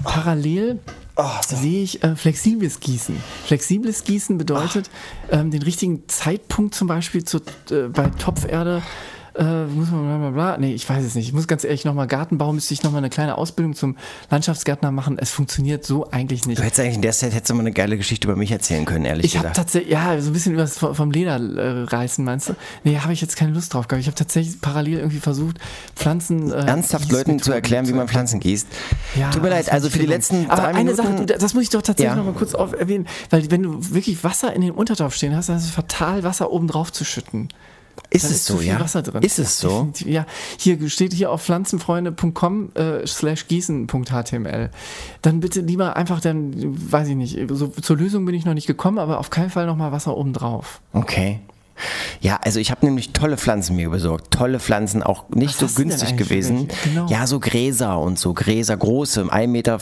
Parallel 0.04 0.80
sehe 1.42 1.84
ich 1.84 2.04
äh, 2.04 2.16
flexibles 2.16 2.80
Gießen. 2.80 3.18
Flexibles 3.46 4.04
Gießen 4.04 4.38
bedeutet, 4.38 4.90
ähm, 5.32 5.52
den 5.52 5.64
richtigen 5.64 6.08
Zeitpunkt 6.08 6.76
zum 6.76 6.88
Beispiel 6.88 7.24
zu, 7.24 7.38
äh, 7.72 7.88
bei 7.90 8.10
Topferde 8.10 8.84
äh, 9.38 9.66
muss 9.66 9.90
man 9.92 10.04
bla 10.06 10.18
bla 10.18 10.30
bla. 10.32 10.58
Nee, 10.58 10.74
ich 10.74 10.88
weiß 10.90 11.04
es 11.04 11.16
nicht. 11.16 11.28
Ich 11.28 11.34
muss 11.34 11.48
ganz 11.48 11.64
ehrlich 11.64 11.86
nochmal 11.86 12.08
Gartenbau, 12.08 12.52
müsste 12.54 12.74
ich 12.74 12.84
nochmal 12.84 13.00
eine 13.00 13.10
kleine 13.10 13.38
Ausbildung 13.38 13.76
zum 13.76 13.96
Landschaftsgärtner 14.30 14.92
machen. 14.92 15.18
Es 15.20 15.32
funktioniert 15.32 15.86
so 15.86 16.10
eigentlich 16.12 16.46
nicht. 16.46 16.60
Du 16.60 16.64
hättest 16.64 16.80
eigentlich 16.80 16.96
in 16.96 17.02
der 17.02 17.12
Zeit 17.14 17.34
hättest 17.34 17.50
du 17.50 17.54
mal 17.56 17.62
eine 17.62 17.72
geile 17.72 17.98
Geschichte 17.98 18.28
über 18.28 18.36
mich 18.36 18.52
erzählen 18.52 18.86
können, 18.86 19.06
ehrlich 19.06 19.26
Ich 19.26 19.36
habe 19.38 19.44
gesagt. 19.50 19.58
tatsächlich, 19.58 19.92
ja, 19.92 20.20
so 20.22 20.30
ein 20.30 20.34
bisschen 20.34 20.54
übers 20.54 20.78
vom 20.78 21.12
Leder 21.12 21.36
äh, 21.38 21.84
reißen, 21.84 22.24
meinst 22.26 22.50
du? 22.50 22.56
Nee, 22.84 22.98
habe 23.00 23.14
ich 23.14 23.22
jetzt 23.22 23.36
keine 23.36 23.52
Lust 23.52 23.74
drauf 23.74 23.88
gehabt. 23.88 24.02
Ich 24.02 24.08
habe 24.08 24.16
tatsächlich 24.16 24.60
parallel 24.62 24.98
irgendwie 25.00 25.20
versucht, 25.20 25.58
Pflanzen. 25.96 26.52
Äh, 26.52 26.66
Ernsthaft 26.66 27.12
Leuten 27.12 27.40
zu 27.40 27.52
erklären, 27.52 27.88
wie 27.88 27.94
man 27.94 28.08
Pflanzen 28.08 28.40
gießt. 28.40 28.68
Ja, 29.16 29.30
Tut 29.30 29.44
mir 29.44 29.50
leid, 29.50 29.72
also 29.72 29.90
für 29.90 29.98
die 30.00 30.06
ich 30.06 30.10
letzten. 30.10 30.50
Aber 30.50 30.64
drei 30.64 30.74
eine. 30.76 30.96
Sache, 30.96 31.26
das 31.26 31.54
muss 31.54 31.64
ich 31.64 31.70
doch 31.70 31.82
tatsächlich 31.82 32.12
Ja. 32.12 32.16
noch 32.16 32.26
mal 32.26 32.34
kurz 32.34 32.54
auf 32.56 32.74
erwähnen, 32.74 33.08
weil 33.30 33.50
wenn 33.52 33.64
du 33.64 33.94
wirklich 33.94 34.24
Wasser 34.24 34.54
in 34.54 34.62
den 34.62 34.72
Untertopf 34.72 35.14
stehen 35.16 35.36
hast, 35.36 35.50
dann 35.50 35.58
ist 35.58 35.66
es 35.66 35.70
fatal, 35.72 36.24
Wasser 36.24 36.52
oben 36.52 36.68
drauf 36.68 36.92
zu 36.92 37.06
schütten. 37.06 37.50
Ist 38.10 38.26
Da 38.26 38.30
es 38.30 38.46
zu 38.46 38.54
so, 38.54 38.60
viel 38.60 38.70
ja? 38.70 38.80
Wasser 38.80 39.02
drin. 39.02 39.24
Ist 39.24 39.40
es 39.40 39.60
so? 39.60 39.92
Ja, 40.06 40.26
hier 40.58 40.90
steht 40.90 41.14
hier 41.14 41.32
auf 41.32 41.44
pflanzenfreunde.com 41.44 42.72
äh, 42.76 43.06
slash 43.06 43.48
gießen.html. 43.48 44.70
Dann 45.22 45.40
bitte 45.40 45.62
lieber 45.62 45.96
einfach 45.96 46.22
dann, 46.22 46.54
weiß 46.92 47.10
ich 47.10 47.16
nicht, 47.16 47.40
so, 47.50 47.68
zur 47.68 47.98
Lösung 47.98 48.26
bin 48.26 48.36
ich 48.36 48.46
noch 48.46 48.54
nicht 48.54 48.68
gekommen, 48.68 49.00
aber 49.00 49.20
auf 49.20 49.30
keinen 49.30 49.50
Fall 49.50 49.66
nochmal 49.66 49.92
Wasser 49.92 50.16
oben 50.16 50.34
drauf. 50.34 50.82
Okay. 50.94 51.40
Ja, 52.22 52.40
also 52.44 52.60
ich 52.60 52.72
habe 52.72 52.86
nämlich 52.86 53.14
tolle 53.14 53.38
Pflanzen 53.38 53.76
mir 53.76 53.90
besorgt. 53.90 54.32
Tolle 54.32 54.60
Pflanzen, 54.60 55.04
auch 55.04 55.30
nicht 55.30 55.62
Was 55.62 55.74
so 55.76 55.82
günstig 55.82 56.18
gewesen. 56.18 56.68
Genau. 56.84 57.08
Ja, 57.08 57.28
so 57.28 57.40
Gräser 57.40 58.00
und 58.00 58.20
so 58.20 58.34
Gräser, 58.34 58.78
große, 58.78 59.24
1,50 59.24 59.48
Meter, 59.48 59.80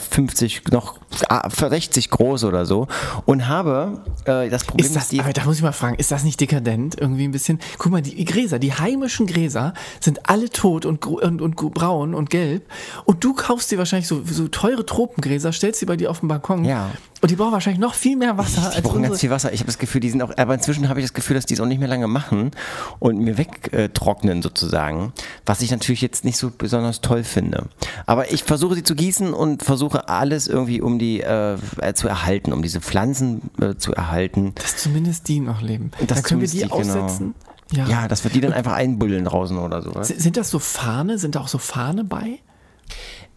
noch 0.71 0.99
ah, 1.29 1.49
60 1.49 2.09
groß 2.09 2.43
oder 2.43 2.65
so. 2.65 2.87
Und 3.25 3.47
habe, 3.47 4.03
äh, 4.25 4.49
das 4.49 4.63
Problem 4.65 4.85
Ist 4.85 4.95
das, 4.95 5.09
die, 5.09 5.19
aber 5.19 5.33
da 5.33 5.45
muss 5.45 5.57
ich 5.57 5.63
mal 5.63 5.71
fragen, 5.71 5.95
ist 5.95 6.11
das 6.11 6.23
nicht 6.23 6.39
dekadent 6.39 6.99
irgendwie 6.99 7.25
ein 7.25 7.31
bisschen? 7.31 7.59
Guck 7.77 7.91
mal, 7.91 8.01
die 8.01 8.23
Gräser, 8.25 8.59
die 8.59 8.73
heimischen 8.73 9.27
Gräser 9.27 9.73
sind 9.99 10.29
alle 10.29 10.49
tot 10.49 10.85
und, 10.85 11.05
und, 11.05 11.41
und 11.41 11.55
braun 11.55 12.13
und 12.13 12.29
gelb 12.29 12.63
und 13.05 13.23
du 13.23 13.33
kaufst 13.33 13.71
dir 13.71 13.77
wahrscheinlich 13.77 14.07
so, 14.07 14.21
so 14.23 14.47
teure 14.47 14.85
Tropengräser, 14.85 15.51
stellst 15.51 15.79
sie 15.79 15.85
bei 15.85 15.97
dir 15.97 16.11
auf 16.11 16.19
den 16.19 16.27
Balkon 16.27 16.65
Ja. 16.65 16.91
Und 17.25 17.31
die 17.31 17.35
brauchen 17.37 17.53
wahrscheinlich 17.53 17.79
noch 17.79 17.95
viel 17.95 18.15
mehr 18.17 18.37
Wasser 18.37 18.61
die 18.69 18.75
als 18.75 18.81
brauchen 18.83 19.01
ganz 19.01 19.19
viel 19.19 19.31
Wasser. 19.31 19.51
Ich 19.51 19.59
habe 19.61 19.65
das 19.65 19.79
Gefühl, 19.79 19.99
die 19.99 20.11
sind 20.11 20.21
auch, 20.21 20.31
aber 20.37 20.53
inzwischen 20.53 20.89
habe 20.89 20.99
ich 20.99 21.05
das 21.07 21.15
Gefühl, 21.15 21.33
dass 21.35 21.47
die 21.47 21.55
es 21.55 21.59
auch 21.59 21.65
nicht 21.65 21.79
mehr 21.79 21.87
lange 21.87 22.05
machen 22.07 22.51
und 22.99 23.17
mir 23.17 23.39
wegtrocknen 23.39 24.43
sozusagen, 24.43 25.11
was 25.43 25.61
ich 25.61 25.71
natürlich 25.71 26.01
jetzt 26.01 26.23
nicht 26.23 26.37
so 26.37 26.51
besonders 26.55 27.01
toll 27.01 27.23
finde. 27.23 27.65
Aber 28.05 28.31
ich 28.31 28.43
versuche 28.43 28.75
sie 28.75 28.83
zu 28.83 28.93
gießen 28.93 29.33
und 29.33 29.63
versuche 29.63 30.07
alles 30.07 30.47
irgendwie, 30.47 30.81
um 30.81 30.99
die 30.99 31.21
äh, 31.21 31.57
zu 31.95 32.07
erhalten, 32.07 32.53
um 32.53 32.61
diese 32.61 32.79
Pflanzen 32.79 33.41
äh, 33.59 33.73
zu 33.75 33.93
erhalten. 33.95 34.53
dass 34.53 34.77
zumindest 34.77 35.27
die 35.27 35.39
noch 35.39 35.63
leben. 35.63 35.89
Das 36.01 36.07
Dann 36.09 36.23
können 36.23 36.41
wir 36.41 36.47
die 36.47 36.57
die, 36.59 36.63
genau. 36.63 36.75
aussetzen. 36.75 37.33
Ja, 37.71 38.07
dass 38.07 38.23
wir 38.23 38.29
die 38.29 38.41
dann 38.41 38.53
einfach 38.53 38.73
einbuddeln 38.73 39.25
draußen 39.25 39.57
oder 39.57 39.81
so. 39.81 39.95
Was? 39.95 40.11
S- 40.11 40.21
Sind 40.21 40.37
das 40.37 40.51
so 40.51 40.59
Fahne? 40.59 41.17
Sind 41.17 41.33
da 41.33 41.39
auch 41.41 41.47
so 41.47 41.57
Fahne 41.57 42.03
bei? 42.03 42.37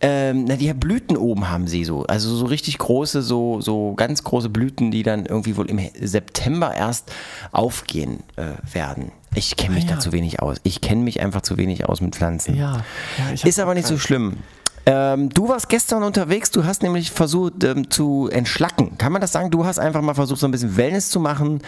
Ähm, 0.01 0.45
na, 0.45 0.55
die 0.57 0.73
Blüten 0.75 1.17
oben 1.17 1.51
haben 1.51 1.67
sie 1.67 1.85
so. 1.85 2.05
Also 2.05 2.35
so 2.37 2.47
richtig 2.47 2.79
große, 2.79 3.21
so, 3.23 3.61
so 3.61 3.95
ganz 3.95 4.23
große 4.23 4.49
Blüten, 4.49 4.91
die 4.93 5.03
dann 5.03 5.27
irgendwie 5.27 5.57
wohl 5.57 5.69
im 5.69 5.81
September 6.01 6.73
erst 6.75 7.11
aufgehen 7.51 8.23
äh, 8.37 8.53
werden. 8.73 9.11
Ich 9.35 9.57
kenne 9.57 9.75
mich 9.75 9.85
Ah, 9.87 9.89
ja. 9.91 9.95
da 9.97 10.01
zu 10.01 10.13
wenig 10.13 10.41
aus. 10.41 10.59
Ich 10.63 10.81
kenne 10.81 11.03
mich 11.03 11.21
einfach 11.21 11.43
zu 11.43 11.57
wenig 11.57 11.89
aus 11.89 12.01
mit 12.01 12.15
Pflanzen. 12.15 12.57
Ja. 12.57 12.85
ja 13.19 13.45
Ist 13.45 13.59
aber 13.59 13.75
nicht 13.75 13.87
so 13.87 13.99
schlimm. 13.99 14.39
Ähm, 14.87 15.29
du 15.29 15.49
warst 15.51 15.69
gestern 15.69 16.03
unterwegs, 16.03 16.51
du 16.51 16.65
hast 16.65 16.83
nämlich 16.83 17.11
versucht 17.11 17.63
ähm, 17.63 17.91
zu 17.91 18.31
entschlacken. 18.33 18.97
Kann 18.97 19.13
man 19.13 19.21
das 19.21 19.33
sagen? 19.33 19.51
Du 19.51 19.67
hast 19.67 19.79
einfach 19.79 20.01
mal 20.01 20.15
versucht, 20.15 20.41
so 20.41 20.47
ein 20.49 20.51
bisschen 20.51 20.79
Wellness 20.79 21.11
zu 21.11 21.21
machen 21.21 21.61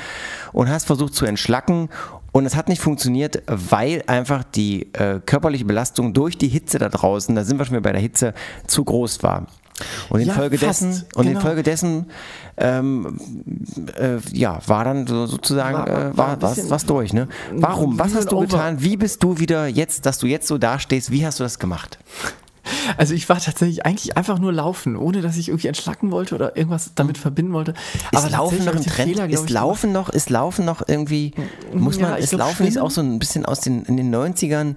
und 0.53 0.71
hast 0.71 0.87
versucht 0.87 1.15
zu 1.15 1.27
entschlacken. 1.27 1.91
Und 2.33 2.47
es 2.47 2.55
hat 2.57 2.69
nicht 2.69 2.81
funktioniert, 2.81 3.43
weil 3.47 4.03
einfach 4.07 4.45
die 4.45 4.93
äh, 4.95 5.21
körperliche 5.25 5.65
Belastung 5.65 6.13
durch 6.13 6.39
die 6.39 6.49
Hitze 6.49 6.79
da 6.79 6.89
draußen, 6.89 7.35
da 7.35 7.45
sind 7.45 7.59
wir 7.59 7.65
schon 7.65 7.73
wieder 7.75 7.83
bei 7.83 7.93
der 7.93 8.01
Hitze, 8.01 8.35
zu 8.67 8.85
groß 8.85 9.23
war. 9.23 9.47
Und 10.11 10.21
Ja, 10.21 10.27
infolgedessen, 10.35 10.93
fast, 10.93 11.17
und 11.17 11.27
genau. 11.27 11.39
infolgedessen 11.41 12.07
ähm, 12.59 13.19
äh, 13.99 14.19
ja, 14.33 14.59
war 14.67 14.85
dann 14.85 15.07
so, 15.07 15.25
sozusagen 15.27 15.79
War- 15.79 15.89
äh, 15.89 16.17
war 16.17 16.29
war 16.41 16.43
was, 16.43 16.69
was 16.69 16.85
durch. 16.85 17.13
Ne? 17.15 17.29
Warum? 17.55 17.99
Was 17.99 18.15
hast 18.15 18.31
du 18.31 18.41
getan? 18.41 18.83
Wie 18.83 18.97
bist 18.99 19.23
du 19.23 19.39
wieder 19.39 19.67
jetzt, 19.67 20.05
dass 20.05 20.19
du 20.19 20.27
jetzt 20.27 20.47
so 20.49 20.59
dastehst? 20.59 21.11
Wie 21.11 21.25
hast 21.25 21.41
du 21.41 21.45
das 21.45 21.59
gemacht? 21.59 21.99
Also 22.97 23.15
ich 23.15 23.29
war 23.29 23.39
tatsächlich 23.41 23.85
eigentlich 23.87 24.17
einfach 24.17 24.39
nur 24.39 24.53
laufen, 24.53 24.97
ohne 24.97 25.21
dass 25.23 25.37
ich 25.37 25.49
irgendwie 25.49 25.69
entschlacken 25.69 26.11
wollte 26.11 26.35
oder 26.35 26.57
irgendwas 26.57 26.93
damit 26.95 27.19
verbinden 27.19 27.53
wollte. 27.53 27.75
Ist 28.13 28.31
Laufen 28.31 28.65
noch 28.65 28.75
im 28.75 28.83
Trend? 28.85 29.11
Fehler, 29.11 29.29
ist 29.29 29.51
Laufen 29.51 29.93
noch, 29.93 30.09
ist 30.09 30.31
Laufen 30.31 30.65
noch 30.65 30.83
irgendwie, 30.87 31.33
muss 31.73 31.97
Ja, 31.99 32.09
man, 32.11 32.19
ich 32.19 32.25
ist 32.25 32.31
glaub, 32.31 32.41
Laufen 32.49 32.67
Schwimmen- 32.67 32.79
auch 32.79 32.91
so 32.91 33.01
ein 33.01 33.19
bisschen 33.19 33.45
aus 33.45 33.61
den, 33.61 33.85
in 33.85 33.97
den 33.97 34.15
90ern 34.15 34.75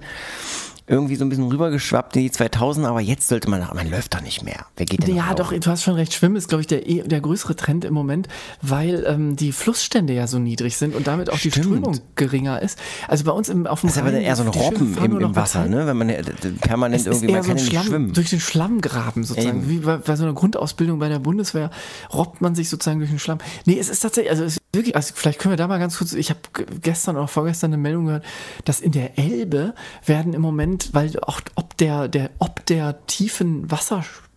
irgendwie 0.94 1.16
so 1.16 1.26
ein 1.26 1.30
bisschen 1.30 1.48
rübergeschwappt 1.50 2.16
in 2.16 2.24
die 2.24 2.32
2000, 2.32 2.86
aber 2.86 3.02
jetzt 3.02 3.28
sollte 3.28 3.50
man, 3.50 3.68
man 3.74 3.90
läuft 3.90 4.14
doch 4.14 4.22
nicht 4.22 4.44
mehr. 4.44 4.66
Wer 4.78 4.86
geht 4.86 5.06
denn 5.06 5.16
Ja, 5.16 5.34
doch, 5.34 5.52
laufen? 5.52 5.60
du 5.62 5.70
hast 5.72 5.84
schon 5.84 5.96
recht. 5.96 6.14
Schwimmen 6.14 6.36
ist, 6.36 6.48
glaube 6.50 6.62
ich, 6.62 6.68
der, 6.68 6.88
eh- 6.90 7.04
der 7.04 7.22
größere 7.22 7.56
Trend 7.56 7.86
im 7.86 7.94
Moment, 7.94 8.28
weil 8.62 9.04
ähm, 9.08 9.36
die 9.36 9.52
Flussstände 9.52 10.14
ja 10.14 10.28
so 10.28 10.40
niedrig 10.40 10.78
sind 10.78 10.96
und 10.96 11.08
damit 11.08 11.30
auch 11.30 11.38
die 11.40 11.52
Stimmt. 11.52 11.66
Strömung 11.66 12.00
geringer 12.16 12.62
ist. 12.62 12.78
Also 13.08 13.24
bei 13.26 13.32
uns 13.32 13.50
im, 13.50 13.68
auf 13.68 13.82
dem 13.82 13.88
Das 13.88 13.96
ist 13.98 14.02
aber 14.02 14.14
Rhein, 14.14 14.22
eher 14.22 14.36
so 14.36 14.44
ein 14.44 14.52
die 14.52 14.60
Robben 14.60 14.98
im, 15.04 15.20
im 15.20 15.36
Wasser, 15.36 15.66
ne? 15.66 15.86
Wenn 15.88 15.98
man 15.98 16.10
äh, 16.10 16.24
permanent 16.62 17.02
Es 17.02 17.08
irgendwie, 17.08 17.34
man 17.34 17.44
so 17.44 17.50
kann 17.50 17.58
ein 17.58 17.58
ja 17.58 17.64
nicht 17.64 17.70
Schlamm, 17.72 17.86
schwimmen. 17.86 18.14
durch 18.14 18.30
den 18.30 18.40
Schlammgraben 18.40 19.24
sozusagen. 19.24 19.60
Eben. 19.62 19.70
Wie 19.70 19.78
bei, 19.80 19.98
bei 19.98 20.16
so 20.16 20.24
einer 20.24 20.34
Grundausbildung 20.34 21.00
bei 21.00 21.10
der 21.10 21.20
Bundeswehr 21.20 21.70
robbt 22.14 22.42
man 22.42 22.56
sich 22.56 22.70
sozusagen 22.70 23.00
durch 23.00 23.10
den 23.10 23.20
Schlamm. 23.20 23.40
Nee, 23.66 23.78
es 23.80 23.90
ist 23.90 24.00
tatsächlich, 24.02 24.32
also 24.32 24.44
es 24.44 24.58
wirklich, 24.74 24.96
also 24.96 25.14
vielleicht 25.16 25.40
können 25.40 25.54
wir 25.54 25.58
da 25.58 25.68
mal 25.68 25.80
ganz 25.80 25.98
kurz, 25.98 26.14
ich 26.14 26.30
habe 26.30 26.40
gestern 26.82 27.16
oder 27.16 27.28
vorgestern 27.28 27.72
eine 27.74 27.82
Meldung 27.82 28.08
gehört, 28.08 28.26
dass 28.66 28.82
in 28.82 28.92
der 28.92 29.18
Elbe 29.18 29.76
werden 30.06 30.34
im 30.34 30.42
Moment, 30.42 30.90
weil 30.94 31.18
auch 31.22 31.42
ob 31.56 31.78
der, 31.78 32.08
der, 32.08 32.32
ob 32.40 32.66
der 32.66 33.06
tiefen 33.06 33.70
Wasserspiegel 33.70 34.33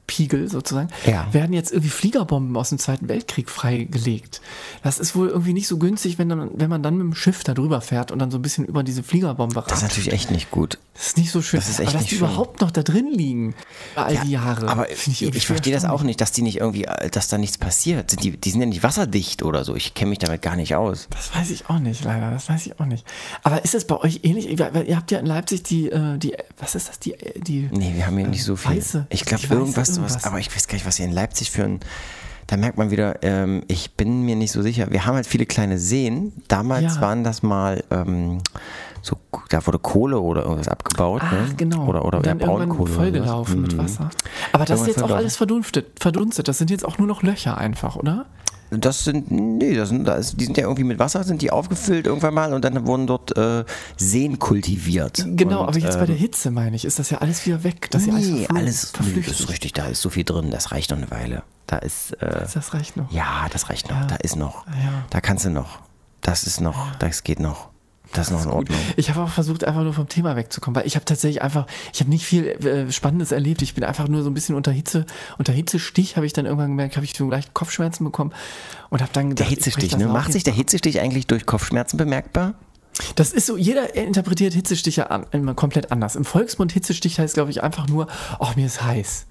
sozusagen, 0.48 0.88
Ja. 1.07 1.26
werden 1.32 1.52
jetzt 1.52 1.72
irgendwie 1.72 1.90
Fliegerbomben 1.90 2.57
aus 2.57 2.70
dem 2.70 2.78
Zweiten 2.78 3.09
Weltkrieg 3.09 3.50
freigelegt. 3.50 4.40
Das 4.82 4.98
ist 4.98 5.14
wohl 5.16 5.28
irgendwie 5.28 5.52
nicht 5.52 5.66
so 5.68 5.78
günstig, 5.78 6.18
wenn, 6.18 6.28
dann, 6.28 6.50
wenn 6.54 6.70
man 6.70 6.82
dann 6.82 6.96
mit 6.96 7.04
dem 7.04 7.14
Schiff 7.14 7.44
da 7.44 7.54
drüber 7.54 7.80
fährt 7.80 8.11
und 8.12 8.18
dann 8.18 8.30
so 8.30 8.38
ein 8.38 8.42
bisschen 8.42 8.64
über 8.64 8.82
diese 8.82 9.02
Fliegerbombe 9.02 9.62
Das 9.68 9.78
ist 9.78 9.82
natürlich 9.82 10.12
echt 10.12 10.30
nicht 10.30 10.50
gut. 10.50 10.78
Das 10.94 11.09
ist 11.09 11.18
nicht 11.18 11.30
so 11.30 11.42
schön. 11.42 11.61
Das 11.61 11.68
ist 11.68 11.78
echt 11.80 11.90
aber 11.90 11.98
dass 11.98 12.04
die 12.09 12.16
schön. 12.16 12.26
überhaupt 12.26 12.61
noch 12.62 12.70
da 12.70 12.82
drin 12.82 13.09
liegen, 13.12 13.54
all 13.96 14.16
die 14.16 14.30
Jahre. 14.30 14.68
Aber 14.68 14.90
ich, 14.90 15.22
ich 15.22 15.46
verstehe 15.46 15.74
das 15.74 15.84
auch 15.84 16.02
nicht, 16.02 16.20
dass 16.20 16.32
die 16.32 16.42
nicht 16.42 16.59
irgendwie, 16.59 16.84
äh, 16.84 17.11
dass 17.11 17.28
da 17.28 17.36
nichts 17.36 17.59
passiert. 17.59 18.11
Sind 18.11 18.24
Die, 18.24 18.36
die 18.36 18.50
sind 18.50 18.61
ja 18.61 18.66
nicht 18.66 18.82
wasserdicht 18.82 19.42
oder 19.42 19.64
so. 19.64 19.74
Ich 19.76 19.92
kenne 19.94 20.11
mich 20.11 20.18
damit 20.20 20.40
gar 20.40 20.57
nicht 20.57 20.74
aus. 20.74 21.09
Das 21.11 21.34
weiß 21.34 21.50
ich 21.50 21.68
auch 21.68 21.78
nicht, 21.78 22.02
leider. 22.04 22.30
Das 22.30 22.48
weiß 22.48 22.66
ich 22.66 22.80
auch 22.80 22.86
nicht. 22.86 23.04
Aber 23.42 23.62
ist 23.64 23.74
es 23.74 23.86
bei 23.86 23.96
euch 24.00 24.20
ähnlich? 24.22 24.48
Ihr 24.48 24.96
habt 24.96 25.11
ja 25.11 25.18
in 25.18 25.26
Leipzig 25.26 25.64
die, 25.64 25.90
äh, 25.90 26.16
die 26.18 26.34
was 26.59 26.74
ist 26.74 26.88
das? 26.88 26.98
Die, 26.98 27.14
die 27.36 27.68
Nee, 27.72 27.92
wir 27.94 28.07
haben 28.07 28.16
hier 28.16 28.28
nicht 28.28 28.44
so 28.44 28.57
viel. 28.57 28.72
Äh, 28.72 28.76
Weiße. 28.76 29.07
Ich 29.11 29.24
glaube 29.26 29.46
irgendwas, 29.50 29.95
irgendwas. 29.97 30.16
Was, 30.16 30.24
aber 30.24 30.38
ich 30.38 30.55
weiß 30.55 30.68
gar 30.68 30.74
nicht, 30.74 30.86
was 30.86 30.97
hier 30.97 31.07
in 31.07 31.12
Leipzig 31.12 31.51
für 31.51 31.64
ein. 31.64 31.80
Da 32.49 32.57
merkt 32.57 32.78
man 32.78 32.92
wieder, 32.92 33.24
ähm, 33.24 33.64
ich 33.66 33.94
bin 33.97 34.22
mir 34.22 34.36
nicht 34.36 34.53
so 34.53 34.62
sicher. 34.62 34.86
Wir 34.90 35.05
haben 35.05 35.16
halt 35.16 35.26
viele 35.26 35.47
kleine 35.47 35.78
Seen. 35.78 36.32
Damals 36.47 36.94
Ja. 36.97 37.01
waren 37.01 37.24
das 37.24 37.42
mal 37.42 37.82
ähm, 37.90 38.38
so, 39.03 39.16
da 39.49 39.66
wurde 39.66 39.80
Kohle 39.80 40.20
oder 40.20 40.42
irgendwas 40.42 40.68
abgebaut. 40.68 41.22
Ach, 41.24 41.32
ne? 41.32 41.55
genau. 41.57 41.86
Oder, 41.86 42.05
oder 42.05 42.18
und 42.18 42.26
ja, 42.26 42.34
dann 42.34 42.40
irgendwann 42.49 42.68
Braunkohle. 42.68 42.92
vollgelaufen 42.92 43.55
sowas. 43.57 43.62
mit 43.68 43.72
Mhm. 43.72 43.78
Wasser. 43.84 44.11
Aber 44.53 44.64
das 44.64 44.80
ist 44.80 44.86
Irgendwann 44.86 45.03
jetzt 45.09 45.12
auch 45.12 45.16
alles 45.16 45.36
verdunstet, 45.36 45.86
verdunstet. 45.99 46.47
Das 46.47 46.59
sind 46.59 46.70
jetzt 46.70 46.84
auch 46.84 46.99
nur 46.99 47.09
noch 47.09 47.22
Löcher 47.24 47.59
einfach, 47.59 47.97
oder? 47.97 48.26
Das 48.70 49.04
sind, 49.04 49.30
nee, 49.30 49.74
das 49.74 49.90
sind, 49.90 50.04
das, 50.06 50.34
die 50.36 50.44
sind 50.44 50.56
ja 50.56 50.64
irgendwie 50.64 50.82
mit 50.84 50.98
Wasser, 50.98 51.22
sind 51.22 51.40
die 51.42 51.50
aufgefüllt 51.52 52.06
irgendwann 52.06 52.34
mal 52.34 52.52
und 52.52 52.64
dann 52.64 52.86
wurden 52.86 53.06
dort 53.06 53.36
äh, 53.36 53.64
Seen 53.96 54.38
kultiviert. 54.38 55.24
Genau, 55.36 55.62
und, 55.62 55.68
aber 55.68 55.78
jetzt 55.78 55.94
bei 55.94 56.00
ähm, 56.00 56.06
der 56.08 56.16
Hitze, 56.16 56.50
meine 56.50 56.74
ich, 56.74 56.84
ist 56.84 56.98
das 56.98 57.10
ja 57.10 57.18
alles 57.18 57.46
wieder 57.46 57.62
weg. 57.62 57.88
Alles, 57.94 58.06
Nee, 58.06 58.46
alles, 58.52 58.80
das 58.82 58.90
verflüchtigt. 58.90 59.40
ist 59.40 59.48
richtig, 59.48 59.72
da 59.74 59.86
ist 59.86 60.00
so 60.02 60.10
viel 60.10 60.24
drin, 60.24 60.50
das 60.50 60.72
reicht 60.72 60.90
noch 60.90 60.98
eine 60.98 61.10
Weile. 61.10 61.42
Da 61.68 61.78
ist, 61.78 62.12
äh, 62.22 62.44
Das 62.52 62.74
reicht 62.74 62.96
noch. 62.96 63.10
ja, 63.12 63.46
das 63.52 63.70
reicht 63.70 63.88
noch, 63.88 63.96
Ja. 64.00 64.06
da 64.06 64.16
ist 64.16 64.36
noch. 64.36 64.66
Ja. 64.66 65.04
Da 65.10 65.20
kannst 65.20 65.44
du 65.44 65.50
noch. 65.50 65.80
Das 66.20 66.42
ist 66.44 66.60
noch, 66.60 66.94
das 66.96 67.22
geht 67.22 67.38
noch. 67.40 67.68
Das 68.16 68.28
ist 68.28 68.32
noch 68.32 68.44
in 68.44 68.50
Ordnung. 68.50 68.78
Ich 68.96 69.10
habe 69.10 69.22
auch 69.22 69.28
versucht, 69.28 69.64
einfach 69.64 69.82
nur 69.82 69.92
vom 69.92 70.08
Thema 70.08 70.36
wegzukommen, 70.36 70.80
weil 70.80 70.86
ich 70.86 70.96
habe 70.96 71.04
tatsächlich 71.04 71.42
einfach, 71.42 71.66
ich 71.92 72.00
habe 72.00 72.10
nicht 72.10 72.24
viel 72.24 72.46
äh, 72.46 72.90
Spannendes 72.90 73.32
erlebt. 73.32 73.62
Ich 73.62 73.74
bin 73.74 73.84
einfach 73.84 74.08
nur 74.08 74.22
so 74.22 74.30
ein 74.30 74.34
bisschen 74.34 74.54
unter 74.54 74.72
Hitze, 74.72 75.06
unter 75.38 75.52
Hitzestich 75.52 76.16
habe 76.16 76.26
ich 76.26 76.32
dann 76.32 76.46
irgendwann 76.46 76.70
gemerkt, 76.70 76.96
habe 76.96 77.04
ich 77.04 77.14
so 77.16 77.28
leicht 77.30 77.54
Kopfschmerzen 77.54 78.04
bekommen 78.04 78.32
und 78.90 79.02
habe 79.02 79.12
dann 79.12 79.34
Der 79.34 79.46
gedacht, 79.46 79.48
brech 79.48 79.64
Hitzestich, 79.64 79.96
ne? 79.96 80.08
Macht 80.08 80.32
sich 80.32 80.42
der. 80.42 80.54
Hitzestich 80.56 81.00
eigentlich 81.00 81.26
durch 81.26 81.44
Kopfschmerzen 81.44 81.98
bemerkbar? 81.98 82.54
Das 83.14 83.32
ist 83.32 83.47
so, 83.47 83.57
jeder 83.57 83.94
interpretiert 83.94 84.55
Hitzestiche 84.55 85.11
an, 85.11 85.26
immer 85.30 85.55
komplett 85.55 85.92
anders. 85.92 86.16
Im 86.16 86.24
Volksmund 86.24 86.72
Hitzestich 86.72 87.18
heißt, 87.18 87.34
glaube 87.34 87.51
ich, 87.51 87.62
einfach 87.62 87.88
nur, 87.88 88.07
oh, 88.38 88.49
mir 88.57 88.66
ist 88.66 88.82
heiß. 88.82 89.26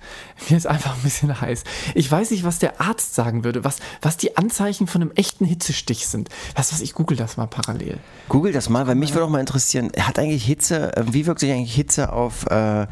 Mir 0.49 0.57
ist 0.57 0.67
einfach 0.67 0.95
ein 0.95 1.01
bisschen 1.01 1.41
heiß. 1.41 1.63
Ich 1.95 2.11
weiß 2.11 2.31
nicht, 2.31 2.43
was 2.43 2.59
der 2.59 2.79
Arzt 2.79 3.15
sagen 3.15 3.43
würde, 3.43 3.63
was, 3.63 3.77
was 4.01 4.17
die 4.17 4.37
Anzeichen 4.37 4.87
von 4.87 5.01
einem 5.01 5.11
echten 5.11 5.45
Hitzestich 5.45 6.07
sind. 6.07 6.29
Du 6.29 6.57
was, 6.57 6.81
ich 6.81 6.93
google 6.93 7.17
das 7.17 7.37
mal 7.37 7.47
parallel. 7.47 7.97
Google 8.29 8.51
das 8.51 8.69
mal, 8.69 8.85
weil 8.87 8.95
mich 8.95 9.13
würde 9.13 9.25
auch 9.25 9.29
mal 9.29 9.39
interessieren, 9.39 9.91
hat 9.99 10.19
eigentlich 10.19 10.45
Hitze, 10.45 10.95
äh, 10.95 11.03
wie 11.11 11.25
wirkt 11.25 11.39
sich 11.39 11.51
eigentlich 11.51 11.73
Hitze 11.73 12.13
auf, 12.13 12.45
äh, 12.47 12.85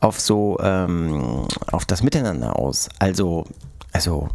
auf 0.00 0.20
so, 0.20 0.58
ähm, 0.60 1.46
auf 1.70 1.84
das 1.84 2.02
Miteinander 2.02 2.58
aus? 2.58 2.88
Also, 2.98 3.46
also, 3.92 4.28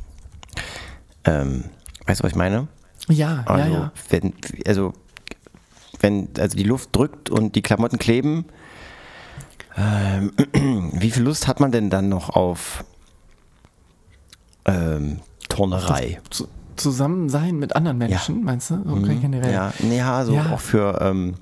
ähm, 1.25 1.65
weißt 2.05 2.21
du, 2.21 2.23
was 2.23 2.31
ich 2.31 2.37
meine? 2.37 2.67
Ja, 3.09 3.43
Also, 3.45 3.63
ja, 3.63 3.67
ja. 3.67 3.91
Wenn, 4.09 4.33
also, 4.65 4.93
wenn 5.99 6.29
also 6.37 6.55
die 6.57 6.63
Luft 6.63 6.95
drückt 6.95 7.29
und 7.29 7.55
die 7.55 7.61
Klamotten 7.61 7.97
kleben, 7.99 8.45
ähm, 9.77 10.31
wie 10.93 11.11
viel 11.11 11.23
Lust 11.23 11.47
hat 11.47 11.59
man 11.59 11.71
denn 11.71 11.89
dann 11.89 12.09
noch 12.09 12.29
auf 12.29 12.83
ähm, 14.65 15.19
Turnerei? 15.49 16.19
Zu, 16.29 16.47
zusammen 16.75 17.29
sein 17.29 17.57
mit 17.57 17.75
anderen 17.75 17.97
Menschen, 17.97 18.43
meinst 18.43 18.69
du? 18.69 18.83
Generell. 18.83 19.49
Mhm. 19.49 19.53
Ja, 19.53 19.73
nee, 19.79 19.97
ja, 19.97 20.25
so 20.25 20.33
Ja. 20.33 20.51
auch 20.51 20.59
für, 20.59 20.99
ähm, 21.01 21.35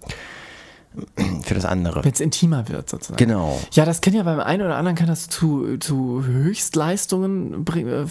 für 1.44 1.54
das 1.54 1.66
andere. 1.66 2.04
Wenn 2.04 2.12
es 2.12 2.20
intimer 2.20 2.68
wird, 2.70 2.90
sozusagen. 2.90 3.18
Genau. 3.18 3.60
Ja, 3.74 3.86
das 3.86 4.02
kann 4.02 4.14
ja 4.14 4.24
beim 4.24 4.40
einen 4.40 4.64
oder 4.64 4.76
anderen 4.76 4.96
kann 4.96 5.08
das 5.08 5.28
zu, 5.30 5.78
zu 5.78 6.24
Höchstleistungen 6.24 7.66
äh, 7.76 8.06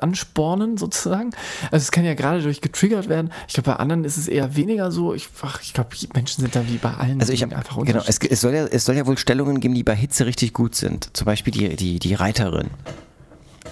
anspornen, 0.00 0.76
sozusagen. 0.76 1.30
Also 1.70 1.82
es 1.84 1.90
kann 1.90 2.04
ja 2.04 2.14
gerade 2.14 2.42
durch 2.42 2.60
getriggert 2.60 3.08
werden. 3.08 3.30
Ich 3.48 3.54
glaube, 3.54 3.70
bei 3.70 3.76
anderen 3.76 4.04
ist 4.04 4.16
es 4.16 4.28
eher 4.28 4.56
weniger 4.56 4.90
so. 4.90 5.14
Ich, 5.14 5.28
ach, 5.42 5.60
ich 5.62 5.72
glaube, 5.72 5.90
Menschen 6.14 6.42
sind 6.42 6.54
da 6.54 6.66
wie 6.68 6.78
bei 6.78 6.92
allen 6.94 7.20
Also 7.20 7.32
ich 7.32 7.42
habe 7.42 7.56
einfach 7.56 7.82
genau, 7.84 8.02
es, 8.06 8.18
es, 8.18 8.40
soll 8.40 8.54
ja, 8.54 8.66
es 8.66 8.84
soll 8.84 8.96
ja 8.96 9.06
wohl 9.06 9.18
Stellungen 9.18 9.60
geben, 9.60 9.74
die 9.74 9.82
bei 9.82 9.94
Hitze 9.94 10.26
richtig 10.26 10.52
gut 10.52 10.74
sind. 10.74 11.16
Zum 11.16 11.24
Beispiel 11.24 11.52
die, 11.52 11.76
die, 11.76 11.98
die 11.98 12.14
Reiterin. 12.14 12.70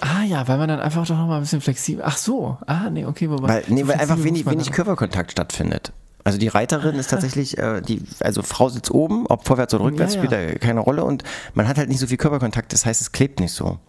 Ah 0.01 0.23
ja, 0.23 0.47
weil 0.47 0.57
man 0.57 0.69
dann 0.69 0.79
einfach 0.79 1.05
doch 1.05 1.17
noch 1.17 1.27
mal 1.27 1.37
ein 1.37 1.41
bisschen 1.41 1.61
flexibel. 1.61 2.03
Ach 2.05 2.17
so. 2.17 2.57
Ah, 2.65 2.89
nee, 2.89 3.05
okay, 3.05 3.29
wobei. 3.29 3.47
Weil, 3.47 3.63
nee, 3.67 3.85
weil 3.85 3.97
einfach 3.97 4.23
wenig, 4.23 4.45
wenig 4.45 4.71
Körperkontakt 4.71 5.31
stattfindet. 5.31 5.91
Also 6.23 6.37
die 6.37 6.47
Reiterin 6.49 6.95
ist 6.95 7.09
tatsächlich, 7.09 7.57
äh, 7.57 7.81
die, 7.81 8.01
also 8.19 8.41
Frau 8.41 8.69
sitzt 8.69 8.91
oben, 8.91 9.25
ob 9.27 9.47
vorwärts 9.47 9.73
oder 9.73 9.85
rückwärts, 9.85 10.15
Ja, 10.15 10.21
spielt 10.23 10.31
ja. 10.33 10.47
da 10.53 10.59
keine 10.59 10.79
Rolle 10.81 11.03
und 11.05 11.23
man 11.53 11.67
hat 11.67 11.77
halt 11.77 11.89
nicht 11.89 11.99
so 11.99 12.07
viel 12.07 12.17
Körperkontakt, 12.17 12.73
das 12.73 12.85
heißt, 12.85 13.01
es 13.01 13.11
klebt 13.11 13.39
nicht 13.39 13.53
so. 13.53 13.79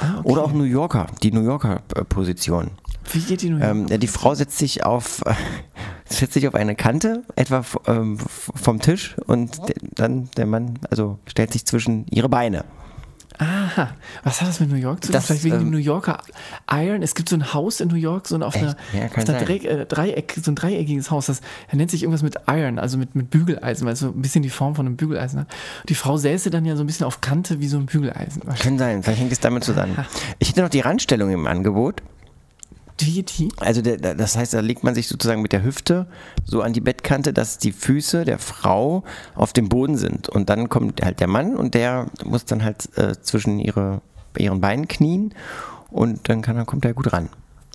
Ah, 0.00 0.18
okay. 0.20 0.28
Oder 0.28 0.42
auch 0.44 0.52
New 0.52 0.64
Yorker, 0.64 1.06
die 1.22 1.32
New 1.32 1.44
Yorker 1.44 1.82
äh, 1.94 2.02
Position. 2.04 2.72
Wie 3.12 3.20
geht 3.20 3.42
die 3.42 3.50
New? 3.50 3.62
Ähm, 3.62 3.86
ja, 3.88 3.98
die 3.98 4.08
Frau 4.08 4.34
setzt 4.34 4.58
sich 4.58 4.84
auf, 4.84 5.22
äh, 5.26 5.34
setzt 6.08 6.32
sich 6.34 6.48
auf 6.48 6.54
eine 6.54 6.74
Kante, 6.74 7.22
etwa 7.36 7.62
ähm, 7.86 8.18
vom 8.18 8.80
Tisch 8.80 9.14
und 9.26 9.68
de- 9.68 9.76
dann 9.94 10.28
der 10.36 10.46
Mann, 10.46 10.78
also 10.90 11.18
stellt 11.26 11.52
sich 11.52 11.64
zwischen 11.66 12.06
ihre 12.10 12.28
Beine. 12.28 12.64
Aha. 13.38 13.90
Was 14.24 14.40
hat 14.40 14.48
das 14.48 14.60
mit 14.60 14.70
New 14.70 14.76
York 14.76 15.04
zu 15.04 15.08
tun? 15.08 15.14
Das, 15.14 15.26
Vielleicht 15.26 15.44
wegen 15.44 15.58
dem 15.58 15.66
ähm, 15.66 15.70
New 15.72 15.78
Yorker 15.78 16.18
Iron. 16.70 17.02
Es 17.02 17.14
gibt 17.14 17.28
so 17.28 17.36
ein 17.36 17.52
Haus 17.52 17.80
in 17.80 17.88
New 17.88 17.96
York, 17.96 18.28
so 18.28 18.34
ein, 18.34 18.42
auf 18.42 18.56
einer, 18.56 18.76
Ja, 18.92 19.06
auf 19.06 19.16
einer. 19.16 19.38
Dreieck, 19.40 19.64
äh, 19.64 19.86
Dreieck, 19.86 20.36
so 20.42 20.50
ein 20.50 20.54
dreieckiges 20.54 21.10
Haus. 21.10 21.26
Das, 21.26 21.40
das 21.40 21.74
nennt 21.74 21.90
sich 21.90 22.02
irgendwas 22.02 22.22
mit 22.22 22.36
Iron, 22.46 22.78
also 22.78 22.98
mit, 22.98 23.14
mit 23.14 23.30
Bügeleisen, 23.30 23.86
weil 23.86 23.92
es 23.92 24.00
so 24.00 24.08
ein 24.08 24.22
bisschen 24.22 24.42
die 24.42 24.50
Form 24.50 24.74
von 24.74 24.86
einem 24.86 24.96
Bügeleisen 24.96 25.40
hat. 25.40 25.48
Die 25.88 25.94
Frau 25.94 26.16
säße 26.16 26.50
dann 26.50 26.64
ja 26.64 26.76
so 26.76 26.82
ein 26.82 26.86
bisschen 26.86 27.06
auf 27.06 27.20
Kante 27.20 27.60
wie 27.60 27.68
so 27.68 27.76
ein 27.76 27.86
Bügeleisen. 27.86 28.42
Kann 28.58 28.78
sein, 28.78 29.02
vielleicht 29.02 29.20
hängt 29.20 29.32
es 29.32 29.40
damit 29.40 29.64
zusammen. 29.64 29.96
Ich 30.38 30.50
hätte 30.50 30.62
noch 30.62 30.68
die 30.68 30.80
Randstellung 30.80 31.30
im 31.30 31.46
Angebot. 31.46 32.02
Wie 32.98 33.22
die? 33.22 33.48
Also 33.58 33.82
der, 33.82 34.14
das 34.14 34.36
heißt, 34.36 34.54
da 34.54 34.60
legt 34.60 34.82
man 34.82 34.94
sich 34.94 35.06
sozusagen 35.08 35.42
mit 35.42 35.52
der 35.52 35.62
Hüfte 35.62 36.06
so 36.44 36.62
an 36.62 36.72
die 36.72 36.80
Bettkante, 36.80 37.32
dass 37.32 37.58
die 37.58 37.72
Füße 37.72 38.24
der 38.24 38.38
Frau 38.38 39.04
auf 39.34 39.52
dem 39.52 39.68
Boden 39.68 39.96
sind. 39.96 40.28
Und 40.28 40.48
dann 40.48 40.68
kommt 40.68 41.02
halt 41.02 41.20
der 41.20 41.28
Mann 41.28 41.56
und 41.56 41.74
der 41.74 42.06
muss 42.24 42.44
dann 42.44 42.64
halt 42.64 42.96
äh, 42.96 43.20
zwischen 43.20 43.58
ihre, 43.58 44.00
ihren 44.38 44.60
Beinen 44.60 44.88
knien 44.88 45.34
und 45.90 46.28
dann 46.28 46.42
kann, 46.42 46.56
dann 46.56 46.66
kommt 46.66 46.84
er 46.84 46.94
gut 46.94 47.12
ran. 47.12 47.28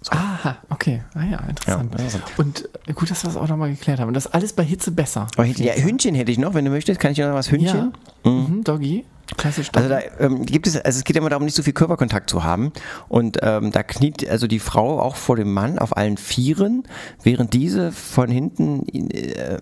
Aha, 0.09 0.57
okay. 0.69 1.03
Ah 1.13 1.23
ja, 1.23 1.37
interessant. 1.47 1.93
Ja. 1.99 2.19
Und 2.37 2.67
äh, 2.87 2.93
gut, 2.93 3.11
dass 3.11 3.23
wir 3.23 3.27
das 3.27 3.37
auch 3.37 3.47
nochmal 3.47 3.69
geklärt 3.69 3.99
haben. 3.99 4.07
Und 4.07 4.15
das 4.15 4.25
alles 4.25 4.53
bei 4.53 4.63
Hitze 4.63 4.91
besser. 4.91 5.27
Aber 5.35 5.45
ja, 5.45 5.73
Hündchen 5.73 6.15
hätte 6.15 6.31
ich 6.31 6.39
noch, 6.39 6.55
wenn 6.55 6.65
du 6.65 6.71
möchtest. 6.71 6.99
Kann 6.99 7.11
ich 7.11 7.17
dir 7.17 7.27
noch 7.27 7.35
was 7.35 7.51
Hündchen? 7.51 7.93
Ja. 8.23 8.31
Mhm, 8.31 8.63
Doggy. 8.63 9.05
Klassisch 9.37 9.69
Also 9.73 9.89
da 9.89 9.99
ähm, 10.19 10.45
gibt 10.45 10.67
es, 10.67 10.77
also 10.77 10.99
es 10.99 11.03
geht 11.03 11.15
immer 11.15 11.29
darum, 11.29 11.45
nicht 11.45 11.55
so 11.55 11.63
viel 11.63 11.73
Körperkontakt 11.73 12.29
zu 12.29 12.43
haben. 12.43 12.71
Und 13.07 13.37
ähm, 13.41 13.71
da 13.71 13.83
kniet 13.83 14.29
also 14.29 14.47
die 14.47 14.59
Frau 14.59 14.99
auch 14.99 15.15
vor 15.15 15.35
dem 15.35 15.53
Mann 15.53 15.79
auf 15.79 15.95
allen 15.95 16.17
Vieren, 16.17 16.83
während 17.23 17.53
diese 17.53 17.91
von 17.91 18.29
hinten, 18.29 18.87
äh, 18.89 19.59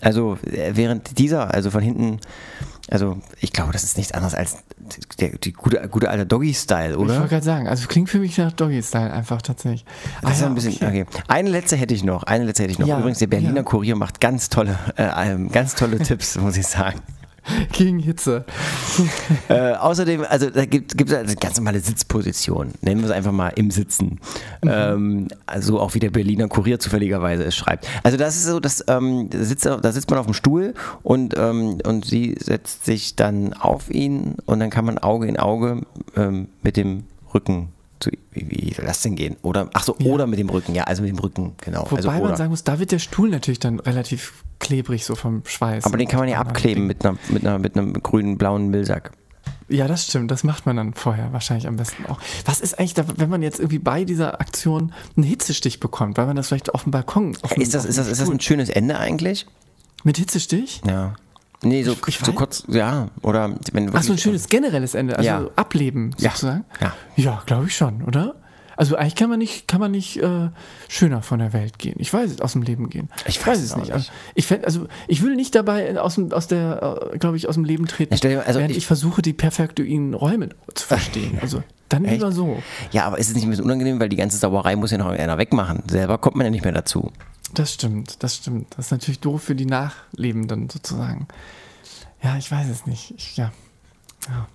also 0.00 0.36
äh, 0.50 0.72
während 0.74 1.18
dieser, 1.18 1.54
also 1.54 1.70
von 1.70 1.82
hinten, 1.82 2.18
also 2.90 3.18
ich 3.40 3.52
glaube, 3.52 3.72
das 3.72 3.84
ist 3.84 3.96
nichts 3.96 4.12
anderes 4.12 4.34
als 4.34 4.58
der 5.18 5.30
die 5.38 5.52
gute, 5.52 5.88
gute 5.88 6.10
alte 6.10 6.26
Doggy-Style, 6.26 6.92
ich 6.92 6.98
oder? 6.98 7.14
wollte 7.16 7.28
gerade 7.28 7.44
sagen, 7.44 7.68
also 7.68 7.88
klingt 7.88 8.10
für 8.10 8.18
mich 8.18 8.36
nach 8.36 8.52
Doggy-Style 8.52 9.12
einfach 9.12 9.40
tatsächlich. 9.40 9.84
Das 10.20 10.32
ist 10.32 10.38
Ah 10.38 10.40
ja, 10.42 10.46
ein 10.48 10.54
bisschen, 10.54 10.74
okay. 10.74 11.06
okay. 11.08 11.22
Eine 11.28 11.50
letzte 11.50 11.76
hätte 11.76 11.94
ich 11.94 12.04
noch, 12.04 12.24
eine 12.24 12.44
letzte 12.44 12.64
hätte 12.64 12.72
ich 12.72 12.78
noch. 12.78 12.86
Ja, 12.86 12.98
Übrigens, 12.98 13.18
der 13.18 13.28
Berliner 13.28 13.56
ja. 13.56 13.62
Kurier 13.62 13.96
macht 13.96 14.20
ganz 14.20 14.48
tolle, 14.48 14.78
äh, 14.96 15.08
ähm, 15.30 15.50
ganz 15.50 15.74
tolle 15.74 15.98
Tipps, 16.02 16.36
muss 16.36 16.56
ich 16.56 16.66
sagen. 16.66 17.00
Gegen 17.72 17.98
Hitze. 17.98 18.44
Äh, 19.48 19.72
außerdem, 19.72 20.24
also 20.28 20.50
da 20.50 20.64
gibt 20.64 20.94
es 20.94 21.12
eine 21.12 21.34
ganz 21.36 21.56
normale 21.56 21.80
Sitzposition. 21.80 22.72
Nennen 22.80 23.00
wir 23.00 23.06
es 23.06 23.14
einfach 23.14 23.32
mal 23.32 23.48
im 23.50 23.70
Sitzen. 23.70 24.20
Ähm, 24.62 25.28
also 25.46 25.80
auch 25.80 25.94
wie 25.94 26.00
der 26.00 26.10
Berliner 26.10 26.48
Kurier 26.48 26.78
zufälligerweise 26.78 27.44
es 27.44 27.54
schreibt. 27.54 27.86
Also 28.02 28.16
das 28.16 28.36
ist 28.36 28.46
so, 28.46 28.60
dass, 28.60 28.84
ähm, 28.88 29.28
da, 29.30 29.42
sitzt, 29.42 29.66
da 29.66 29.92
sitzt 29.92 30.10
man 30.10 30.18
auf 30.18 30.26
dem 30.26 30.34
Stuhl 30.34 30.74
und, 31.02 31.34
ähm, 31.36 31.78
und 31.84 32.04
sie 32.04 32.36
setzt 32.38 32.84
sich 32.84 33.16
dann 33.16 33.52
auf 33.52 33.90
ihn 33.90 34.36
und 34.46 34.60
dann 34.60 34.70
kann 34.70 34.84
man 34.84 34.98
Auge 34.98 35.26
in 35.26 35.36
Auge 35.36 35.82
ähm, 36.16 36.48
mit 36.62 36.76
dem 36.76 37.04
Rücken 37.34 37.68
zu, 38.00 38.10
wie, 38.32 38.50
wie 38.50 38.74
soll 38.74 38.84
das 38.84 39.02
denn 39.02 39.16
gehen? 39.16 39.36
Oder, 39.42 39.68
ach 39.72 39.84
so, 39.84 39.96
oder 39.98 40.26
mit 40.26 40.38
dem 40.38 40.48
Rücken, 40.48 40.74
ja, 40.74 40.84
also 40.84 41.02
mit 41.02 41.10
dem 41.10 41.18
Rücken, 41.18 41.54
genau. 41.60 41.86
Wobei 41.90 41.96
also, 41.96 42.10
man 42.10 42.36
sagen 42.36 42.50
muss, 42.50 42.64
da 42.64 42.78
wird 42.78 42.92
der 42.92 42.98
Stuhl 42.98 43.30
natürlich 43.30 43.58
dann 43.58 43.80
relativ 43.80 44.43
klebrig, 44.64 45.04
so 45.04 45.14
vom 45.14 45.42
Schweiß. 45.46 45.84
Aber 45.84 45.96
den 45.96 46.08
kann 46.08 46.18
man 46.20 46.28
ja 46.28 46.38
abkleben 46.38 46.86
mit, 46.86 47.04
einer, 47.04 47.16
mit, 47.28 47.46
einer, 47.46 47.58
mit 47.60 47.76
einem 47.76 47.92
grünen, 47.94 48.36
blauen 48.38 48.68
Müllsack. 48.68 49.12
Ja, 49.68 49.86
das 49.88 50.06
stimmt. 50.06 50.30
Das 50.30 50.42
macht 50.44 50.66
man 50.66 50.76
dann 50.76 50.94
vorher 50.94 51.32
wahrscheinlich 51.32 51.66
am 51.68 51.76
besten 51.76 52.04
auch. 52.06 52.18
Was 52.44 52.60
ist 52.60 52.78
eigentlich, 52.78 52.94
da, 52.94 53.04
wenn 53.16 53.30
man 53.30 53.42
jetzt 53.42 53.58
irgendwie 53.60 53.78
bei 53.78 54.04
dieser 54.04 54.40
Aktion 54.40 54.92
einen 55.16 55.24
Hitzestich 55.24 55.80
bekommt, 55.80 56.18
weil 56.18 56.26
man 56.26 56.36
das 56.36 56.48
vielleicht 56.48 56.74
auf 56.74 56.82
dem 56.82 56.90
Balkon. 56.92 57.36
Auf 57.42 57.56
Ist 57.56 57.74
das, 57.74 57.84
ist, 57.84 57.96
das, 57.98 58.08
ist 58.08 58.20
das 58.20 58.28
ein 58.30 58.40
schönes 58.40 58.68
Ende 58.68 58.98
eigentlich? 58.98 59.46
mit 60.02 60.18
Hitzestich? 60.18 60.82
Ja. 60.86 61.14
Nee, 61.62 61.82
so, 61.82 61.96
Ich 62.06 62.18
so 62.18 62.30
weiß- 62.32 62.34
kurz, 62.34 62.64
ja, 62.68 63.08
oder 63.22 63.54
wenn 63.72 63.88
Ach 63.96 64.02
so, 64.02 64.12
ein 64.12 64.18
schönes 64.18 64.48
generelles 64.50 64.94
Ende, 64.94 65.16
also 65.16 65.26
Ja. 65.26 65.48
Ableben 65.56 66.14
Ja. 66.18 66.30
sozusagen. 66.30 66.64
Ja. 66.80 66.92
Ja, 67.16 67.42
glaube 67.46 67.66
ich 67.68 67.74
schon, 67.76 68.02
oder? 68.02 68.34
Also 68.76 68.96
eigentlich 68.96 69.14
kann 69.16 69.30
man 69.30 69.38
nicht, 69.38 69.68
kann 69.68 69.80
man 69.80 69.90
nicht 69.90 70.16
äh, 70.22 70.50
schöner 70.88 71.22
von 71.22 71.38
der 71.38 71.52
Welt 71.52 71.78
gehen. 71.78 71.94
Ich 71.98 72.12
weiß 72.12 72.30
es, 72.30 72.40
aus 72.40 72.52
dem 72.52 72.62
Leben 72.62 72.90
gehen. 72.90 73.08
Ich 73.26 73.44
weiß 73.44 73.58
es 73.60 73.72
Also 73.72 73.92
nicht. 73.92 74.12
ich 74.34 74.46
fänd, 74.46 74.64
also 74.64 74.86
ich 75.08 75.22
will 75.22 75.36
nicht 75.36 75.54
dabei 75.54 75.98
aus 76.00 76.16
dem, 76.16 76.32
aus 76.32 76.46
der, 76.48 77.10
äh, 77.12 77.18
glaube 77.18 77.36
ich, 77.36 77.48
aus 77.48 77.54
dem 77.54 77.64
Leben 77.64 77.86
treten, 77.86 78.14
Ja, 78.14 78.40
also 78.40 78.58
während 78.58 78.70
ich- 78.72 78.78
ich, 78.78 78.86
versuche, 78.86 79.22
die 79.22 79.32
perfektuinen 79.32 80.14
Räume 80.14 80.48
zu 80.74 80.86
verstehen. 80.86 81.38
Also 81.40 81.62
dann 81.88 82.04
Echt? 82.04 82.14
lieber 82.14 82.32
so. 82.32 82.62
Ja, 82.92 83.04
aber 83.06 83.18
ist 83.18 83.28
es 83.28 83.34
nicht 83.34 83.44
ein 83.44 83.50
bisschen 83.50 83.64
unangenehm, 83.64 84.00
weil 84.00 84.08
die 84.08 84.16
ganze 84.16 84.38
Sauerei 84.38 84.74
muss 84.76 84.90
ja 84.90 84.98
noch 84.98 85.06
einer 85.08 85.38
wegmachen. 85.38 85.82
Selber 85.88 86.18
kommt 86.18 86.36
man 86.36 86.46
ja 86.46 86.50
nicht 86.50 86.64
mehr 86.64 86.72
dazu. 86.72 87.12
Das 87.52 87.72
stimmt, 87.74 88.22
das 88.24 88.36
stimmt. 88.36 88.68
Das 88.76 88.86
ist 88.86 88.90
natürlich 88.90 89.20
doof 89.20 89.42
für 89.42 89.54
die 89.54 89.66
Nachlebenden 89.66 90.68
sozusagen. 90.70 91.28
Ja, 92.22 92.36
ich 92.36 92.50
weiß 92.50 92.68
es 92.68 92.86
nicht. 92.86 93.12
Ich, 93.16 93.36
ja. 93.36 93.52
ja. 94.28 94.48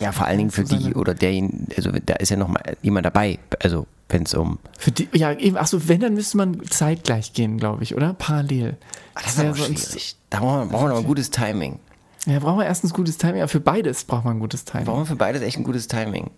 Ja, 0.00 0.12
vor 0.12 0.26
allen 0.26 0.38
Dingen 0.38 0.50
für 0.50 0.64
die 0.64 0.94
oder 0.94 1.14
derjen, 1.14 1.68
also 1.76 1.90
da 1.92 2.14
ist 2.14 2.30
ja 2.30 2.36
noch 2.36 2.48
mal 2.48 2.62
jemand 2.82 3.06
dabei, 3.06 3.38
also 3.62 3.86
wenn 4.08 4.22
es 4.24 4.34
um... 4.34 4.58
Für 4.78 4.90
die, 4.90 5.08
ja, 5.12 5.32
eben, 5.32 5.56
achso, 5.56 5.88
wenn, 5.88 6.00
dann 6.00 6.14
müsste 6.14 6.36
man 6.36 6.62
zeitgleich 6.68 7.32
gehen, 7.32 7.58
glaube 7.58 7.82
ich, 7.82 7.94
oder? 7.94 8.14
Parallel. 8.14 8.76
Das 9.14 9.26
ist 9.34 9.40
aber 9.40 9.54
schwierig. 9.54 10.16
Da 10.30 10.40
brauchen 10.40 10.60
wir, 10.60 10.66
brauchen 10.66 10.84
wir 10.86 10.88
noch 10.90 10.98
ein 10.98 11.06
gutes 11.06 11.30
Timing. 11.30 11.78
Ja, 12.26 12.38
brauchen 12.38 12.58
wir 12.58 12.66
erstens 12.66 12.94
gutes 12.94 13.18
Timing, 13.18 13.42
aber 13.42 13.48
für 13.48 13.60
beides 13.60 14.04
braucht 14.04 14.24
man 14.24 14.36
ein 14.36 14.40
gutes 14.40 14.64
Timing. 14.64 14.86
Brauchen 14.86 15.00
wir 15.00 15.06
für 15.06 15.16
beides 15.16 15.42
echt 15.42 15.58
ein 15.58 15.64
gutes 15.64 15.88
Timing. 15.88 16.30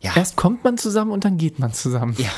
Ja, 0.00 0.12
Erst 0.16 0.36
kommt 0.36 0.62
man 0.64 0.78
zusammen 0.78 1.10
und 1.10 1.24
dann 1.24 1.38
geht 1.38 1.58
man 1.58 1.72
zusammen. 1.72 2.14
ja, 2.18 2.30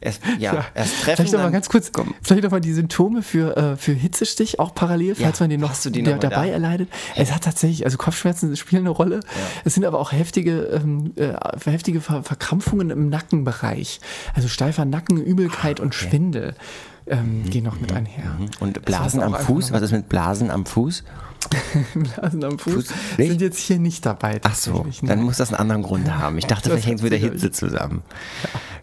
erst, 0.00 0.22
ja, 0.38 0.64
erst 0.74 1.00
treffen. 1.02 1.16
Vielleicht 1.16 1.32
noch 1.32 1.38
mal 1.40 1.44
dann- 1.44 1.52
ganz 1.52 1.68
kurz, 1.68 1.92
Komm. 1.92 2.14
vielleicht 2.22 2.44
noch 2.44 2.50
mal 2.50 2.60
die 2.60 2.72
Symptome 2.72 3.22
für, 3.22 3.56
äh, 3.56 3.76
für 3.76 3.92
Hitzestich, 3.92 4.58
auch 4.60 4.74
parallel, 4.74 5.14
falls 5.14 5.38
Ja, 5.38 5.44
man 5.44 5.50
den 5.50 5.60
noch, 5.60 5.74
die 5.76 6.02
der, 6.02 6.18
dabei 6.18 6.46
da? 6.48 6.52
erleidet. 6.52 6.88
Es 7.16 7.32
hat 7.32 7.44
tatsächlich, 7.44 7.84
also 7.84 7.96
Kopfschmerzen 7.98 8.54
spielen 8.56 8.82
eine 8.82 8.90
Rolle. 8.90 9.20
Es 9.64 9.74
sind 9.74 9.84
aber 9.84 9.98
auch 10.00 10.12
heftige, 10.12 10.62
ähm, 10.62 11.12
äh, 11.16 11.32
heftige 11.64 12.00
Ver 12.00 12.22
Verkrampfungen 12.22 12.90
im 12.90 13.08
Nackenbereich. 13.08 14.00
Also 14.34 14.48
steifer 14.48 14.84
Nacken, 14.84 15.22
Übelkeit 15.22 15.80
und 15.80 15.94
Schwindel 15.94 16.54
ähm, 17.06 17.44
gehen 17.48 17.64
noch 17.64 17.80
mit 17.80 17.92
einher. 17.92 18.36
Und 18.60 18.82
Blasen 18.84 19.22
am 19.22 19.34
Fuß? 19.34 19.72
Was 19.72 19.82
ist 19.82 19.92
mit 19.92 20.08
Blasen 20.08 20.50
am 20.50 20.66
Fuß? 20.66 21.04
Blasen 21.94 22.44
am 22.44 22.58
Fuß, 22.58 22.74
Fuß 22.74 22.86
sind 23.16 23.40
jetzt 23.40 23.58
hier 23.58 23.78
nicht 23.78 24.04
dabei. 24.06 24.40
Ach 24.42 24.54
so, 24.54 24.86
dann 25.02 25.22
muss 25.22 25.38
das 25.38 25.50
einen 25.50 25.60
anderen 25.60 25.82
Grund 25.82 26.10
haben. 26.14 26.38
Ich 26.38 26.46
dachte, 26.46 26.70
vielleicht 26.70 26.86
hängt 26.86 26.98
es 26.98 27.02
mit 27.02 27.12
der 27.12 27.18
Hitze 27.18 27.50
zusammen. 27.50 28.02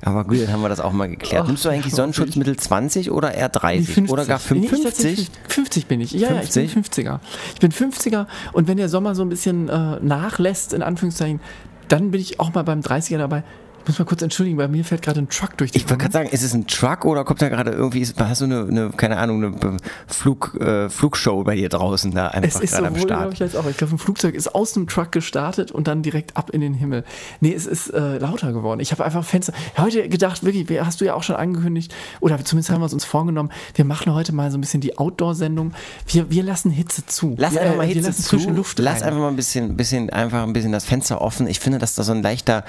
Aber 0.02 0.24
gut, 0.24 0.42
dann 0.42 0.52
haben 0.52 0.62
wir 0.62 0.70
das 0.70 0.80
auch 0.80 0.92
mal 0.92 1.08
geklärt. 1.10 1.44
Ach, 1.44 1.48
Nimmst 1.48 1.66
du 1.66 1.70
eigentlich 1.70 1.94
Sonnenschutzmittel 1.94 2.58
20 2.58 3.12
oder 3.12 3.34
eher 3.34 3.50
30? 3.50 3.98
Nee, 3.98 4.10
Oder 4.10 4.26
gar 4.26 4.38
Nee, 4.38 4.66
ich 4.66 4.70
55? 4.70 4.84
tatsächlich- 4.84 5.32
50 5.48 5.88
bin 5.88 6.02
ich. 6.02 6.12
Ja, 6.12 6.34
ja, 6.34 6.42
ich 6.42 6.52
bin 6.52 6.68
50? 6.70 7.08
50er. 7.08 7.20
Ich 7.54 7.60
bin 7.60 7.72
50er 7.72 8.28
und 8.54 8.68
wenn 8.68 8.78
der 8.78 8.90
Sommer 8.90 9.16
so 9.16 9.22
ein 9.24 9.30
bisschen 9.30 9.70
äh, 9.70 10.00
nachlässt, 10.02 10.74
in 10.74 10.82
Anführungszeichen, 10.82 11.40
dann 11.88 12.12
bin 12.12 12.22
ich 12.22 12.40
auch 12.40 12.54
mal 12.54 12.64
beim 12.64 12.82
30er 12.82 13.18
dabei. 13.18 13.44
Ich 13.86 13.90
muss 13.90 14.00
mal 14.00 14.06
kurz 14.06 14.24
entschuldigen, 14.24 14.58
bei 14.58 14.68
mir 14.68 14.84
fährt 14.84 15.04
gerade 15.04 15.20
ein 15.20 15.30
Truck 15.30 15.58
durch 15.58 15.70
die 15.72 15.78
Ich 15.78 15.84
wollte 15.88 15.98
gerade 16.02 16.12
sagen, 16.14 16.30
ist 16.30 16.42
es 16.42 16.56
ein 16.56 16.66
Truck 16.66 17.06
oder 17.06 17.24
kommt 17.24 17.40
da 17.44 17.50
gerade 17.50 17.70
irgendwie, 17.70 18.00
ist, 18.02 18.20
hast 18.20 18.42
du 18.42 18.46
eine, 18.46 18.62
eine 18.68 18.90
keine 18.98 19.18
Ahnung, 19.18 19.44
eine 19.44 19.78
Flug, 20.08 20.56
äh, 20.60 20.90
Flugshow 20.90 21.44
bei 21.44 21.56
dir 21.56 21.70
draußen 21.70 22.12
da 22.12 22.30
Es 22.30 22.34
einfach 22.34 22.62
ist 22.62 22.72
gerade 22.74 22.88
am 22.88 22.96
sowohl, 22.96 23.06
glaube 23.08 23.22
Start? 23.22 23.34
ich, 23.36 23.42
als 23.44 23.56
auch. 23.56 23.70
Ich 23.70 23.78
glaube, 23.78 23.94
ein 23.94 24.00
Flugzeug 24.00 24.34
ist 24.34 24.56
aus 24.56 24.74
dem 24.74 24.88
Truck 24.88 25.12
gestartet 25.12 25.72
und 25.72 25.88
dann 25.88 26.02
direkt 26.02 26.36
ab 26.36 26.50
in 26.50 26.62
den 26.62 26.74
Himmel. 26.74 27.04
Nee, 27.42 27.54
es 27.54 27.68
ist 27.68 27.90
äh, 27.94 28.18
lauter 28.18 28.54
geworden. 28.54 28.80
Ich 28.80 28.92
habe 28.92 29.06
einfach 29.06 29.24
Fenster. 29.24 29.54
Heute 29.78 30.10
gedacht, 30.10 30.44
wirklich, 30.44 30.68
wir- 30.68 30.84
hast 30.84 31.00
du 31.00 31.06
ja 31.06 31.14
auch 31.14 31.22
schon 31.24 31.36
angekündigt, 31.36 31.94
oder 32.22 32.44
zumindest 32.44 32.72
haben 32.72 32.82
wir 32.82 32.88
es 32.88 32.94
uns 32.94 33.06
vorgenommen, 33.06 33.52
wir 33.76 33.86
machen 33.86 34.12
heute 34.16 34.34
mal 34.34 34.50
so 34.50 34.58
ein 34.58 34.62
bisschen 34.62 34.82
die 34.82 34.98
Outdoor-Sendung. 34.98 35.74
Wir, 36.08 36.32
wir 36.32 36.42
lassen 36.42 36.72
Hitze 36.72 37.06
zu. 37.06 37.36
Lass 37.38 37.54
wir, 37.54 37.62
einfach 37.62 37.78
mal 37.78 37.84
äh, 37.88 37.94
Hitze 37.94 38.14
zu. 38.16 38.38
Luft 38.50 38.80
Lass 38.80 39.02
rein. 39.02 39.10
einfach 39.10 39.20
mal 39.20 39.28
ein 39.28 39.36
bisschen, 39.36 39.78
bisschen, 39.78 40.10
einfach 40.10 40.42
ein 40.42 40.54
bisschen 40.54 40.72
das 40.72 40.86
Fenster 40.86 41.22
offen. 41.22 41.46
Ich 41.46 41.60
finde, 41.60 41.78
dass 41.78 41.94
da 41.94 42.02
so 42.02 42.14
ein 42.14 42.24
leichter 42.24 42.64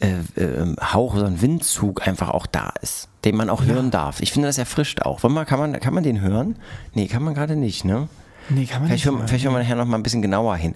äh, 0.00 0.40
äh, 0.40 0.76
Hauch, 0.80 1.16
so 1.16 1.24
ein 1.24 1.40
Windzug 1.42 2.06
einfach 2.06 2.30
auch 2.30 2.46
da 2.46 2.72
ist, 2.82 3.08
den 3.24 3.36
man 3.36 3.50
auch 3.50 3.64
hören 3.64 3.90
darf. 3.90 4.20
Ich 4.20 4.32
finde, 4.32 4.48
das 4.48 4.58
erfrischt 4.58 5.02
auch. 5.02 5.22
Wollen 5.22 5.34
wir, 5.34 5.44
kann, 5.44 5.58
man, 5.58 5.78
kann 5.80 5.94
man 5.94 6.04
den 6.04 6.20
hören? 6.20 6.56
Nee, 6.94 7.06
kann 7.08 7.22
man 7.22 7.34
gerade 7.34 7.56
nicht, 7.56 7.84
ne? 7.84 8.08
Nee, 8.50 8.64
kann 8.64 8.80
man 8.80 8.88
Vielleicht 8.88 9.04
nicht. 9.04 9.14
hören, 9.14 9.28
vielleicht 9.28 9.44
hören 9.44 9.54
wir 9.54 9.58
nachher 9.58 9.76
noch 9.76 9.84
mal 9.84 9.96
ein 9.98 10.02
bisschen 10.02 10.22
genauer 10.22 10.56
hin. 10.56 10.74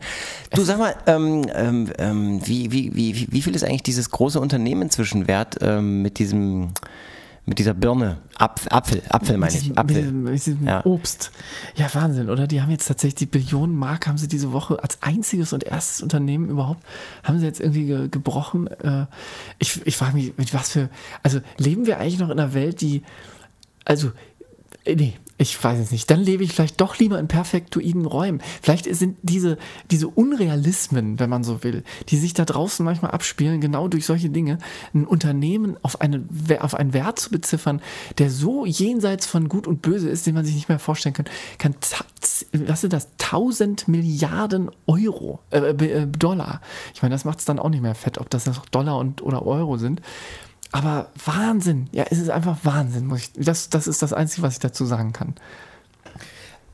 Du 0.53 0.63
sag 0.63 0.79
mal, 0.79 0.95
ähm, 1.07 1.47
ähm, 1.55 1.91
ähm, 1.99 2.47
wie, 2.47 2.71
wie, 2.71 2.95
wie, 2.95 3.27
wie 3.31 3.43
viel 3.43 3.55
ist 3.55 3.65
eigentlich 3.65 3.83
dieses 3.83 4.11
große 4.11 4.39
Unternehmen 4.39 4.83
inzwischen 4.83 5.27
wert 5.27 5.57
ähm, 5.63 6.03
mit 6.03 6.19
diesem 6.19 6.71
mit 7.45 7.59
dieser 7.59 7.75
Birne? 7.75 8.19
Apf 8.37 8.67
Apfel, 8.71 9.03
Apfel 9.09 9.37
meine 9.37 9.53
ich. 9.57 9.69
Mit 9.69 9.79
Apfel. 9.79 9.97
diesem, 10.03 10.23
mit 10.23 10.35
diesem 10.35 10.67
Ja. 10.67 10.85
Obst. 10.87 11.33
Ja, 11.75 11.93
Wahnsinn, 11.95 12.31
oder? 12.31 12.47
Die 12.47 12.63
haben 12.63 12.71
jetzt 12.71 12.87
tatsächlich 12.87 13.17
die 13.17 13.27
Billionen 13.27 13.77
Mark, 13.77 14.07
haben 14.07 14.19
sie 14.19 14.29
diese 14.29 14.53
Woche 14.53 14.83
als 14.83 15.03
einziges 15.03 15.53
und 15.53 15.65
erstes 15.65 16.03
Unternehmen 16.03 16.49
überhaupt, 16.49 16.85
haben 17.25 17.39
sie 17.39 17.47
jetzt 17.47 17.61
irgendwie 17.61 17.87
ge 17.87 18.09
gebrochen. 18.09 18.69
Äh, 18.69 19.07
ich 19.59 19.85
ich 19.87 19.97
frage 19.97 20.15
mich, 20.17 20.37
mit 20.37 20.55
was 20.55 20.71
für, 20.71 20.89
also 21.23 21.41
leben 21.59 21.87
wir 21.87 21.99
eigentlich 21.99 22.19
noch 22.19 22.31
in 22.31 22.39
einer 22.39 22.55
Welt, 22.55 22.81
die, 22.81 23.03
also, 23.85 24.13
äh, 24.85 24.95
nee, 24.95 25.15
ich 25.43 25.63
weiß 25.63 25.79
es 25.79 25.91
nicht. 25.91 26.11
Dann 26.11 26.21
lebe 26.21 26.45
ich 26.45 26.53
vielleicht 26.53 26.81
doch 26.81 26.99
lieber 26.99 27.19
in 27.19 27.29
perfektuiden 27.29 28.07
Räumen. 28.07 28.41
Vielleicht 28.63 28.93
sind 28.95 29.19
diese, 29.23 29.59
diese 29.91 30.09
Unrealismen, 30.09 31.19
wenn 31.19 31.29
man 31.29 31.45
so 31.45 31.63
will, 31.63 31.85
die 32.09 32.17
sich 32.17 32.33
da 32.33 32.45
draußen 32.45 32.85
manchmal 32.85 33.11
abspielen, 33.11 33.61
genau 33.61 33.89
durch 33.89 34.07
solche 34.07 34.31
Dinge, 34.31 34.59
ein 34.95 35.07
Unternehmen 35.07 35.77
auf, 35.83 36.01
eine, 36.01 36.25
auf 36.61 36.75
einen 36.75 36.95
Wert 36.95 37.19
zu 37.19 37.31
beziffern, 37.31 37.83
der 38.19 38.31
so 38.31 38.65
jenseits 38.65 39.27
von 39.27 39.49
Gut 39.49 39.67
und 39.67 39.83
Böse 39.83 40.09
ist, 40.09 40.27
den 40.27 40.35
man 40.35 40.45
sich 40.45 40.55
nicht 40.55 40.69
mehr 40.69 40.79
vorstellen 40.79 41.15
kann, 41.15 41.27
kann 41.59 41.75
was 42.53 42.81
sind 42.81 42.93
das? 42.93 43.09
1000 43.21 43.89
Milliarden 43.89 44.71
Euro, 44.87 45.41
äh, 45.51 45.59
äh, 45.59 46.07
Dollar. 46.07 46.61
Ich 46.95 47.03
meine, 47.03 47.15
das 47.15 47.25
macht 47.25 47.41
es 47.41 47.45
dann 47.45 47.59
auch 47.59 47.69
nicht 47.69 47.83
mehr 47.83 47.95
fett, 47.95 48.19
ob 48.19 48.31
das 48.31 48.47
noch 48.47 48.67
Dollar 48.67 48.99
und, 48.99 49.23
oder 49.23 49.45
Euro 49.45 49.77
sind. 49.77 50.01
Aber 50.73 51.11
Wahnsinn. 51.25 51.89
Ja, 51.93 52.05
es 52.11 52.19
ist 52.19 52.31
einfach 52.31 52.59
Wahnsinn. 52.63 53.07
Muss 53.07 53.21
ich, 53.21 53.33
das, 53.35 53.69
das 53.69 53.87
ist 53.87 54.03
das 54.03 54.13
Einzige, 54.13 54.43
was 54.43 54.55
ich 54.55 54.61
dazu 54.61 54.85
sagen 54.87 55.13
kann. 55.13 55.35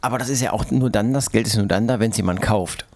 Aber 0.00 0.18
das 0.18 0.28
ist 0.28 0.40
ja 0.40 0.52
auch 0.52 0.70
nur 0.70 0.90
dann, 0.90 1.12
das 1.12 1.30
Geld 1.30 1.48
ist 1.48 1.56
nur 1.56 1.66
dann 1.66 1.88
da, 1.88 1.98
wenn 1.98 2.12
es 2.12 2.16
jemand 2.16 2.40
kauft. 2.40 2.86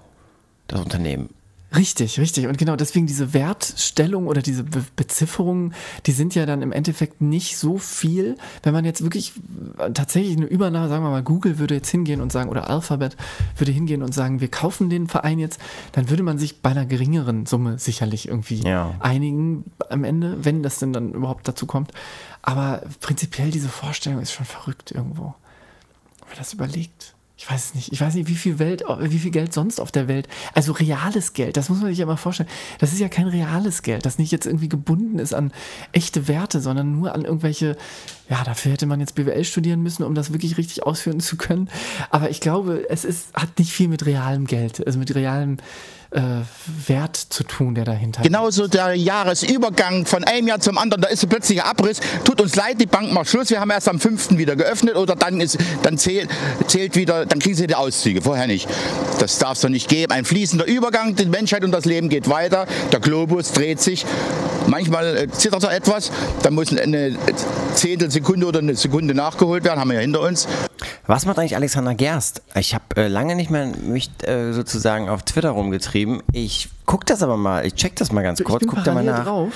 Das 0.68 0.80
Unternehmen. 0.80 1.28
Richtig, 1.76 2.20
richtig. 2.20 2.46
Und 2.46 2.58
genau 2.58 2.76
deswegen 2.76 3.06
diese 3.06 3.32
Wertstellung 3.32 4.26
oder 4.26 4.42
diese 4.42 4.64
Be 4.64 4.84
Bezifferungen, 4.96 5.74
die 6.06 6.12
sind 6.12 6.34
ja 6.34 6.44
dann 6.44 6.60
im 6.62 6.72
Endeffekt 6.72 7.20
nicht 7.20 7.56
so 7.56 7.78
viel. 7.78 8.36
Wenn 8.62 8.72
man 8.74 8.84
jetzt 8.84 9.02
wirklich 9.02 9.32
äh, 9.78 9.90
tatsächlich 9.92 10.36
eine 10.36 10.46
Übernahme, 10.46 10.88
sagen 10.88 11.04
wir 11.04 11.10
mal, 11.10 11.22
Google 11.22 11.58
würde 11.58 11.74
jetzt 11.74 11.88
hingehen 11.90 12.20
und 12.20 12.30
sagen, 12.30 12.50
oder 12.50 12.68
Alphabet 12.68 13.16
würde 13.56 13.72
hingehen 13.72 14.02
und 14.02 14.12
sagen, 14.12 14.40
wir 14.40 14.48
kaufen 14.48 14.90
den 14.90 15.08
Verein 15.08 15.38
jetzt, 15.38 15.60
dann 15.92 16.10
würde 16.10 16.22
man 16.22 16.38
sich 16.38 16.60
bei 16.60 16.70
einer 16.70 16.84
geringeren 16.86 17.46
Summe 17.46 17.78
sicherlich 17.78 18.28
irgendwie 18.28 18.62
Ja. 18.66 18.94
einigen 19.00 19.64
am 19.88 20.04
Ende, 20.04 20.44
wenn 20.44 20.62
das 20.62 20.78
denn 20.78 20.92
dann 20.92 21.12
überhaupt 21.12 21.48
dazu 21.48 21.66
kommt. 21.66 21.92
Aber 22.42 22.82
prinzipiell 23.00 23.50
diese 23.50 23.68
Vorstellung 23.68 24.20
ist 24.20 24.32
schon 24.32 24.46
verrückt 24.46 24.90
irgendwo. 24.90 25.34
Wenn 26.20 26.28
man 26.28 26.38
das 26.38 26.52
überlegt. 26.52 27.11
Ich 27.42 27.50
weiß 27.50 27.74
nicht. 27.74 27.90
Ich 27.90 28.00
weiß 28.00 28.14
nicht, 28.14 28.28
wie 28.28 28.36
viel, 28.36 28.60
Welt, 28.60 28.84
wie 29.00 29.18
viel 29.18 29.32
Geld 29.32 29.52
sonst 29.52 29.80
auf 29.80 29.90
der 29.90 30.06
Welt. 30.06 30.28
Also 30.54 30.70
reales 30.70 31.32
Geld, 31.32 31.56
das 31.56 31.70
muss 31.70 31.80
man 31.80 31.88
sich 31.88 31.98
ja 31.98 32.06
mal 32.06 32.14
vorstellen. 32.14 32.48
Das 32.78 32.92
ist 32.92 33.00
ja 33.00 33.08
kein 33.08 33.26
reales 33.26 33.82
Geld, 33.82 34.06
das 34.06 34.16
nicht 34.16 34.30
jetzt 34.30 34.46
irgendwie 34.46 34.68
gebunden 34.68 35.18
ist 35.18 35.34
an 35.34 35.52
echte 35.90 36.28
Werte, 36.28 36.60
sondern 36.60 36.92
nur 36.92 37.16
an 37.16 37.24
irgendwelche. 37.24 37.76
Ja, 38.30 38.44
dafür 38.44 38.70
hätte 38.70 38.86
man 38.86 39.00
jetzt 39.00 39.16
BWL 39.16 39.42
studieren 39.42 39.82
müssen, 39.82 40.04
um 40.04 40.14
das 40.14 40.32
wirklich 40.32 40.56
richtig 40.56 40.84
ausführen 40.84 41.18
zu 41.18 41.36
können. 41.36 41.68
Aber 42.10 42.30
ich 42.30 42.38
glaube, 42.38 42.86
es 42.88 43.04
ist, 43.04 43.34
hat 43.34 43.58
nicht 43.58 43.72
viel 43.72 43.88
mit 43.88 44.06
realem 44.06 44.46
Geld, 44.46 44.86
also 44.86 45.00
mit 45.00 45.12
realem 45.12 45.56
äh, 46.12 46.20
Wert 46.86 47.16
zu 47.16 47.42
tun, 47.44 47.74
der 47.74 47.84
dahinter 47.84 48.22
Genauso 48.22 48.68
der 48.68 48.94
Jahresübergang 48.94 50.06
von 50.06 50.24
einem 50.24 50.48
Jahr 50.48 50.60
zum 50.60 50.78
anderen, 50.78 51.02
da 51.02 51.08
ist 51.08 51.26
plötzlich 51.28 51.62
ein 51.62 51.68
Abriss. 51.68 52.00
Tut 52.24 52.40
uns 52.40 52.54
leid, 52.54 52.80
die 52.80 52.86
Bank 52.86 53.12
macht 53.12 53.28
Schluss, 53.28 53.50
wir 53.50 53.60
haben 53.60 53.70
erst 53.70 53.88
am 53.88 53.98
5. 53.98 54.36
wieder 54.36 54.56
geöffnet 54.56 54.96
oder 54.96 55.16
dann, 55.16 55.40
ist, 55.40 55.58
dann 55.82 55.98
zählt, 55.98 56.28
zählt 56.66 56.96
wieder, 56.96 57.26
dann 57.26 57.38
kriegen 57.38 57.54
sie 57.54 57.66
die 57.66 57.74
Auszüge, 57.74 58.22
vorher 58.22 58.46
nicht. 58.46 58.68
Das 59.18 59.38
darf 59.38 59.52
es 59.52 59.60
doch 59.60 59.68
nicht 59.68 59.88
geben. 59.88 60.12
Ein 60.12 60.24
fließender 60.24 60.66
Übergang, 60.66 61.16
die 61.16 61.26
Menschheit 61.26 61.64
und 61.64 61.72
das 61.72 61.84
Leben 61.84 62.08
geht 62.08 62.28
weiter, 62.28 62.66
der 62.92 63.00
Globus 63.00 63.52
dreht 63.52 63.80
sich. 63.80 64.04
Manchmal 64.66 65.16
äh, 65.16 65.28
zittert 65.28 65.64
er 65.64 65.72
etwas, 65.72 66.12
dann 66.42 66.54
muss 66.54 66.76
eine 66.76 67.16
Zehntelsekunde 67.74 68.46
oder 68.46 68.60
eine 68.60 68.76
Sekunde 68.76 69.14
nachgeholt 69.14 69.64
werden, 69.64 69.80
haben 69.80 69.88
wir 69.88 69.96
ja 69.96 70.00
hinter 70.00 70.20
uns. 70.20 70.46
Was 71.06 71.26
macht 71.26 71.38
eigentlich 71.38 71.56
Alexander 71.56 71.94
Gerst? 71.94 72.42
Ich 72.54 72.74
habe 72.74 72.84
äh, 72.96 73.08
lange 73.08 73.34
nicht 73.34 73.50
mehr 73.50 73.66
mich 73.66 74.10
äh, 74.22 74.52
sozusagen 74.52 75.08
auf 75.08 75.22
Twitter 75.24 75.50
rumgetrieben. 75.50 76.01
Ich 76.32 76.68
gucke 76.86 77.04
das 77.06 77.22
aber 77.22 77.36
mal, 77.36 77.66
ich 77.66 77.74
check 77.74 77.96
das 77.96 78.12
mal 78.12 78.22
ganz 78.22 78.42
kurz, 78.42 78.64
guck 78.66 78.82
da 78.84 78.94
mal 78.94 79.04
nach. 79.04 79.24
drauf. 79.24 79.52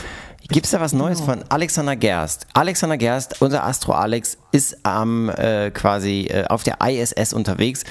Gibt 0.48 0.66
es 0.66 0.70
da 0.72 0.80
was 0.80 0.92
Neues 0.92 1.18
Genau. 1.20 1.32
von 1.32 1.44
Alexander 1.48 1.96
Gerst? 1.96 2.46
Alexander 2.54 2.96
Gerst, 2.96 3.42
unser 3.42 3.64
Astro 3.64 3.92
Alex, 3.92 4.38
ist 4.52 4.76
am 4.84 5.28
äh, 5.28 5.70
quasi 5.72 6.28
äh, 6.30 6.44
auf 6.46 6.62
der 6.62 6.78
ISS 6.80 7.32
unterwegs. 7.32 7.82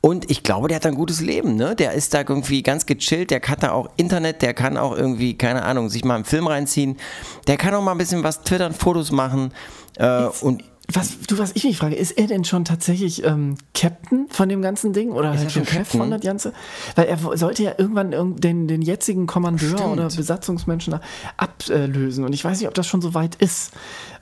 Und 0.00 0.30
ich 0.30 0.44
glaube, 0.44 0.68
der 0.68 0.76
hat 0.76 0.86
ein 0.86 0.94
gutes 0.94 1.20
Leben, 1.20 1.56
ne? 1.56 1.74
Der 1.74 1.92
ist 1.94 2.14
da 2.14 2.20
irgendwie 2.20 2.62
ganz 2.62 2.86
gechillt, 2.86 3.32
der 3.32 3.40
hat 3.42 3.64
da 3.64 3.72
auch 3.72 3.88
Internet, 3.96 4.42
der 4.42 4.54
kann 4.54 4.76
auch 4.76 4.96
irgendwie, 4.96 5.36
keine 5.36 5.64
Ahnung, 5.64 5.88
sich 5.88 6.04
mal 6.04 6.14
einen 6.14 6.24
Film 6.24 6.46
reinziehen. 6.46 6.96
Der 7.48 7.56
kann 7.56 7.74
auch 7.74 7.82
mal 7.82 7.90
ein 7.92 7.98
bisschen 7.98 8.22
was 8.22 8.42
twittern, 8.42 8.74
Fotos 8.74 9.10
machen. 9.10 9.52
Äh, 9.96 10.26
und 10.40 10.62
Was, 10.90 11.18
du, 11.26 11.36
was 11.36 11.50
ich 11.54 11.64
mich 11.64 11.76
frage, 11.76 11.96
ist 11.96 12.12
er 12.12 12.26
denn 12.28 12.44
schon 12.44 12.64
tatsächlich 12.64 13.22
ähm, 13.22 13.56
Captain 13.74 14.26
von 14.30 14.48
dem 14.48 14.62
ganzen 14.62 14.94
Ding 14.94 15.10
oder 15.10 15.32
er 15.32 15.38
halt 15.38 15.52
schon 15.52 15.66
Chef 15.66 15.86
von 15.86 16.10
das 16.10 16.22
Ganze? 16.22 16.54
Weil 16.96 17.04
er 17.08 17.18
sollte 17.36 17.62
ja 17.62 17.72
irgendwann 17.76 18.12
irgend- 18.12 18.42
den, 18.42 18.68
den 18.68 18.80
jetzigen 18.80 19.26
Kommandeur 19.26 19.76
Stimmt. 19.76 19.92
oder 19.92 20.08
Besatzungsmenschen 20.08 20.98
ablösen 21.36 22.24
und 22.24 22.32
ich 22.32 22.42
weiß 22.42 22.58
nicht, 22.58 22.68
ob 22.68 22.74
das 22.74 22.86
schon 22.86 23.02
so 23.02 23.12
weit 23.12 23.34
ist. 23.34 23.72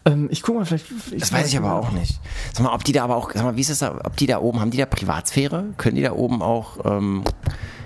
Ähm, 0.05 0.27
ich 0.33 0.43
gucke 0.43 0.59
mal, 0.59 0.65
vielleicht. 0.65 0.87
Das 1.17 1.33
weiß 1.33 1.47
ich 1.47 1.57
aber 1.57 1.73
auch 1.73 1.93
nicht. 1.93 2.19
Sag 2.53 2.65
mal, 2.65 2.75
ob 2.75 2.83
die 2.83 2.91
da 2.93 3.05
aber 3.05 3.15
auch, 3.17 3.31
sag 3.33 3.45
mal, 3.45 3.55
wie 3.57 3.61
ist 3.61 3.71
das 3.71 3.79
da, 3.79 4.01
ob 4.05 4.17
die 4.17 4.27
da 4.27 4.41
oben, 4.41 4.59
haben 4.59 4.73
die 4.73 4.79
da 4.79 4.87
Privatsphäre? 4.87 5.67
Können 5.77 5.95
die 5.95 6.03
da 6.03 6.13
oben 6.13 6.43
auch, 6.43 6.85
ähm, 6.85 7.23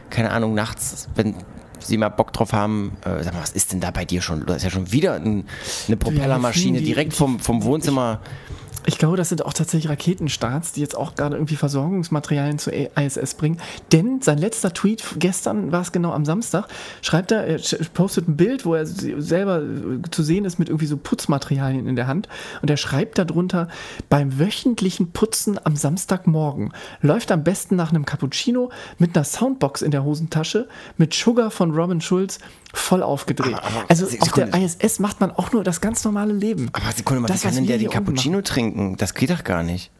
keine 0.08 0.30
Ahnung, 0.30 0.54
nachts, 0.54 1.08
wenn 1.16 1.34
sie 1.80 1.98
mal 1.98 2.08
Bock 2.08 2.32
drauf 2.32 2.54
haben, 2.54 2.92
äh, 3.04 3.22
sag 3.24 3.34
mal, 3.34 3.42
was 3.42 3.50
ist 3.52 3.72
denn 3.72 3.80
da 3.80 3.90
bei 3.90 4.06
dir 4.06 4.22
schon? 4.22 4.46
Da 4.46 4.54
ist 4.54 4.62
ja 4.62 4.70
schon 4.70 4.90
wieder 4.90 5.14
ein, 5.16 5.44
eine 5.86 5.96
Propellermaschine 5.98 6.78
die- 6.78 6.84
direkt 6.86 7.12
vom, 7.12 7.40
vom 7.40 7.62
Wohnzimmer. 7.64 8.20
Ich 8.69 8.69
glaube, 8.98 9.16
das 9.16 9.28
sind 9.28 9.44
auch 9.44 9.52
tatsächlich 9.52 9.90
Raketenstarts, 9.90 10.72
die 10.72 10.80
jetzt 10.80 10.96
auch 10.96 11.14
gerade 11.14 11.36
irgendwie 11.36 11.56
Versorgungsmaterialien 11.56 12.58
zur 12.58 12.72
ISS 12.72 13.34
bringen. 13.34 13.58
Denn 13.92 14.20
sein 14.22 14.38
letzter 14.38 14.72
Tweet 14.72 15.02
gestern 15.18 15.72
war 15.72 15.82
es 15.82 15.92
genau 15.92 16.12
am 16.12 16.24
Samstag, 16.24 16.68
schreibt 17.02 17.32
er, 17.32 17.46
er 17.46 17.58
postet 17.94 18.28
ein 18.28 18.36
Bild, 18.36 18.64
wo 18.64 18.74
er 18.74 18.86
se- 18.86 19.20
selber 19.20 19.62
äh, 19.62 20.10
zu 20.10 20.22
sehen 20.22 20.44
ist 20.44 20.58
mit 20.58 20.68
irgendwie 20.68 20.86
so 20.86 20.96
Putzmaterialien 20.96 21.86
in 21.86 21.96
der 21.96 22.06
Hand. 22.06 22.28
Und 22.62 22.70
er 22.70 22.76
schreibt 22.76 23.18
darunter, 23.18 23.68
beim 24.08 24.38
wöchentlichen 24.38 25.12
Putzen 25.12 25.58
am 25.64 25.76
Samstagmorgen 25.76 26.72
läuft 27.00 27.32
am 27.32 27.42
besten 27.44 27.76
nach 27.76 27.90
einem 27.90 28.04
Cappuccino 28.04 28.70
mit 28.98 29.16
einer 29.16 29.24
Soundbox 29.24 29.82
in 29.82 29.90
der 29.90 30.04
Hosentasche, 30.04 30.68
mit 30.96 31.14
Sugar 31.14 31.50
von 31.50 31.72
Robin 31.72 32.00
Schulz 32.00 32.38
voll 32.72 33.02
aufgedreht. 33.02 33.54
Aber- 33.54 33.64
aber- 33.64 33.84
also 33.88 34.06
Se- 34.06 34.18
auf 34.20 34.32
der 34.32 34.46
Sekunde. 34.46 34.66
ISS 34.82 34.98
macht 34.98 35.20
man 35.20 35.30
auch 35.30 35.52
nur 35.52 35.64
das 35.64 35.80
ganz 35.80 36.04
normale 36.04 36.32
Leben. 36.32 36.68
Aber 36.72 36.92
Sekunde 36.92 37.20
mal, 37.22 37.28
Das, 37.28 37.40
wie 37.42 37.46
kann 37.46 37.54
denn 37.54 37.66
der 37.66 37.78
den 37.78 37.90
Cappuccino 37.90 38.40
trinken? 38.42 38.96
Das 38.96 39.14
geht 39.14 39.30
doch 39.30 39.44
gar 39.44 39.62
nicht. 39.62 39.90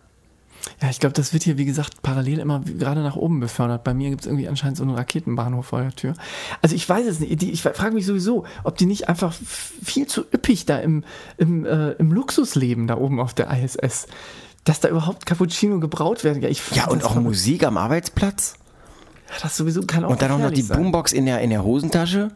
Ja, 0.83 0.91
ich 0.91 1.01
glaube, 1.01 1.15
das 1.15 1.33
wird 1.33 1.43
hier, 1.43 1.57
wie 1.57 1.65
gesagt, 1.65 2.03
parallel 2.03 2.39
immer 2.39 2.61
gerade 2.61 3.03
nach 3.03 3.17
oben 3.17 3.41
befördert. 3.41 3.83
Bei 3.83 3.95
mir 3.95 4.11
gibt 4.11 4.23
es 4.23 4.27
irgendwie 4.27 4.47
anscheinend 4.47 4.77
so 4.77 4.83
einen 4.83 4.95
Raketenbahnhof 4.95 5.65
vor 5.67 5.81
der 5.81 5.93
Tür. 5.93 6.13
Also 6.61 6.77
ich 6.77 6.87
weiß 6.87 7.07
es 7.07 7.19
nicht. 7.19 7.43
Ich 7.43 7.63
frage 7.63 7.93
mich 7.95 8.05
sowieso, 8.05 8.45
ob 8.63 8.77
die 8.77 8.85
nicht 8.85 9.09
einfach 9.09 9.33
viel 9.83 10.07
zu 10.07 10.21
üppig 10.21 10.67
da 10.67 10.77
im, 10.79 11.03
im, 11.39 11.65
äh, 11.65 11.93
im 11.93 12.13
Luxusleben 12.13 12.87
da 12.87 12.99
oben 12.99 13.21
auf 13.21 13.33
der 13.33 13.51
ISS, 13.51 14.07
dass 14.65 14.81
da 14.81 14.89
überhaupt 14.91 15.25
Cappuccino 15.25 15.81
gebraut 15.81 16.25
werden. 16.25 16.43
Ich 16.45 16.61
Ja, 16.75 16.89
und 16.89 17.05
auch. 17.05 17.15
Musik 17.15 17.65
am 17.65 17.79
Arbeitsplatz? 17.79 18.55
Das 19.43 19.57
sowieso 19.57 19.83
kann 19.83 20.05
auch 20.05 20.11
Und 20.11 20.21
dann 20.21 20.31
auch 20.33 20.39
noch 20.39 20.51
die 20.51 20.61
sein. 20.63 20.77
Boombox 20.77 21.13
in 21.13 21.25
der, 21.25 21.41
in 21.41 21.51
der 21.51 21.65
Hosentasche? 21.65 22.33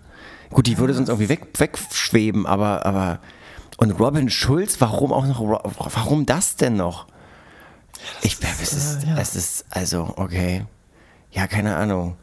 Gut, 0.55 0.69
die 0.69 0.79
würde 0.79 0.95
sonst 0.95 1.09
irgendwie 1.09 1.29
weg, 1.29 1.49
wegschweben, 1.59 2.47
aber, 2.47 2.87
aber. 2.87 3.19
Und 3.77 3.91
Robin 3.91 4.31
Schulz, 4.31 4.81
warum 4.81 5.13
auch 5.13 5.27
noch, 5.27 5.41
warum 5.41 6.27
das 6.27 6.55
denn 6.55 6.77
noch? 6.77 7.07
Ich, 8.23 8.39
es 8.41 8.73
ist, 8.73 9.03
äh, 9.03 9.09
ja. 9.09 9.19
es 9.19 9.35
ist, 9.35 9.65
also, 9.71 10.15
okay. 10.17 10.65
Ja, 11.33 11.49
keine 11.49 11.75
Ahnung. 11.75 12.17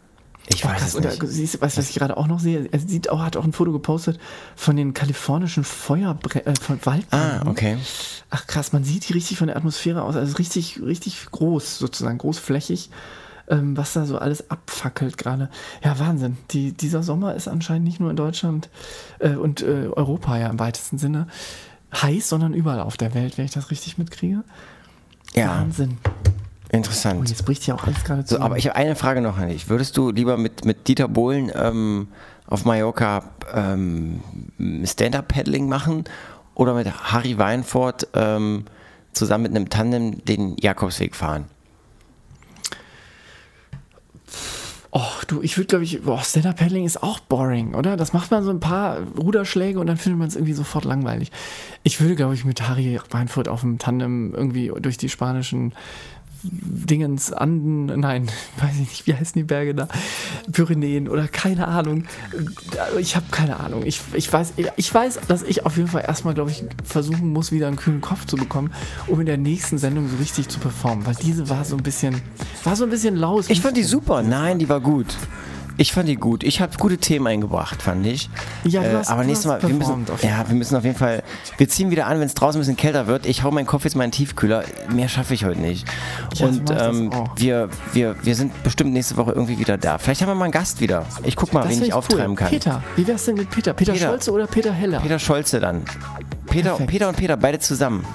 Ich 0.47 0.63
Oh, 0.63 0.69
weiß 0.69 0.79
krass, 0.79 0.95
es 0.95 1.19
nicht. 1.19 1.21
siehst 1.27 1.55
du, 1.55 1.61
weißt 1.61 1.75
du, 1.75 1.81
was 1.81 1.89
ich 1.89 1.95
gerade 1.95 2.15
auch 2.15 2.27
noch 2.27 2.39
sehe? 2.39 2.67
Er 2.71 2.79
sieht 2.79 3.09
auch, 3.09 3.19
hat 3.19 3.35
auch 3.35 3.43
ein 3.43 3.51
Foto 3.51 3.73
gepostet 3.73 4.17
von 4.55 4.77
den 4.77 4.93
kalifornischen 4.93 5.65
Feuerbre 5.65 6.45
äh, 6.45 6.53
von 6.55 6.79
Waldbränden. 6.85 7.47
Ah, 7.47 7.49
okay. 7.49 7.77
Ach 8.29 8.47
krass, 8.47 8.71
man 8.71 8.85
sieht 8.85 9.09
die 9.09 9.13
richtig 9.13 9.37
von 9.37 9.47
der 9.47 9.57
Atmosphäre 9.57 10.03
aus. 10.03 10.15
Also 10.15 10.37
richtig, 10.37 10.81
richtig 10.81 11.25
groß 11.31 11.79
sozusagen, 11.79 12.17
großflächig, 12.17 12.89
ähm, 13.51 13.77
was 13.77 13.93
da 13.93 14.05
so 14.05 14.17
alles 14.17 14.49
abfackelt 14.49 15.17
gerade. 15.19 15.49
Ja, 15.83 15.99
Wahnsinn. 15.99 16.37
Die, 16.51 16.71
dieser 16.71 17.03
Sommer 17.03 17.35
ist 17.35 17.47
anscheinend 17.47 17.83
nicht 17.83 17.99
nur 17.99 18.09
in 18.09 18.15
Deutschland 18.15 18.69
äh, 19.19 19.35
und 19.35 19.61
äh, 19.61 19.89
Europa 19.93 20.37
ja 20.37 20.47
im 20.47 20.59
weitesten 20.59 20.97
Sinne 20.97 21.27
heiß, 21.93 22.29
sondern 22.29 22.53
überall 22.53 22.79
auf 22.79 22.97
der 22.97 23.13
Welt, 23.13 23.37
wenn 23.37 23.45
ich 23.45 23.51
das 23.51 23.69
richtig 23.69 23.97
mitkriege. 23.97 24.43
Ja, 25.35 25.49
Wahnsinn. 25.49 25.97
Und 26.71 26.77
interessant. 26.77 27.29
jetzt 27.29 27.45
bricht 27.45 27.67
ja 27.67 27.75
auch 27.75 27.83
alles 27.83 28.03
gerade 28.05 28.21
So, 28.21 28.27
zusammen. 28.27 28.45
aber 28.45 28.57
ich 28.57 28.65
habe 28.67 28.77
eine 28.77 28.95
Frage 28.95 29.19
noch 29.21 29.37
an 29.37 29.49
dich. 29.49 29.67
Würdest 29.69 29.97
du 29.97 30.09
lieber 30.09 30.37
mit, 30.37 30.63
mit 30.63 30.87
Dieter 30.87 31.09
Bohlen 31.09 31.51
ähm, 31.53 32.07
auf 32.47 32.63
Mallorca 32.63 33.23
ähm, 33.53 34.21
Stand-Up-Paddling 34.85 35.67
machen 35.67 36.05
oder 36.55 36.73
mit 36.73 36.87
Harry 37.11 37.37
Weinfurt 37.37 38.07
ähm, 38.13 38.65
zusammen 39.11 39.43
mit 39.43 39.51
einem 39.55 39.67
Tandem 39.69 40.23
den 40.23 40.55
Jakobsweg 40.57 41.15
fahren? 41.15 41.45
Oh, 44.93 45.07
du, 45.27 45.41
ich 45.41 45.57
würde 45.57 45.67
glaube 45.67 45.85
ich, 45.85 46.01
boah, 46.01 46.21
Stand-Up-Paddling 46.21 46.85
ist 46.85 47.01
auch 47.01 47.19
boring, 47.21 47.75
oder? 47.75 47.95
Das 47.95 48.11
macht 48.11 48.29
man 48.29 48.43
so 48.43 48.49
ein 48.49 48.59
paar 48.59 48.97
Ruderschläge 49.17 49.79
und 49.79 49.87
dann 49.87 49.95
findet 49.95 50.19
man 50.19 50.27
es 50.27 50.35
irgendwie 50.35 50.53
sofort 50.53 50.83
langweilig. 50.83 51.31
Ich 51.83 52.01
würde 52.01 52.15
glaube 52.15 52.33
ich 52.33 52.43
mit 52.43 52.67
Harry 52.67 52.99
Weinfurt 53.09 53.47
auf 53.47 53.61
dem 53.61 53.79
Tandem 53.79 54.33
irgendwie 54.35 54.69
durch 54.81 54.97
die 54.97 55.07
spanischen 55.07 55.73
Dingens, 56.43 57.31
Anden, 57.31 57.85
nein, 57.85 58.27
weiß 58.59 58.73
ich 58.73 58.79
nicht, 58.79 59.07
wie 59.07 59.15
heißen 59.15 59.33
die 59.35 59.43
Berge 59.43 59.75
da? 59.75 59.87
Pyrenäen 60.51 61.07
oder 61.07 61.27
keine 61.27 61.67
Ahnung. 61.67 62.05
Ich 62.99 63.15
habe 63.15 63.25
keine 63.31 63.59
Ahnung. 63.59 63.85
Ich, 63.85 64.01
ich, 64.13 64.31
weiß, 64.31 64.53
ich 64.75 64.93
weiß, 64.93 65.19
dass 65.27 65.43
ich 65.43 65.65
auf 65.65 65.77
jeden 65.77 65.89
Fall 65.89 66.03
erstmal, 66.07 66.33
glaube 66.33 66.51
ich, 66.51 66.63
versuchen 66.83 67.31
muss, 67.31 67.51
wieder 67.51 67.67
einen 67.67 67.77
kühlen 67.77 68.01
Kopf 68.01 68.25
zu 68.25 68.35
bekommen, 68.35 68.71
um 69.07 69.19
in 69.19 69.25
der 69.25 69.37
nächsten 69.37 69.77
Sendung 69.77 70.09
so 70.09 70.17
richtig 70.17 70.49
zu 70.49 70.59
performen. 70.59 71.05
Weil 71.05 71.15
diese 71.15 71.49
war 71.49 71.65
so 71.65 71.75
ein 71.75 71.83
bisschen, 71.83 72.21
war 72.63 72.75
so 72.75 72.83
ein 72.83 72.89
bisschen 72.89 73.15
laus. 73.15 73.49
Ich 73.49 73.61
fand 73.61 73.77
die 73.77 73.83
super. 73.83 74.23
Nein, 74.23 74.59
die 74.59 74.69
war 74.69 74.81
gut. 74.81 75.07
Ich 75.77 75.93
fand 75.93 76.07
die 76.07 76.15
gut. 76.15 76.43
Ich 76.43 76.61
habe 76.61 76.77
gute 76.77 76.97
Themen 76.97 77.25
eingebracht, 77.27 77.81
fand 77.81 78.05
ich. 78.05 78.29
Ja, 78.63 78.81
du 78.81 78.87
äh, 78.89 78.93
hast- 78.97 79.09
aber 79.09 79.23
nächstes 79.23 79.47
Mal, 79.47 79.61
wir 79.61 79.69
müssen, 79.69 79.79
performt 79.79 80.11
auf 80.11 80.21
jeden 80.21 80.35
ja, 80.37 80.47
wir 80.47 80.55
müssen 80.55 80.75
auf 80.75 80.83
jeden 80.83 80.97
Fall, 80.97 81.23
wir 81.57 81.67
ziehen 81.69 81.89
wieder 81.89 82.05
an, 82.07 82.19
wenn 82.19 82.27
es 82.27 82.33
draußen 82.35 82.59
ein 82.59 82.61
bisschen 82.61 82.77
kälter 82.77 83.07
wird. 83.07 83.25
Ich 83.25 83.41
hau 83.43 83.49
meinen 83.51 83.65
Kopf 83.65 83.83
jetzt 83.83 83.95
mal 83.95 84.03
in 84.03 84.09
den 84.11 84.15
Tiefkühler. 84.15 84.63
Mehr 84.91 85.09
schaffe 85.09 85.33
ich 85.33 85.43
heute 85.45 85.59
nicht. 85.59 85.87
Ja, 86.35 86.47
Und 86.47 86.69
ähm, 86.69 87.09
wir, 87.35 87.69
wir, 87.93 88.15
wir 88.23 88.35
sind 88.35 88.61
bestimmt 88.63 88.93
nächste 88.93 89.17
Woche 89.17 89.31
irgendwie 89.31 89.57
wieder 89.57 89.77
da. 89.77 89.97
Vielleicht 89.97 90.21
haben 90.21 90.29
wir 90.29 90.35
mal 90.35 90.45
einen 90.45 90.51
Gast 90.53 90.81
wieder. 90.81 91.05
Ich 91.23 91.35
guck 91.35 91.51
mal, 91.53 91.63
Das 91.63 91.71
wen 91.77 91.83
ich 91.83 91.93
auftreiben 91.93 92.31
cool. 92.31 92.35
kann. 92.35 92.49
Peter, 92.49 92.83
wie 92.95 93.07
wär's 93.07 93.25
denn 93.25 93.35
mit 93.35 93.49
Peter? 93.49 93.73
Peter, 93.73 93.93
Peter. 93.93 94.07
Scholze 94.07 94.31
oder 94.31 94.45
Peter 94.47 94.71
Heller? 94.71 94.99
Peter 94.99 95.17
Scholze 95.19 95.59
dann. 95.59 95.81
Peter, 96.47 96.69
Perfekt. 96.71 96.89
Peter 96.91 97.07
und 97.09 97.17
Peter, 97.17 97.37
beide 97.37 97.59
zusammen. 97.59 98.05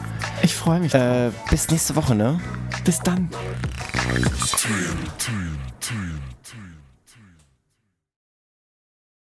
Ich 0.42 0.54
freue 0.54 0.80
mich. 0.80 0.94
Äh, 0.94 1.30
bis 1.50 1.68
nächste 1.70 1.96
Woche, 1.96 2.14
ne? 2.14 2.38
Bis 2.84 3.00
dann. 3.00 3.28